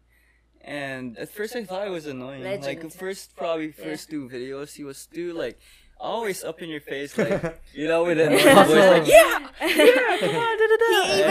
And 0.61 1.17
at 1.17 1.29
first 1.31 1.55
I 1.55 1.63
thought 1.63 1.87
it 1.87 1.91
was 1.91 2.05
annoying. 2.05 2.43
Legend. 2.43 2.65
Like 2.83 2.91
first 2.93 3.35
probably 3.35 3.73
Yeah. 3.77 3.83
first 3.85 4.09
two 4.09 4.29
videos, 4.29 4.75
he 4.75 4.83
was 4.83 5.05
too 5.07 5.33
like 5.33 5.57
always 5.99 6.43
up 6.43 6.61
in 6.61 6.69
your 6.69 6.81
face, 6.81 7.17
like 7.17 7.59
you 7.73 7.87
know, 7.87 8.03
with 8.03 8.19
an 8.19 8.33
Yeah. 8.33 8.51
annoying 8.51 8.67
voice, 8.67 8.91
like 8.99 9.07
yeah, 9.07 9.49
he 9.67 9.75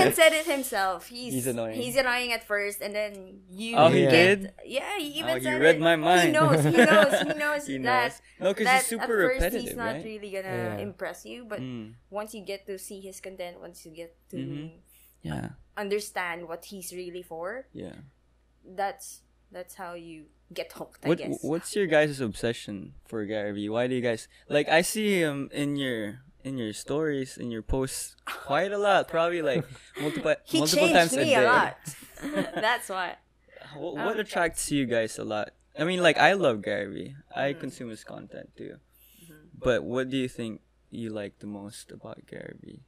even 0.06 0.14
said 0.16 0.32
it 0.32 0.46
himself. 0.46 1.06
He's 1.08 1.32
He's 1.34 1.46
annoying. 1.46 1.74
He's 1.80 1.96
annoying 1.96 2.32
at 2.32 2.44
first, 2.44 2.80
and 2.80 2.94
then 2.94 3.40
you. 3.50 3.76
Oh, 3.76 3.88
he 3.88 4.00
get- 4.02 4.10
did? 4.10 4.52
Yeah, 4.64 4.98
he 4.98 5.06
even 5.20 5.30
Oh, 5.30 5.34
you 5.36 5.42
said 5.42 5.60
read 5.60 5.76
it. 5.76 5.80
my 5.80 5.96
mind. 5.96 6.26
He 6.28 6.32
knows. 6.32 6.64
He 6.64 6.70
knows. 6.70 7.20
He 7.22 7.34
knows 7.44 7.66
He 7.66 7.78
that. 7.78 8.12
knows. 8.12 8.22
No, 8.40 8.54
because 8.54 8.68
he's 8.72 8.86
super 8.86 9.02
at 9.02 9.08
first 9.08 9.34
repetitive, 9.34 9.62
he's 9.62 9.76
not 9.76 9.84
right? 9.94 10.04
really 10.04 10.30
gonna 10.30 10.48
Yeah. 10.48 10.78
impress 10.78 11.24
you, 11.24 11.44
but 11.44 11.60
Mm. 11.60 11.94
once 12.10 12.34
you 12.34 12.42
get 12.44 12.66
to 12.66 12.78
see 12.78 13.00
his 13.00 13.20
content, 13.20 13.60
once 13.60 13.84
you 13.86 13.92
get 13.92 14.14
to 14.30 14.36
Mhm. 14.36 14.70
Yeah. 15.22 15.48
understand 15.76 16.48
what 16.48 16.64
he's 16.66 16.92
really 16.92 17.22
for, 17.22 17.66
Yeah. 17.72 17.94
that's 18.64 19.22
that's 19.52 19.76
how 19.76 19.94
you 19.94 20.26
get 20.52 20.72
hooked. 20.72 21.04
I 21.06 21.08
What 21.08 21.18
guess. 21.18 21.38
What's 21.42 21.74
your 21.76 21.86
guys' 21.86 22.20
obsession 22.20 22.94
for 23.06 23.24
Gary 23.24 23.52
Vee? 23.52 23.68
Why 23.68 23.86
do 23.86 23.94
you 23.94 24.00
guys 24.02 24.26
like? 24.48 24.68
I 24.68 24.82
see 24.82 25.20
him 25.20 25.48
in 25.52 25.76
your 25.76 26.20
in 26.46 26.56
your 26.56 26.72
stories 26.72 27.36
in 27.36 27.50
your 27.50 27.62
posts 27.62 28.14
quite 28.24 28.70
a 28.70 28.78
lot. 28.78 29.08
Probably 29.08 29.42
like 29.42 29.66
multiple 30.00 30.34
he 30.44 30.58
multiple 30.62 30.86
changed 30.86 30.94
times 30.96 31.12
a 31.12 31.16
me 31.18 31.34
day. 31.34 31.44
a, 31.44 31.50
lot. 31.50 31.76
that's 32.54 32.88
why. 32.88 33.16
What, 33.74 33.94
what 33.96 34.20
attracts 34.20 34.70
you 34.70 34.86
guys 34.86 35.18
a 35.18 35.24
lot? 35.24 35.50
I 35.78 35.84
mean, 35.84 36.00
like 36.02 36.16
I 36.18 36.32
love 36.34 36.62
Gary 36.62 36.88
Vee. 36.94 37.14
I 37.34 37.50
Mm-hmm. 37.50 37.60
consume 37.60 37.90
his 37.90 38.04
content 38.04 38.50
too. 38.56 38.76
But 39.58 39.82
what 39.84 40.08
do 40.10 40.16
you 40.16 40.28
think 40.28 40.60
you 40.90 41.10
like 41.10 41.40
the 41.40 41.46
most 41.50 41.90
about 41.90 42.24
Gary 42.26 42.80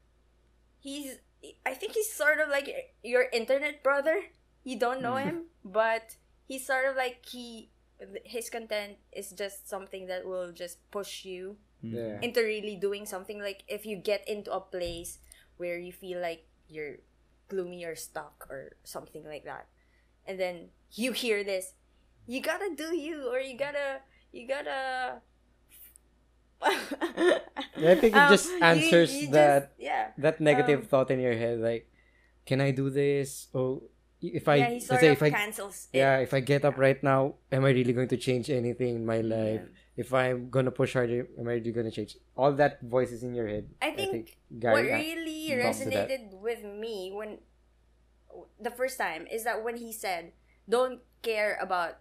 He's. 0.78 1.18
I 1.64 1.74
think 1.74 1.92
he's 1.92 2.12
sort 2.12 2.40
of 2.40 2.48
like 2.48 2.94
your 3.02 3.26
internet 3.32 3.82
brother. 3.82 4.22
You 4.64 4.78
don't 4.78 5.00
know 5.02 5.16
him, 5.16 5.44
but 5.64 6.16
he's 6.46 6.66
sort 6.66 6.86
of 6.86 6.96
like 6.96 7.24
he. 7.26 7.70
His 8.24 8.48
content 8.48 8.98
is 9.12 9.32
just 9.32 9.68
something 9.68 10.06
that 10.06 10.24
will 10.24 10.52
just 10.52 10.78
push 10.90 11.24
you 11.24 11.56
Yeah. 11.82 12.18
into 12.22 12.40
really 12.42 12.74
doing 12.74 13.06
something 13.06 13.38
like 13.38 13.62
if 13.68 13.86
you 13.86 13.96
get 13.96 14.26
into 14.26 14.50
a 14.52 14.58
place 14.60 15.18
where 15.58 15.78
you 15.78 15.92
feel 15.92 16.18
like 16.20 16.46
you're 16.66 16.98
gloomy 17.48 17.84
or 17.86 17.94
stuck 17.94 18.46
or 18.50 18.76
something 18.84 19.22
like 19.24 19.44
that 19.46 19.68
and 20.26 20.38
then 20.38 20.68
you 20.92 21.12
hear 21.12 21.44
this 21.46 21.72
you 22.26 22.42
gotta 22.42 22.74
do 22.76 22.96
you 22.96 23.30
or 23.30 23.38
you 23.38 23.56
gotta 23.56 24.02
you 24.32 24.46
gotta 24.46 25.22
Yeah, 27.78 27.94
I 27.94 27.96
think 27.96 28.14
it 28.14 28.18
Um, 28.18 28.28
just 28.30 28.50
you- 28.50 28.58
answers 28.62 29.14
you 29.14 29.20
just- 29.30 29.32
that 29.38 29.72
yeah 29.78 30.10
that 30.18 30.40
negative 30.42 30.80
um, 30.80 30.86
thought 30.90 31.10
in 31.14 31.20
your 31.20 31.34
head, 31.38 31.60
like, 31.62 31.86
can 32.44 32.60
I 32.60 32.72
do 32.72 32.90
this? 32.90 33.46
Oh, 33.54 33.82
if 34.20 34.48
I 34.50 34.56
yeah 34.56 34.66
he 34.66 34.74
let's 34.82 34.86
sort 34.90 35.00
say 35.00 35.08
of 35.08 35.12
if 35.14 35.22
I 35.22 35.30
cancels 35.30 35.86
it. 35.92 35.98
yeah 36.02 36.18
if 36.18 36.34
I 36.34 36.40
get 36.42 36.64
up 36.66 36.76
right 36.76 36.98
now, 37.06 37.38
am 37.54 37.64
I 37.64 37.70
really 37.70 37.92
going 37.94 38.08
to 38.10 38.16
change 38.18 38.50
anything 38.50 38.96
in 38.96 39.06
my 39.06 39.20
life? 39.22 39.62
Yeah. 39.62 39.78
If 39.98 40.14
I'm 40.14 40.48
gonna 40.48 40.70
push 40.70 40.94
harder, 40.94 41.26
am 41.34 41.50
I 41.50 41.58
really 41.58 41.74
gonna 41.74 41.90
change? 41.90 42.16
All 42.38 42.54
that 42.54 42.78
voices 42.86 43.26
in 43.26 43.34
your 43.34 43.50
head. 43.50 43.66
I 43.82 43.90
think 43.90 44.38
what 44.48 44.86
Gary. 44.86 44.94
really 44.94 45.58
talks 45.60 45.82
resonated 45.82 46.38
with 46.38 46.62
me 46.62 47.10
when 47.10 47.42
the 48.60 48.70
first 48.70 48.98
time 48.98 49.26
is 49.26 49.44
that 49.44 49.64
when 49.64 49.76
he 49.76 49.92
said, 49.92 50.32
"Don't 50.68 51.02
care 51.22 51.58
about, 51.60 51.98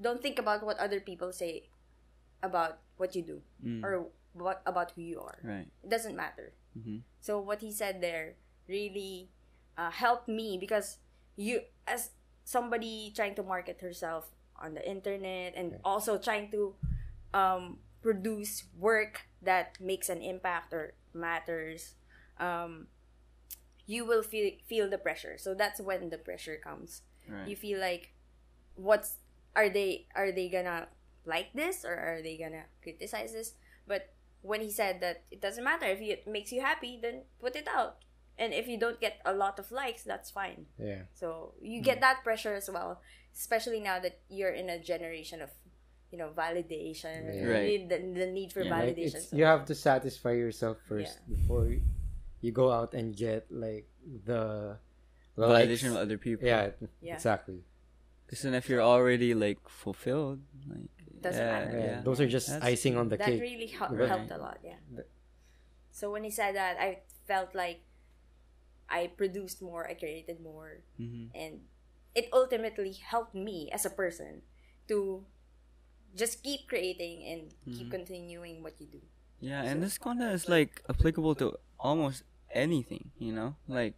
don't 0.00 0.22
think 0.22 0.38
about 0.38 0.62
what 0.62 0.78
other 0.78 1.00
people 1.00 1.32
say 1.32 1.68
about 2.42 2.78
what 2.96 3.14
you 3.16 3.22
do 3.22 3.42
Mm. 3.64 3.82
or 3.82 4.06
what 4.34 4.62
about 4.66 4.92
who 4.92 5.02
you 5.02 5.20
are. 5.20 5.38
Right. 5.42 5.68
It 5.82 5.90
doesn't 5.90 6.16
matter." 6.16 6.52
hmm 6.74 7.02
So 7.20 7.40
what 7.40 7.60
he 7.64 7.72
said 7.72 8.00
there 8.04 8.36
really 8.68 9.30
uh, 9.78 9.90
helped 9.90 10.28
me 10.28 10.58
because 10.60 10.98
you, 11.36 11.62
as 11.88 12.10
somebody 12.44 13.10
trying 13.16 13.34
to 13.34 13.42
market 13.42 13.80
herself 13.80 14.30
on 14.60 14.74
the 14.74 14.84
internet 14.86 15.56
and 15.56 15.74
Okay. 15.74 15.82
also 15.84 16.18
trying 16.18 16.50
to 16.52 16.76
um, 17.34 17.78
produce 18.00 18.64
work 18.78 19.26
that 19.42 19.76
makes 19.80 20.08
an 20.08 20.22
impact 20.22 20.72
or 20.72 20.94
matters, 21.12 21.94
um, 22.38 22.86
you 23.86 24.06
will 24.06 24.22
feel 24.22 24.52
feel 24.64 24.88
the 24.88 24.98
pressure. 24.98 25.36
So 25.36 25.52
that's 25.52 25.80
when 25.80 26.08
the 26.08 26.18
pressure 26.18 26.56
comes. 26.62 27.02
Right. 27.28 27.48
You 27.48 27.56
feel 27.56 27.80
like, 27.80 28.14
what's 28.76 29.18
are 29.56 29.68
they 29.68 30.06
are 30.14 30.32
they 30.32 30.48
gonna 30.48 30.88
like 31.26 31.52
this 31.52 31.84
or 31.84 31.94
are 31.96 32.22
they 32.22 32.38
gonna 32.38 32.64
criticize 32.82 33.32
this? 33.32 33.54
But 33.86 34.14
when 34.40 34.60
he 34.60 34.70
said 34.70 35.00
that 35.00 35.24
it 35.30 35.40
doesn't 35.40 35.64
matter 35.64 35.86
if 35.86 36.00
it 36.00 36.26
makes 36.26 36.52
you 36.52 36.60
happy, 36.60 36.98
then 37.00 37.22
put 37.40 37.56
it 37.56 37.68
out. 37.68 38.04
And 38.36 38.52
if 38.52 38.66
you 38.66 38.78
don't 38.78 39.00
get 39.00 39.20
a 39.24 39.32
lot 39.32 39.58
of 39.58 39.70
likes, 39.70 40.02
that's 40.02 40.30
fine. 40.30 40.66
Yeah. 40.78 41.02
So 41.14 41.54
you 41.62 41.80
get 41.80 42.00
that 42.00 42.24
pressure 42.24 42.54
as 42.54 42.68
well, 42.68 43.00
especially 43.34 43.80
now 43.80 44.00
that 44.00 44.20
you're 44.28 44.52
in 44.52 44.68
a 44.68 44.78
generation 44.82 45.40
of, 45.40 45.50
you 46.14 46.18
know, 46.22 46.30
validation. 46.30 47.26
Yeah. 47.26 47.42
You 47.42 47.50
Right. 47.50 47.66
need 47.66 47.82
the, 47.90 47.98
the 48.22 48.30
need 48.30 48.52
for 48.54 48.62
Yeah. 48.62 48.70
Validation. 48.78 49.18
it's, 49.18 49.28
So- 49.30 49.36
you 49.36 49.44
have 49.50 49.66
to 49.66 49.74
satisfy 49.74 50.30
yourself 50.38 50.78
first 50.86 51.18
Yeah. 51.18 51.34
before 51.34 51.66
you, 51.66 51.82
you 52.40 52.52
go 52.54 52.70
out 52.70 52.94
and 52.94 53.10
get 53.16 53.50
like 53.50 53.90
the, 54.06 54.78
the 55.34 55.42
Validation 55.42 55.90
likes. 55.90 55.98
of 55.98 56.06
other 56.06 56.18
people. 56.18 56.46
Yeah, 56.46 56.70
Yeah. 57.02 57.14
exactly. 57.18 57.66
Because 58.24 58.42
then 58.46 58.54
if 58.54 58.68
you're 58.70 58.86
already 58.94 59.34
like 59.34 59.58
fulfilled, 59.68 60.38
like 60.70 60.86
Doesn't 61.20 61.40
yeah, 61.42 61.50
matter. 61.58 61.74
Yeah, 61.78 61.84
yeah. 61.98 62.00
those 62.06 62.20
are 62.22 62.28
just 62.30 62.46
That's 62.48 62.62
icing 62.64 62.94
on 62.96 63.08
the 63.10 63.16
that 63.18 63.26
cake. 63.26 63.40
That 63.42 63.48
really 63.50 63.66
hel- 63.74 63.90
Right. 63.90 64.08
helped 64.08 64.30
a 64.30 64.38
lot 64.38 64.58
yeah 64.62 64.78
The- 64.94 65.08
so 65.90 66.12
when 66.12 66.22
he 66.22 66.30
said 66.30 66.52
that 66.54 66.76
i 66.76 67.00
felt 67.24 67.54
like 67.56 67.80
i 68.92 69.08
produced 69.16 69.62
more 69.64 69.88
i 69.88 69.94
created 69.96 70.36
more 70.44 70.84
Mhm. 71.00 71.30
and 71.34 71.52
it 72.14 72.28
ultimately 72.32 72.92
helped 72.92 73.32
me 73.34 73.70
as 73.72 73.86
a 73.88 73.90
person 74.02 74.42
to 74.88 75.24
just 76.14 76.42
keep 76.42 76.68
creating 76.68 77.24
and 77.26 77.40
keep 77.74 77.88
Mm-hmm. 77.88 77.90
continuing 77.90 78.62
what 78.62 78.74
you 78.80 78.86
do 78.86 79.00
Yeah, 79.40 79.62
and 79.62 79.82
this 79.82 79.98
content 79.98 80.32
is 80.32 80.48
like 80.48 80.82
applicable 80.88 81.34
to 81.36 81.58
almost 81.78 82.22
anything, 82.52 83.10
you 83.18 83.32
know? 83.32 83.56
Like 83.68 83.94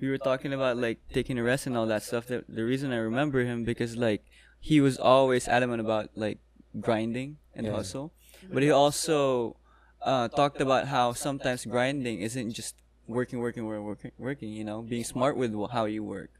we 0.00 0.08
were 0.08 0.18
talking 0.18 0.52
about 0.52 0.76
like 0.76 1.00
taking 1.12 1.38
a 1.38 1.42
rest 1.42 1.66
and 1.66 1.76
all 1.76 1.86
that 1.86 2.02
stuff. 2.02 2.26
That 2.26 2.44
the 2.48 2.64
reason 2.64 2.92
I 2.92 2.96
remember 2.96 3.44
him 3.44 3.64
because 3.64 3.96
like 3.96 4.24
he 4.60 4.80
was 4.80 4.98
always 4.98 5.48
adamant 5.48 5.80
about 5.80 6.10
like 6.14 6.38
grinding 6.80 7.38
and 7.54 7.66
Yeah. 7.66 7.72
hustle. 7.72 8.12
But 8.52 8.62
he 8.62 8.70
also 8.70 9.56
uh, 10.02 10.28
talked 10.28 10.60
about 10.60 10.88
how 10.88 11.12
sometimes 11.12 11.64
grinding 11.64 12.20
isn't 12.20 12.52
just 12.52 12.76
working, 13.06 13.38
working, 13.40 13.64
working, 13.66 13.84
working, 13.84 14.12
working. 14.18 14.50
You 14.52 14.64
know, 14.64 14.82
being 14.82 15.04
smart 15.04 15.36
with 15.36 15.54
how 15.70 15.86
you 15.86 16.02
work. 16.04 16.30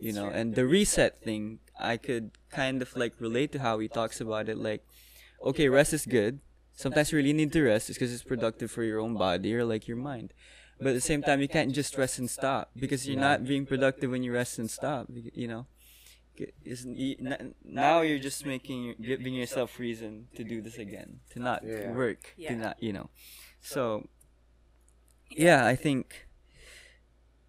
You 0.00 0.12
know, 0.12 0.28
and 0.28 0.54
the 0.54 0.66
reset 0.66 1.22
thing, 1.22 1.60
I 1.78 1.96
could 1.96 2.32
kind 2.50 2.82
of 2.82 2.96
like 2.96 3.20
relate 3.20 3.52
to 3.52 3.58
how 3.60 3.78
he 3.78 3.88
talks 3.88 4.20
about 4.20 4.48
it. 4.48 4.56
Like, 4.58 4.84
okay, 5.44 5.68
rest 5.68 5.92
is 5.92 6.06
good. 6.06 6.40
Sometimes 6.72 7.12
you 7.12 7.18
really 7.18 7.34
need 7.34 7.52
to 7.52 7.62
rest 7.62 7.88
because 7.88 8.12
it's 8.12 8.22
productive 8.22 8.70
for 8.70 8.82
your 8.82 9.00
own 9.00 9.16
body 9.16 9.54
or 9.54 9.64
like 9.64 9.86
your 9.86 9.98
mind. 9.98 10.32
But 10.78 10.88
at 10.88 10.94
the 10.94 11.00
same 11.02 11.22
time, 11.22 11.42
you 11.42 11.48
can't 11.48 11.72
just 11.72 11.98
rest 11.98 12.18
and 12.18 12.30
stop 12.30 12.70
because 12.74 13.06
you're 13.06 13.20
not 13.20 13.44
being 13.44 13.66
productive 13.66 14.10
when 14.10 14.22
you 14.22 14.32
rest 14.32 14.58
and 14.58 14.70
stop. 14.70 15.08
You 15.12 15.46
know, 15.46 15.66
isn't 16.64 16.96
now 17.64 18.00
you're 18.00 18.18
just 18.18 18.46
making 18.46 18.94
giving 19.00 19.34
yourself 19.34 19.78
reason 19.78 20.28
to 20.36 20.44
do 20.44 20.62
this 20.62 20.78
again, 20.78 21.20
to 21.30 21.38
not 21.40 21.62
Yeah. 21.62 21.92
work, 21.92 22.34
to 22.48 22.56
not 22.56 22.82
you 22.82 22.94
know. 22.94 23.10
So 23.60 24.08
yeah, 25.30 25.66
I 25.66 25.76
think 25.76 26.26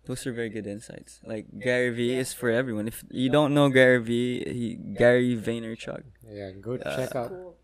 those 0.05 0.25
are 0.27 0.33
very 0.33 0.49
good 0.49 0.67
insights. 0.67 1.19
Like 1.25 1.45
Gary 1.59 1.89
Vee 1.91 2.15
is 2.17 2.33
for 2.33 2.49
everyone. 2.49 2.87
If 2.87 3.03
you 3.09 3.29
don't 3.29 3.53
know 3.53 3.69
Gary 3.69 3.99
Vee, 4.01 4.43
he 4.47 4.75
Gary 4.75 5.37
Vaynerchuk. 5.37 6.03
Yeah, 6.27 6.51
go 6.59 6.73
Uh, 6.75 6.95
check 6.97 7.15
out. 7.15 7.29
cool 7.29 7.55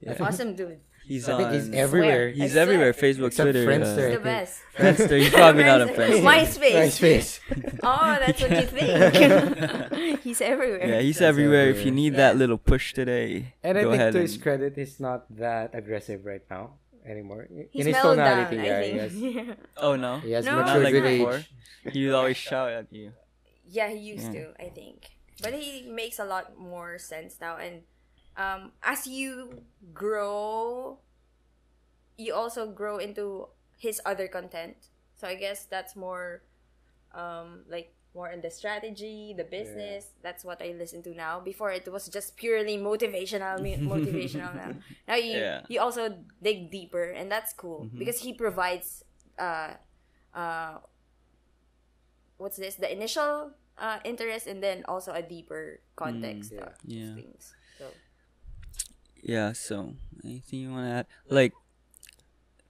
Yeah. 0.00 0.16
awesome 0.20 0.54
dude 0.56 0.80
He's 1.06 1.28
I 1.28 1.36
think 1.36 1.48
on. 1.48 1.54
he's 1.54 1.68
everywhere. 1.70 2.28
I 2.28 2.32
He's 2.32 2.52
swear. 2.52 2.62
everywhere. 2.62 2.92
Facebook, 2.94 3.26
Except 3.26 3.44
Twitter, 3.52 3.66
Friendster. 3.68 4.08
He's 4.08 4.16
the 4.16 4.24
best 4.24 4.60
uh, 4.72 4.80
Friendster. 4.80 5.18
He's 5.20 5.30
probably 5.36 5.64
not 5.64 5.80
on 5.82 5.88
Friendster. 5.88 6.22
Friendster. 6.24 6.60
MySpace. 6.64 6.80
MySpace. 6.80 7.78
oh 7.84 8.16
that's 8.24 8.40
what 8.40 8.50
you 8.50 8.66
think 8.66 10.20
he's 10.24 10.40
everywhere 10.40 10.80
Yeah, 10.88 11.00
he's 11.04 11.16
He's 11.18 11.20
everywhere. 11.20 11.68
If 11.68 11.84
you 11.84 11.90
need 11.92 12.12
Yeah. 12.14 12.32
that 12.32 12.36
little 12.40 12.56
push 12.56 12.94
today, 12.94 13.52
And 13.62 13.76
I 13.76 13.82
think 13.82 13.94
ahead. 14.00 14.12
to 14.14 14.20
his 14.20 14.34
and- 14.34 14.42
credit, 14.42 14.76
he's 14.76 14.98
not 14.98 15.26
that 15.36 15.74
aggressive 15.74 16.24
right 16.24 16.42
now 16.50 16.80
anymore. 17.04 17.48
he's 17.70 17.82
In 17.82 17.86
his 17.86 17.96
mellowed 17.96 18.24
down 18.24 18.56
tonality, 18.56 18.58
I 18.58 18.64
yeah, 18.66 18.78
think 18.78 18.92
he 18.92 18.98
has, 18.98 19.12
oh 19.76 19.96
no, 19.96 20.20
he 20.20 20.32
has 20.32 20.44
No, 20.44 20.56
not 20.56 20.66
matured 20.66 20.84
like 20.84 20.94
with 20.94 21.04
before. 21.04 21.40
age. 21.40 21.50
He 21.92 22.06
would 22.06 22.14
always 22.14 22.36
shout 22.36 22.72
at 22.72 22.92
you. 22.92 23.12
Yeah, 23.66 23.88
he 23.90 23.98
used 23.98 24.24
Yeah. 24.24 24.32
to, 24.32 24.52
I 24.60 24.68
think. 24.68 25.16
But 25.42 25.54
he 25.54 25.82
makes 25.88 26.18
a 26.18 26.24
lot 26.24 26.58
more 26.58 26.98
sense 26.98 27.38
now. 27.40 27.56
And 27.56 27.82
um, 28.36 28.72
as 28.82 29.06
you 29.06 29.62
grow, 29.92 30.98
you 32.16 32.34
also 32.34 32.66
grow 32.70 32.98
into 32.98 33.48
his 33.78 34.00
other 34.04 34.28
content. 34.28 34.76
So 35.16 35.26
I 35.28 35.34
guess 35.34 35.64
that's 35.66 35.96
more 35.96 36.42
um, 37.14 37.64
like 37.68 37.94
more 38.14 38.30
in 38.30 38.40
the 38.40 38.50
strategy, 38.50 39.34
the 39.36 39.42
business. 39.44 40.14
That's 40.22 40.44
what 40.44 40.62
I 40.62 40.72
listen 40.78 41.02
to 41.02 41.14
now. 41.14 41.40
Before 41.40 41.70
it 41.72 41.90
was 41.90 42.06
just 42.08 42.36
purely 42.36 42.78
motivational, 42.78 43.58
motivational 43.82 44.54
now. 44.54 44.72
Now 45.08 45.16
you 45.16 45.34
Yeah. 45.42 45.66
you 45.68 45.80
also 45.80 46.14
dig 46.42 46.70
deeper, 46.70 47.10
and 47.10 47.26
that's 47.30 47.52
cool 47.52 47.90
Mhm. 47.90 47.98
because 47.98 48.20
he 48.22 48.32
provides 48.32 49.02
uh, 49.38 49.74
uh, 50.32 50.78
what's 52.38 52.56
this 52.56 52.76
the 52.76 52.90
initial 52.90 53.50
uh, 53.78 53.98
interest 54.04 54.46
and 54.46 54.62
then 54.62 54.84
also 54.86 55.12
a 55.12 55.22
deeper 55.22 55.80
context 55.96 56.52
Mm, 56.54 56.62
of 56.62 56.72
yeah. 56.86 57.14
things 57.14 57.54
so 57.78 57.90
Yeah. 59.22 59.52
So 59.52 59.94
anything 60.22 60.60
you 60.60 60.70
want 60.70 60.86
to 60.86 60.92
add? 61.02 61.06
Like, 61.28 61.52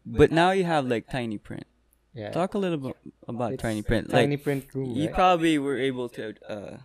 but 0.07 0.31
now 0.33 0.53
you 0.53 0.65
have 0.65 0.87
like 0.87 1.09
tiny 1.11 1.37
print. 1.37 1.67
Yeah. 2.15 2.31
Talk 2.31 2.55
a 2.55 2.59
little 2.59 2.79
bit 2.79 2.97
about 3.27 3.53
It's 3.55 3.63
tiny 3.63 3.83
print. 3.83 4.11
Tiny 4.11 4.37
like, 4.37 4.45
print 4.45 4.65
room. 4.75 4.91
you 4.95 5.07
right? 5.07 5.15
probably 5.15 5.59
were 5.59 5.77
able 5.77 6.09
to 6.11 6.35
uh 6.49 6.77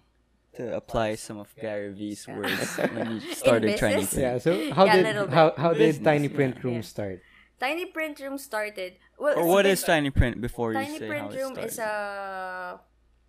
to 0.57 0.75
apply 0.75 1.15
some 1.15 1.37
of 1.37 1.47
Gary 1.55 1.93
V's 1.93 2.25
Yeah. 2.27 2.37
words 2.37 2.75
when 2.93 3.05
you 3.21 3.33
started 3.41 3.77
tiny 3.77 4.05
print. 4.05 4.13
yeah. 4.13 4.37
So 4.39 4.73
how 4.73 4.85
Yeah, 4.85 4.95
did 4.97 5.05
little 5.05 5.25
bit. 5.29 5.33
how 5.35 5.53
how 5.55 5.71
did 5.73 5.79
Business, 6.01 6.03
Tiny 6.05 6.27
yeah. 6.27 6.35
Print 6.35 6.55
Room 6.63 6.81
Yeah. 6.81 6.93
start? 6.93 7.19
tiny 7.59 7.85
print 7.91 8.15
room 8.23 8.37
started 8.39 8.95
well 9.19 9.35
Or 9.35 9.43
it's 9.43 9.45
a 9.45 9.51
what 9.51 9.63
bit- 9.63 9.71
is 9.75 9.83
tiny 9.83 10.09
print 10.11 10.39
before 10.41 10.71
you 10.73 10.79
tiny 10.79 10.97
say 10.97 11.07
print 11.11 11.23
how 11.27 11.29
it 11.29 11.37
room 11.39 11.53
started? 11.53 11.71
is 11.71 11.79
a 11.79 12.79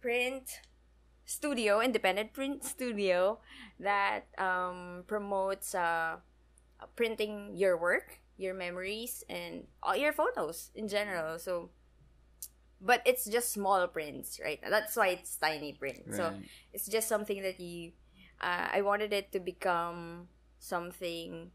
print 0.01 0.45
studio, 1.25 1.81
independent 1.81 2.33
print 2.33 2.65
studio 2.65 3.39
that 3.79 4.27
um, 4.39 5.05
promotes 5.07 5.75
uh, 5.75 6.17
printing 6.97 7.53
your 7.55 7.77
work, 7.77 8.21
your 8.39 8.55
memories, 8.55 9.23
and 9.29 9.67
all 9.83 9.97
your 9.97 10.13
photos 10.13 10.71
in 10.75 10.89
general. 10.89 11.39
So, 11.39 11.71
but 12.81 13.03
it's 13.05 13.25
just 13.25 13.53
small 13.53 13.87
prints, 13.89 14.41
right? 14.43 14.61
That's 14.69 14.97
why 14.97 15.09
it's 15.09 15.37
tiny 15.37 15.73
print. 15.73 16.15
So 16.15 16.33
it's 16.73 16.87
just 16.89 17.09
something 17.09 17.43
that 17.43 17.61
you. 17.61 17.93
Uh, 18.41 18.69
I 18.73 18.81
wanted 18.83 19.13
it 19.13 19.33
to 19.33 19.41
become 19.41 20.29
something. 20.59 21.51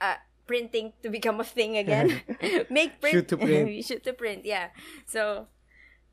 Uh, 0.00 0.16
printing 0.46 0.92
to 1.02 1.10
become 1.10 1.40
a 1.40 1.44
thing 1.44 1.76
again. 1.76 2.22
Make 2.70 3.00
print. 3.00 3.12
Shoot 3.14 3.28
to 3.28 3.36
print. 3.36 3.84
shoot 3.86 4.02
to 4.04 4.12
print. 4.12 4.44
Yeah. 4.44 4.68
So, 5.06 5.48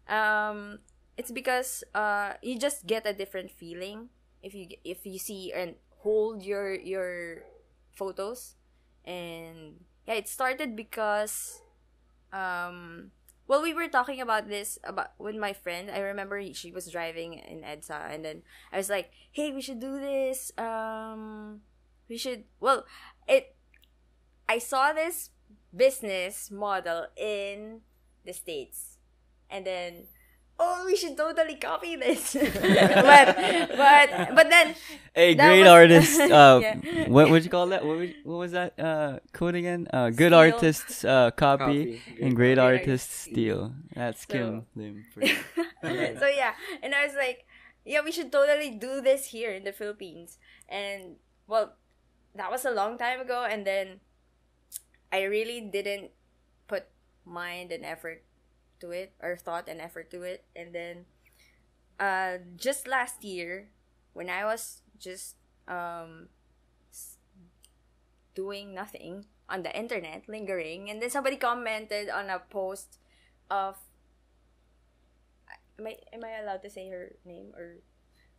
um, 0.08 0.80
it's 1.18 1.32
because 1.32 1.84
uh 1.94 2.34
you 2.42 2.60
just 2.60 2.86
get 2.86 3.06
a 3.08 3.14
different 3.14 3.52
feeling 3.52 4.10
if 4.44 4.54
you 4.54 4.68
if 4.84 5.06
you 5.06 5.18
see 5.18 5.52
and 5.54 5.76
hold 6.04 6.44
your 6.44 6.74
your 6.76 7.44
photos 7.96 8.56
and 9.06 9.80
yeah 10.08 10.14
it 10.16 10.28
started 10.28 10.76
because 10.76 11.62
um 12.34 13.12
well 13.48 13.62
we 13.62 13.74
were 13.74 13.88
talking 13.88 14.22
about 14.22 14.48
this 14.50 14.78
about 14.84 15.12
with 15.18 15.36
my 15.36 15.54
friend. 15.54 15.90
I 15.92 16.00
remember 16.00 16.42
she 16.54 16.72
was 16.72 16.90
driving 16.92 17.34
in 17.34 17.62
edsa 17.62 18.14
and 18.14 18.26
then 18.26 18.42
i 18.72 18.78
was 18.78 18.90
like 18.90 19.12
hey 19.32 19.52
we 19.52 19.62
should 19.62 19.80
do 19.80 20.00
this 20.00 20.52
um 20.58 21.62
we 22.10 22.18
should 22.18 22.44
well 22.60 22.86
it 23.28 23.56
i 24.50 24.58
saw 24.58 24.94
this 24.94 25.32
business 25.76 26.50
model 26.50 27.08
in 27.18 27.82
the 28.26 28.34
states. 28.34 28.98
And 29.50 29.66
then 29.66 30.08
oh 30.60 30.84
we 30.86 30.96
should 30.96 31.18
totally 31.18 31.56
copy 31.56 31.96
this 31.96 32.34
but 32.40 33.28
but 33.76 34.08
but 34.36 34.48
then 34.50 34.76
Hey, 35.16 35.34
That 35.34 35.48
great 35.48 35.64
was- 35.64 35.72
artist. 35.72 36.20
Uh, 36.28 36.60
Yeah. 36.62 37.08
what 37.08 37.30
would 37.32 37.44
you 37.46 37.50
call 37.50 37.68
that? 37.72 37.86
What, 37.88 37.96
would, 38.04 38.16
what 38.28 38.36
was 38.36 38.52
that 38.52 38.76
uh, 38.78 39.20
code 39.32 39.56
again? 39.56 39.88
Uh, 39.94 40.10
good 40.12 40.36
Steal. 40.36 40.44
artists 40.44 41.06
uh, 41.08 41.32
copy, 41.32 41.64
Copy. 42.04 42.20
and 42.20 42.36
Great 42.36 42.56
great 42.56 42.58
artists 42.60 43.24
artists 43.24 43.32
steal. 43.32 43.72
That's 43.96 44.28
So- 44.28 44.34
Kim 44.36 44.66
Lim. 44.76 45.06
So 46.20 46.28
yeah, 46.28 46.52
and 46.84 46.92
I 46.94 47.06
was 47.08 47.16
like, 47.16 47.48
yeah, 47.88 48.02
we 48.04 48.12
should 48.12 48.28
totally 48.32 48.72
do 48.76 49.00
this 49.00 49.32
here 49.32 49.52
in 49.56 49.64
the 49.64 49.72
Philippines. 49.72 50.36
And 50.68 51.16
well, 51.48 51.80
that 52.36 52.52
was 52.52 52.66
a 52.68 52.72
long 52.76 52.98
time 53.00 53.22
ago, 53.24 53.48
and 53.48 53.64
then 53.66 54.02
I 55.16 55.24
really 55.24 55.62
didn't 55.62 56.12
put 56.68 56.92
mind 57.24 57.72
and 57.72 57.86
effort 57.86 58.24
to 58.82 58.92
it, 58.92 59.14
or 59.22 59.38
thought 59.38 59.68
and 59.68 59.80
effort 59.82 60.10
to 60.12 60.24
it, 60.24 60.44
and 60.56 60.74
then 60.74 61.06
uh, 62.00 62.38
just 62.58 62.88
last 62.88 63.24
year, 63.24 63.70
when 64.14 64.30
I 64.30 64.44
was 64.46 64.82
just 65.00 65.36
um 65.68 66.30
doing 68.36 68.74
nothing 68.74 69.26
on 69.50 69.64
the 69.64 69.72
internet, 69.78 70.28
lingering, 70.28 70.90
and 70.90 71.02
then 71.02 71.10
somebody 71.10 71.38
commented 71.38 72.10
on 72.10 72.30
a 72.30 72.40
post 72.40 72.98
of 73.50 73.78
am 75.80 75.88
I 75.88 75.96
am 76.14 76.24
I 76.24 76.40
allowed 76.42 76.62
to 76.64 76.70
say 76.70 76.90
her 76.90 77.14
name 77.26 77.54
or 77.56 77.80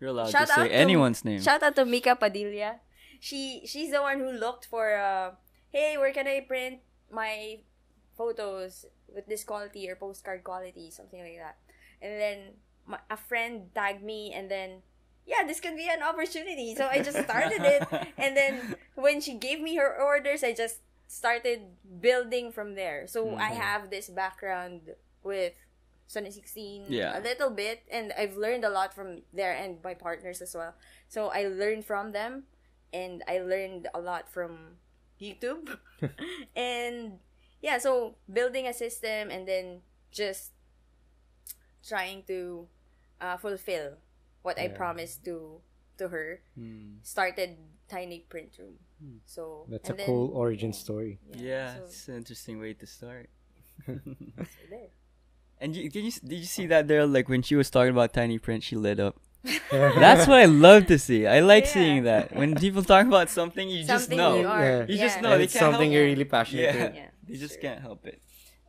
You're 0.01 0.11
allowed 0.11 0.31
Shout 0.31 0.49
to 0.49 0.53
say 0.55 0.69
to- 0.69 0.75
anyone's 0.75 1.25
name. 1.25 1.41
shout 1.41 1.63
out 1.63 1.77
to 1.77 1.85
Mika 1.85 2.17
Padilla. 2.17 2.81
She 3.21 3.63
she's 3.65 3.91
the 3.93 4.03
one 4.03 4.19
who 4.21 4.31
looked 4.31 4.67
for 4.67 4.97
uh 4.97 5.33
hey 5.73 5.97
where 5.97 6.13
can 6.13 6.27
I 6.29 6.41
print 6.45 6.81
my 7.11 7.61
photos 8.17 8.87
with 9.15 9.27
this 9.27 9.45
quality 9.45 9.89
or 9.91 9.97
postcard 9.97 10.43
quality 10.45 10.91
something 10.91 11.21
like 11.21 11.39
that. 11.39 11.57
And 12.03 12.21
then 12.21 12.39
my, 12.87 12.99
a 13.11 13.17
friend 13.17 13.71
tagged 13.75 14.03
me 14.03 14.33
and 14.35 14.51
then 14.51 14.83
yeah 15.27 15.43
this 15.47 15.59
could 15.61 15.77
be 15.77 15.89
an 15.91 16.03
opportunity 16.03 16.75
so 16.75 16.87
I 16.87 17.03
just 17.03 17.19
started 17.19 17.59
it 17.65 17.83
and 18.19 18.37
then 18.37 18.77
when 18.95 19.21
she 19.21 19.35
gave 19.35 19.61
me 19.61 19.75
her 19.77 19.91
orders 20.01 20.45
I 20.45 20.53
just 20.55 20.81
started 21.09 21.61
building 22.01 22.51
from 22.51 22.75
there. 22.75 23.07
So 23.07 23.37
I 23.39 23.51
Mhm. 23.55 23.63
have 23.63 23.91
this 23.91 24.11
background 24.11 24.95
with 25.23 25.55
Sunny 26.07 26.31
16 26.31 26.87
Yeah. 26.91 27.19
a 27.19 27.21
little 27.23 27.51
bit 27.51 27.83
and 27.91 28.13
I've 28.19 28.37
learned 28.37 28.65
a 28.65 28.71
lot 28.71 28.95
from 28.95 29.23
there 29.33 29.55
and 29.55 29.79
my 29.83 29.95
partners 29.95 30.43
as 30.43 30.55
well. 30.55 30.75
So 31.09 31.29
I 31.31 31.47
learned 31.47 31.85
from 31.87 32.11
them 32.13 32.47
and 32.93 33.23
I 33.27 33.39
learned 33.39 33.87
a 33.95 34.01
lot 34.01 34.31
from 34.31 34.79
YouTube. 35.21 35.79
and 36.57 37.19
yeah, 37.63 37.79
so 37.79 38.17
building 38.31 38.67
a 38.67 38.73
system 38.73 39.31
and 39.31 39.47
then 39.49 39.81
just 40.11 40.53
trying 41.87 42.23
to 42.27 42.67
uh, 43.21 43.37
fulfill 43.37 43.97
what 44.43 44.59
I 44.59 44.67
Yeah. 44.69 44.77
promised 44.77 45.25
to 45.25 45.61
to 45.99 46.09
her 46.13 46.41
Hmm. 46.55 47.01
started 47.03 47.57
tiny 47.89 48.21
print 48.29 48.53
room. 48.59 48.77
Hmm. 49.01 49.19
So 49.25 49.65
That's 49.71 49.89
a 49.89 49.95
then- 49.95 50.05
cool 50.07 50.29
origin 50.37 50.73
story. 50.75 51.19
Yeah, 51.33 51.77
so- 51.77 51.85
it's 51.85 52.09
an 52.09 52.17
interesting 52.17 52.61
way 52.61 52.75
to 52.75 52.87
start. 52.87 53.31
so 53.87 53.97
there. 54.69 54.93
and 55.61 55.75
you, 55.77 55.89
did 55.89 56.05
you 56.05 56.13
did 56.21 56.39
you 56.39 56.45
see 56.49 56.67
that 56.69 56.89
there? 56.89 57.07
Like 57.07 57.29
when 57.33 57.41
she 57.43 57.57
was 57.57 57.71
talking 57.71 57.93
about 57.97 58.13
tiny 58.13 58.39
print, 58.39 58.63
she 58.63 58.77
lit 58.77 59.01
up. 59.01 59.17
That's 59.71 60.27
what 60.29 60.37
I 60.41 60.45
love 60.47 60.87
to 60.93 60.99
see. 60.99 61.25
I 61.27 61.41
like 61.41 61.65
Yeah. 61.65 61.73
seeing 61.73 62.03
that 62.05 62.35
when 62.35 62.57
people 62.57 62.83
talk 62.83 63.07
about 63.07 63.31
something, 63.31 63.69
you 63.69 63.85
just 63.85 64.11
Something 64.13 64.19
know. 64.19 64.41
you 64.41 64.49
are. 64.49 64.85
You 64.89 64.99
just 64.99 65.17
Yeah. 65.17 65.23
know 65.23 65.33
And 65.33 65.41
they 65.41 65.45
it's 65.45 65.53
can't 65.55 65.73
something 65.73 65.93
help 65.93 65.95
you're 65.95 66.05
it. 66.09 66.13
really 66.13 66.25
passionate 66.29 66.63
Yeah. 66.75 66.85
with. 66.85 66.95
Yeah, 66.97 67.06
They 67.29 67.37
just 67.37 67.55
sure. 67.55 67.63
can't 67.63 67.81
help 67.81 68.07
it. 68.07 68.23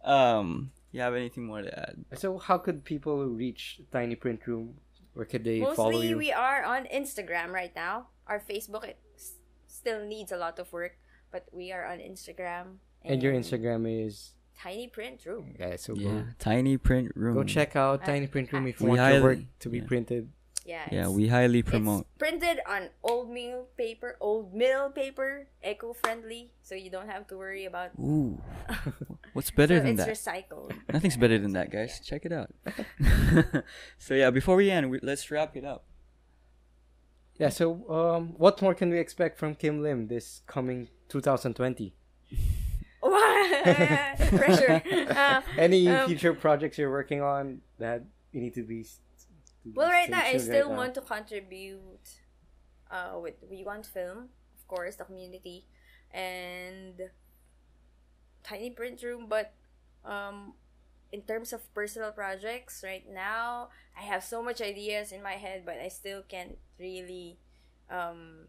Um, 0.04 0.72
you 0.92 1.02
have 1.02 1.14
anything 1.16 1.46
more 1.46 1.62
to 1.62 1.80
add? 1.80 2.06
So 2.16 2.38
how 2.38 2.58
could 2.58 2.84
people 2.86 3.26
reach 3.26 3.82
Tiny 3.92 4.16
Print 4.16 4.46
Room? 4.48 4.76
Where 5.14 5.26
could 5.26 5.44
they 5.44 5.62
follow 5.62 5.92
Mostly 5.92 6.10
you? 6.10 6.18
we 6.18 6.32
are 6.32 6.64
on 6.64 6.86
Instagram 6.86 7.52
right 7.52 7.74
now. 7.76 8.08
Our 8.28 8.40
Facebook 8.40 8.84
it 8.86 9.00
s- 9.16 9.34
still 9.68 10.06
needs 10.06 10.32
a 10.32 10.38
lot 10.38 10.60
of 10.60 10.72
work, 10.72 10.98
but 11.32 11.46
we 11.52 11.72
are 11.72 11.86
on 11.86 11.98
Instagram. 12.00 12.78
and 13.04 13.22
your 13.24 13.34
Instagram 13.34 13.88
is 14.06 14.32
Tiny 14.58 14.88
Print 14.88 15.26
Room. 15.26 15.56
yeah. 15.60 15.76
So 15.78 15.94
Yeah, 15.96 16.24
tiny 16.40 16.78
print 16.78 17.12
room. 17.16 17.36
go 17.36 17.44
check 17.44 17.76
out 17.76 18.02
Uh, 18.04 18.06
Tiny 18.06 18.28
Print 18.28 18.52
Room 18.54 18.68
if 18.68 18.80
We 18.82 18.90
you 18.92 18.98
want 18.98 19.14
your 19.14 19.24
work 19.24 19.40
to 19.60 19.70
be 19.70 19.80
yeah. 19.80 19.86
printed. 19.88 20.30
Yeah. 20.68 20.84
Yeah, 20.92 21.08
we 21.08 21.30
highly 21.32 21.60
it's 21.64 21.70
promote. 21.72 22.06
printed 22.20 22.60
on 22.68 22.90
old 23.02 23.32
mill 23.32 23.68
paper, 23.78 24.18
old 24.20 24.54
mill 24.54 24.90
paper, 24.92 25.48
eco-friendly, 25.64 26.52
so 26.62 26.76
you 26.76 26.92
don't 26.92 27.08
have 27.08 27.26
to 27.32 27.38
worry 27.38 27.64
about. 27.64 27.92
Ooh, 27.98 28.36
what's 29.34 29.50
better 29.50 29.80
so 29.80 29.84
than 29.88 29.96
it's 29.98 30.04
that? 30.04 30.12
recycled. 30.52 30.76
Nothing's 30.92 31.16
better 31.16 31.40
than 31.40 31.54
that, 31.54 31.72
guys. 31.78 32.02
Check 32.04 32.26
it 32.28 32.34
out. 32.36 32.52
so 33.98 34.14
yeah, 34.14 34.30
before 34.30 34.58
we 34.58 34.70
end, 34.70 34.92
we, 34.92 35.00
let's 35.02 35.32
wrap 35.32 35.56
it 35.56 35.64
up. 35.64 35.86
Yeah. 37.40 37.48
So 37.50 37.88
um, 37.90 38.34
what 38.38 38.62
more 38.62 38.76
can 38.76 38.90
we 38.90 39.00
expect 39.00 39.40
from 39.40 39.56
Kim 39.56 39.82
Lim 39.82 40.08
this 40.10 40.42
coming 40.48 40.90
2020? 41.08 41.94
Pressure. 44.36 44.82
Uh, 45.16 45.42
Any 45.58 45.88
Um, 45.88 46.08
future 46.10 46.34
projects 46.34 46.78
you're 46.78 46.92
working 46.92 47.22
on 47.22 47.62
that 47.80 48.04
you 48.34 48.42
need 48.42 48.54
to 48.56 48.64
be? 48.64 48.86
Well, 49.76 49.90
right 49.90 50.10
now, 50.10 50.22
I 50.22 50.38
still 50.38 50.68
right 50.68 50.70
now? 50.70 50.78
want 50.78 50.96
to 50.96 51.02
contribute 51.02 52.08
uh, 52.92 53.20
with 53.22 53.36
We 53.50 53.64
Want 53.64 53.86
Film, 53.86 54.30
of 54.58 54.68
course, 54.68 54.96
the 54.96 55.06
community, 55.06 55.66
and 56.12 57.02
Tiny 58.44 58.70
Print 58.72 59.02
Room. 59.04 59.28
But 59.28 59.54
um, 60.06 60.54
in 61.12 61.22
terms 61.24 61.54
of 61.54 61.62
personal 61.74 62.12
projects, 62.12 62.84
right 62.84 63.06
now, 63.10 63.70
I 63.98 64.04
have 64.04 64.24
so 64.24 64.42
much 64.44 64.62
ideas 64.62 65.12
in 65.12 65.24
my 65.24 65.34
head, 65.34 65.64
but 65.66 65.78
I 65.80 65.90
still 65.90 66.24
can't 66.28 66.58
really 66.80 67.40
um, 67.90 68.48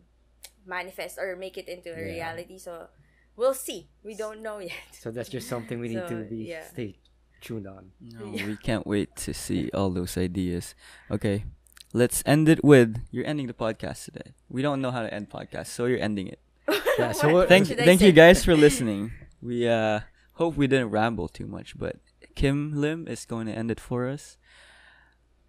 manifest 0.66 1.18
or 1.18 1.36
make 1.36 1.58
it 1.58 1.68
into 1.68 1.90
a 1.92 1.96
Yeah. 1.96 2.02
reality. 2.02 2.58
So 2.58 2.88
we'll 3.36 3.54
see. 3.54 3.88
We 4.02 4.14
don't 4.14 4.42
know 4.42 4.58
yet. 4.72 4.72
So 4.92 5.10
that's 5.10 5.28
just 5.28 5.48
something 5.48 5.80
we 5.80 5.88
need 5.88 6.08
So, 6.08 6.08
to 6.08 6.24
be 6.24 6.50
yeah. 6.50 6.64
stay 6.72 6.98
tuned 7.40 7.66
on. 7.66 7.92
No, 8.00 8.32
Yeah. 8.32 8.46
we 8.50 8.56
can't 8.56 8.86
wait 8.86 9.14
to 9.26 9.32
see 9.34 9.70
all 9.74 9.90
those 9.90 10.16
ideas. 10.16 10.74
Okay, 11.10 11.44
let's 11.92 12.22
end 12.26 12.48
it 12.48 12.62
with 12.64 12.98
you're 13.10 13.26
ending 13.26 13.46
the 13.46 13.54
podcast 13.54 14.04
today. 14.06 14.32
We 14.48 14.62
don't 14.62 14.80
know 14.80 14.90
how 14.90 15.02
to 15.02 15.12
end 15.12 15.30
podcasts, 15.30 15.68
so 15.68 15.86
you're 15.86 16.00
ending 16.02 16.28
it. 16.28 16.40
Yeah, 16.98 17.12
so 17.12 17.28
What 17.28 17.34
what- 17.34 17.48
Thank 17.48 17.68
should 17.68 17.78
thank 17.78 18.00
you 18.00 18.10
guys 18.12 18.44
for 18.44 18.56
listening. 18.66 19.12
We 19.40 19.68
uh 19.68 20.00
hope 20.34 20.56
we 20.56 20.66
didn't 20.66 20.90
ramble 20.90 21.28
too 21.28 21.46
much, 21.46 21.78
but 21.78 21.96
Kim 22.34 22.74
Lim 22.74 23.06
is 23.08 23.24
going 23.24 23.46
to 23.46 23.52
end 23.54 23.70
it 23.70 23.78
for 23.80 24.08
us. 24.08 24.36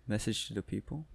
Message 0.08 0.48
to 0.48 0.54
the 0.54 0.62
people. 0.62 1.06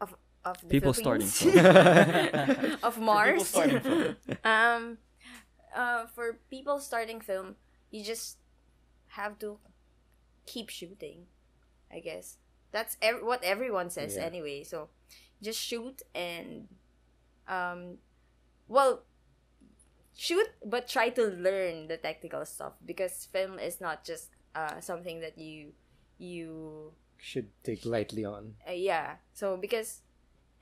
of 0.00 0.14
of 0.44 0.60
the 0.60 0.68
People 0.68 0.92
starting 0.92 1.26
Philippines. 1.26 2.76
of 2.82 2.98
Mars. 3.00 3.46
starting 3.48 3.80
film. 3.80 4.16
um, 4.44 4.98
uh, 5.74 6.06
for 6.14 6.38
people 6.50 6.78
starting 6.80 7.20
film, 7.20 7.56
you 7.90 8.02
just 8.04 8.36
have 9.16 9.38
to 9.40 9.58
keep 10.46 10.68
shooting. 10.70 11.26
I 11.92 12.00
guess 12.00 12.38
that's 12.72 12.96
ev- 13.02 13.22
what 13.22 13.42
everyone 13.44 13.90
says 13.90 14.16
Yeah. 14.16 14.24
anyway. 14.26 14.64
So 14.64 14.88
just 15.42 15.60
shoot 15.60 16.02
and 16.14 16.68
um, 17.48 17.98
well, 18.68 19.04
shoot, 20.16 20.48
but 20.64 20.88
try 20.88 21.10
to 21.10 21.22
learn 21.26 21.88
the 21.88 21.96
technical 21.96 22.44
stuff 22.46 22.72
because 22.84 23.26
film 23.30 23.58
is 23.58 23.80
not 23.80 24.04
just 24.04 24.30
uh 24.54 24.78
something 24.80 25.20
that 25.20 25.36
you 25.38 25.72
you 26.18 26.92
should 27.18 27.48
take 27.62 27.84
lightly 27.84 28.24
on. 28.24 28.54
Uh, 28.68 28.72
yeah. 28.72 29.16
So 29.34 29.56
because 29.56 30.02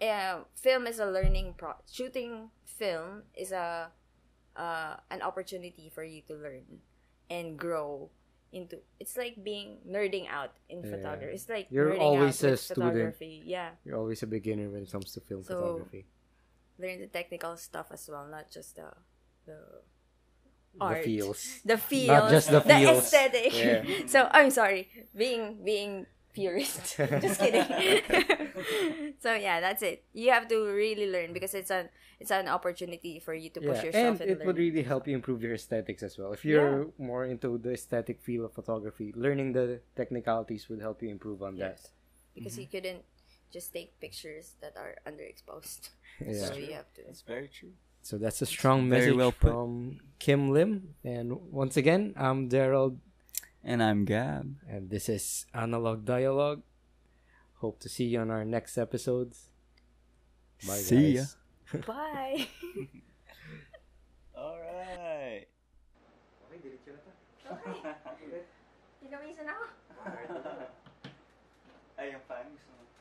uh, 0.01 0.41
film 0.57 0.87
is 0.87 0.99
a 0.99 1.07
learning 1.07 1.55
pro 1.57 1.75
shooting 1.91 2.51
film 2.65 3.23
is 3.37 3.53
a 3.53 3.91
uh, 4.57 4.97
an 5.11 5.23
opportunity 5.23 5.91
for 5.95 6.05
you 6.05 6.23
to 6.29 6.35
learn 6.35 6.65
and 7.31 7.57
grow 7.59 8.11
into 8.53 8.79
it's 9.01 9.17
like 9.17 9.43
being 9.43 9.79
nerding 9.89 10.29
out 10.29 10.53
in 10.69 10.85
Yeah. 10.85 10.91
photography. 10.93 11.33
It's 11.35 11.49
like 11.49 11.67
You're 11.71 11.97
always 11.97 12.43
a 12.45 12.57
student. 12.57 13.17
Yeah. 13.21 13.71
You're 13.85 13.97
always 13.99 14.23
a 14.23 14.27
beginner 14.29 14.69
when 14.69 14.83
it 14.85 14.93
comes 14.93 15.13
to 15.13 15.21
film 15.21 15.43
So- 15.43 15.57
photography. 15.57 16.07
Learn 16.79 17.01
the 17.01 17.07
technical 17.07 17.57
stuff 17.57 17.89
as 17.93 18.09
well, 18.09 18.27
not 18.29 18.51
just 18.51 18.77
the 18.77 18.93
the 19.47 19.59
The 20.75 20.81
art. 20.81 21.05
feels. 21.05 21.61
the 21.65 21.77
feels, 21.77 22.31
just 22.31 22.51
the 22.51 22.61
feels. 22.61 23.05
aesthetic. 23.05 23.53
Yeah. 23.53 23.85
so 24.07 24.29
I'm 24.33 24.51
sorry, 24.51 24.89
being 25.15 25.65
being 25.65 26.07
purist. 26.33 26.97
just 27.21 27.41
kidding. 27.41 27.67
so 29.21 29.35
yeah, 29.35 29.61
that's 29.61 29.83
it. 29.83 30.05
You 30.13 30.31
have 30.31 30.49
to 30.49 30.67
really 30.73 31.11
learn 31.11 31.33
because 31.33 31.55
it's 31.55 31.71
an 31.71 31.89
it's 32.21 32.31
an 32.31 32.49
opportunity 32.49 33.19
for 33.19 33.35
you 33.35 33.51
to 33.51 33.61
push 33.61 33.79
Yeah, 33.79 33.85
yourself 33.85 34.21
and 34.21 34.21
and, 34.21 34.31
it 34.31 34.39
learn. 34.39 34.47
would 34.47 34.59
really 34.59 34.83
help 34.83 35.09
you 35.09 35.15
improve 35.15 35.43
your 35.43 35.55
aesthetics 35.55 36.03
as 36.03 36.19
well. 36.19 36.33
If 36.33 36.45
you're 36.45 36.89
more 36.99 37.25
into 37.27 37.59
the 37.59 37.73
aesthetic 37.73 38.21
feel 38.23 38.45
of 38.45 38.53
photography, 38.55 39.13
learning 39.17 39.53
the 39.53 39.81
technicalities 39.97 40.69
would 40.69 40.81
help 40.81 41.03
you 41.03 41.09
improve 41.11 41.43
on 41.43 41.57
that. 41.57 41.79
Yes. 41.81 41.91
because 42.35 42.59
you 42.59 42.67
couldn't 42.67 43.05
just 43.53 43.73
take 43.73 43.99
pictures 44.01 44.55
that 44.61 44.77
are 44.77 44.97
underexposed. 45.07 45.91
Yeah. 46.21 46.47
So 46.47 46.55
you 46.55 46.75
have 46.75 46.93
to. 46.95 47.03
That's 47.07 47.23
very 47.23 47.49
true. 47.49 47.73
So 48.03 48.19
that's 48.19 48.43
a 48.43 48.47
strong 48.47 48.89
Very 48.89 49.01
message 49.07 49.17
well 49.17 49.33
from 49.33 49.99
Kim 50.19 50.51
Lim. 50.53 50.95
And 51.05 51.33
once 51.51 51.77
again, 51.77 52.15
I'm 52.17 52.49
Daryl, 52.49 52.99
and 53.65 53.83
I'm 53.83 54.05
Gab. 54.05 54.57
And 54.69 54.91
this 54.91 55.09
is 55.09 55.47
Analog 55.55 56.05
Dialogue. 56.05 56.63
Hope 57.63 57.79
to 57.81 57.89
see 57.89 58.05
you 58.05 58.19
on 58.19 58.31
our 58.31 58.45
next 58.45 58.77
episodes. 58.77 59.51
Bye, 60.67 60.83
see 60.83 61.15
guys. 61.15 61.37
ya. 61.73 61.79
Bye. 61.87 62.47
All 64.37 64.59
right. 64.59 65.47
Okay, 66.51 66.59
diretso 66.65 66.91
na 66.91 67.01
to. 67.07 67.11
Okay. 68.19 68.43
Tinawisan 68.99 69.47
ako. 69.47 69.65
Ay, 71.95 72.19
yung 72.19 72.25
fan. 72.27 72.51
Gusto 72.51 72.72